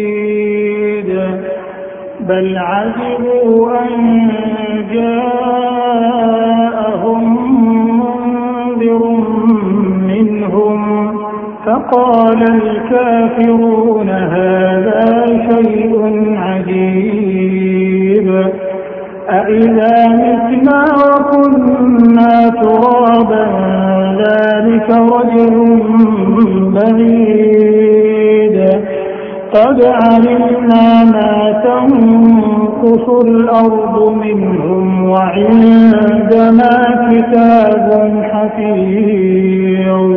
[2.19, 4.29] بل عجبوا أن
[4.93, 6.17] جاءهم
[7.99, 9.03] منذر
[10.07, 10.81] منهم
[11.65, 15.93] فقال الكافرون هذا شيء
[16.37, 18.27] عجيب
[19.29, 23.45] أإذا متنا وكنا ترابا
[24.17, 25.55] ذلك رجل
[26.73, 28.57] بعيد
[29.53, 36.73] قد علمنا ما تنقص الأرض منهم وعندنا
[37.11, 37.87] كتاب
[38.31, 40.11] حفيظ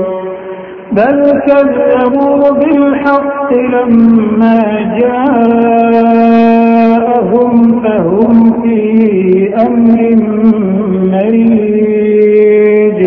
[0.92, 4.60] بل كذبوا بالحق لما
[5.00, 6.22] جاءهم
[7.82, 8.78] فهم في
[9.66, 9.98] أمر
[11.12, 13.00] مريج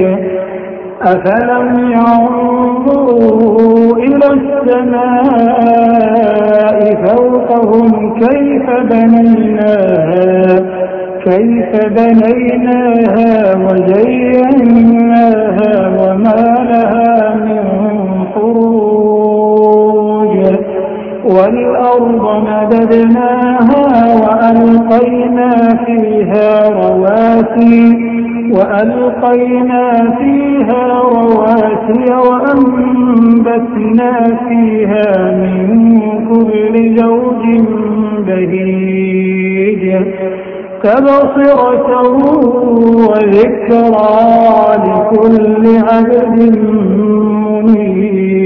[1.01, 2.72] أفلم يعلمون
[3.97, 4.27] إلى
[5.23, 6.23] السماء
[7.05, 10.55] فوقهم كيف بنيناها
[11.25, 14.92] كيف بنيناها وزيناها
[21.35, 23.85] والأرض مددناها
[24.23, 25.49] وألقينا
[25.85, 28.13] فيها رواسي
[28.51, 29.83] وألقينا
[30.19, 34.11] فيها رواسي وأنبتنا
[34.49, 35.67] فيها من
[36.29, 37.43] كل زوج
[38.27, 39.83] بهيج
[40.83, 41.89] تبصرة
[43.09, 44.17] وذكرى
[44.87, 46.39] لكل عبد
[47.63, 48.43] منيب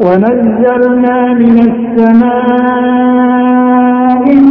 [0.00, 3.04] ونزلنا من السماء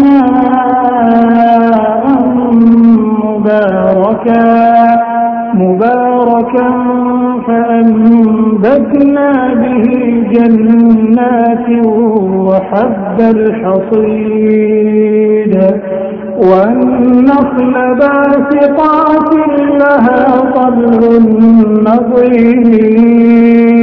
[0.03, 2.03] ماء
[3.33, 4.45] مباركا
[5.53, 6.67] مباركا
[7.47, 9.85] فأنبتنا به
[10.31, 11.67] جنات
[12.47, 14.73] وحب الحصيد
[16.37, 19.29] والنخل باسقات
[19.81, 20.23] لها
[20.55, 20.79] طل
[21.87, 23.82] نضيد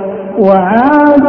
[0.39, 1.25] وعاد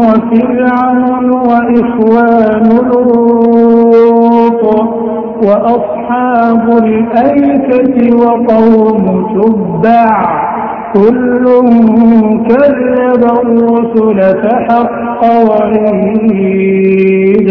[0.00, 4.64] وفرعون وإخوان لوط
[5.46, 9.04] وأصحاب الأيكة وقوم
[9.34, 10.14] تبع
[10.94, 11.44] كل
[12.48, 17.50] كذب الرسل فحق وعيد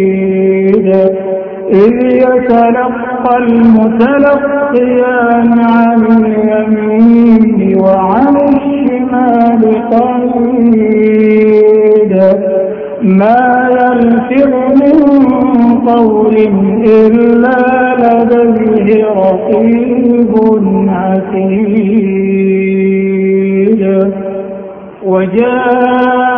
[1.71, 5.09] إذ يتلقى المتلقيان
[5.59, 9.61] عن اليمين وعن الشمال
[9.91, 10.91] قيد
[13.01, 14.97] ما يلفظ من
[15.87, 16.35] قول
[16.87, 17.59] إلا
[17.99, 20.33] لديه رقيب
[20.89, 22.21] عتيد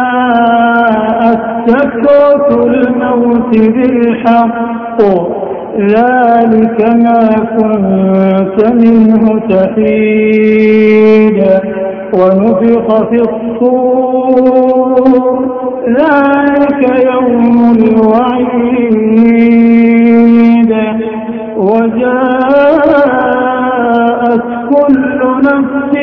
[0.04, 5.44] وجاءت سكرة الموت بالحق الحق
[5.80, 7.20] ذلك ما
[7.58, 11.40] كنت منه تحيد
[12.14, 14.44] ونفخ في الصور
[15.88, 19.04] ذلك يوم الوعيد
[21.58, 22.84] وجاءت
[24.70, 25.94] كل نفس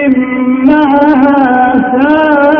[0.68, 2.59] معها سائر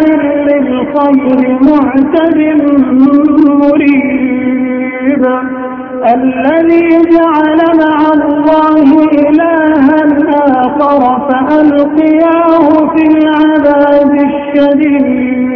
[0.48, 2.40] للخير معتد
[3.62, 5.24] مريب
[6.16, 10.02] الذي جعل مع الله إلها
[10.62, 15.56] آخر فألقياه في العذاب الشديد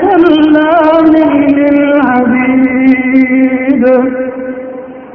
[0.25, 1.13] حلام
[1.57, 3.03] للعبيد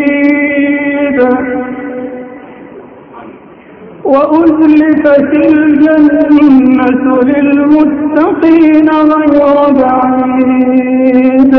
[4.03, 11.55] وأزلفت الجنة للمتقين غير بعيد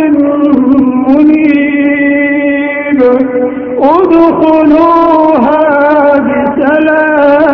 [1.07, 3.01] منيب
[3.81, 5.63] ادخلوها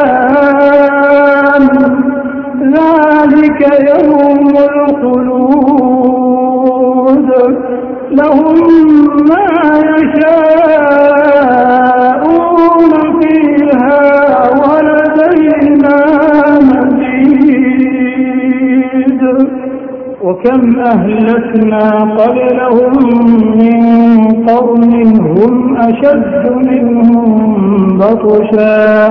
[0.02, 1.66] بسلام
[2.62, 5.70] ذلك يوم الخلود
[8.12, 8.60] لهم
[9.30, 9.46] ما
[9.80, 10.51] يشاءون
[20.46, 22.94] وكم أهلكنا قبلهم
[23.58, 23.82] من
[24.48, 29.10] قرن هم أشد منهم بطشا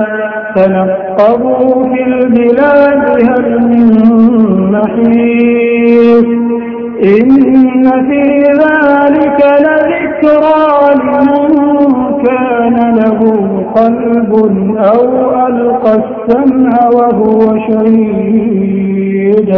[0.55, 3.87] فنقبوا في البلاد هل من
[4.71, 6.25] محيط
[7.03, 11.51] إن في ذلك لذكرى لمن
[12.25, 13.19] كان له
[13.75, 14.31] قلب
[14.77, 15.05] أو
[15.47, 17.39] ألقى السمع وهو
[17.69, 19.49] شهيد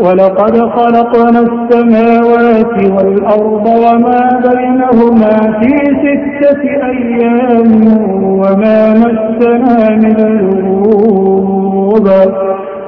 [0.00, 6.62] ولقد خلقنا السماوات والأرض وما بينهما في ستة
[6.92, 7.70] أيام
[8.24, 10.16] وما مسنا من
[10.62, 12.08] لغوب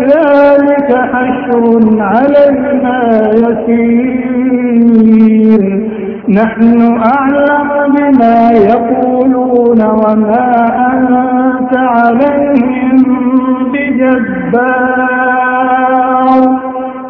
[0.00, 1.62] ذلك حشر
[2.00, 2.98] علينا
[3.34, 4.58] يسير
[6.28, 10.48] نحن أعلم بما يقولون وما
[10.92, 12.96] أنت عليهم
[13.72, 15.08] بجبار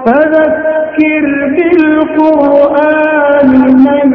[0.06, 1.24] فذكر
[1.56, 4.06] بالقرآن من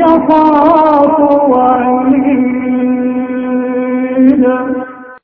[0.00, 1.16] يخاف
[1.50, 2.46] وعيد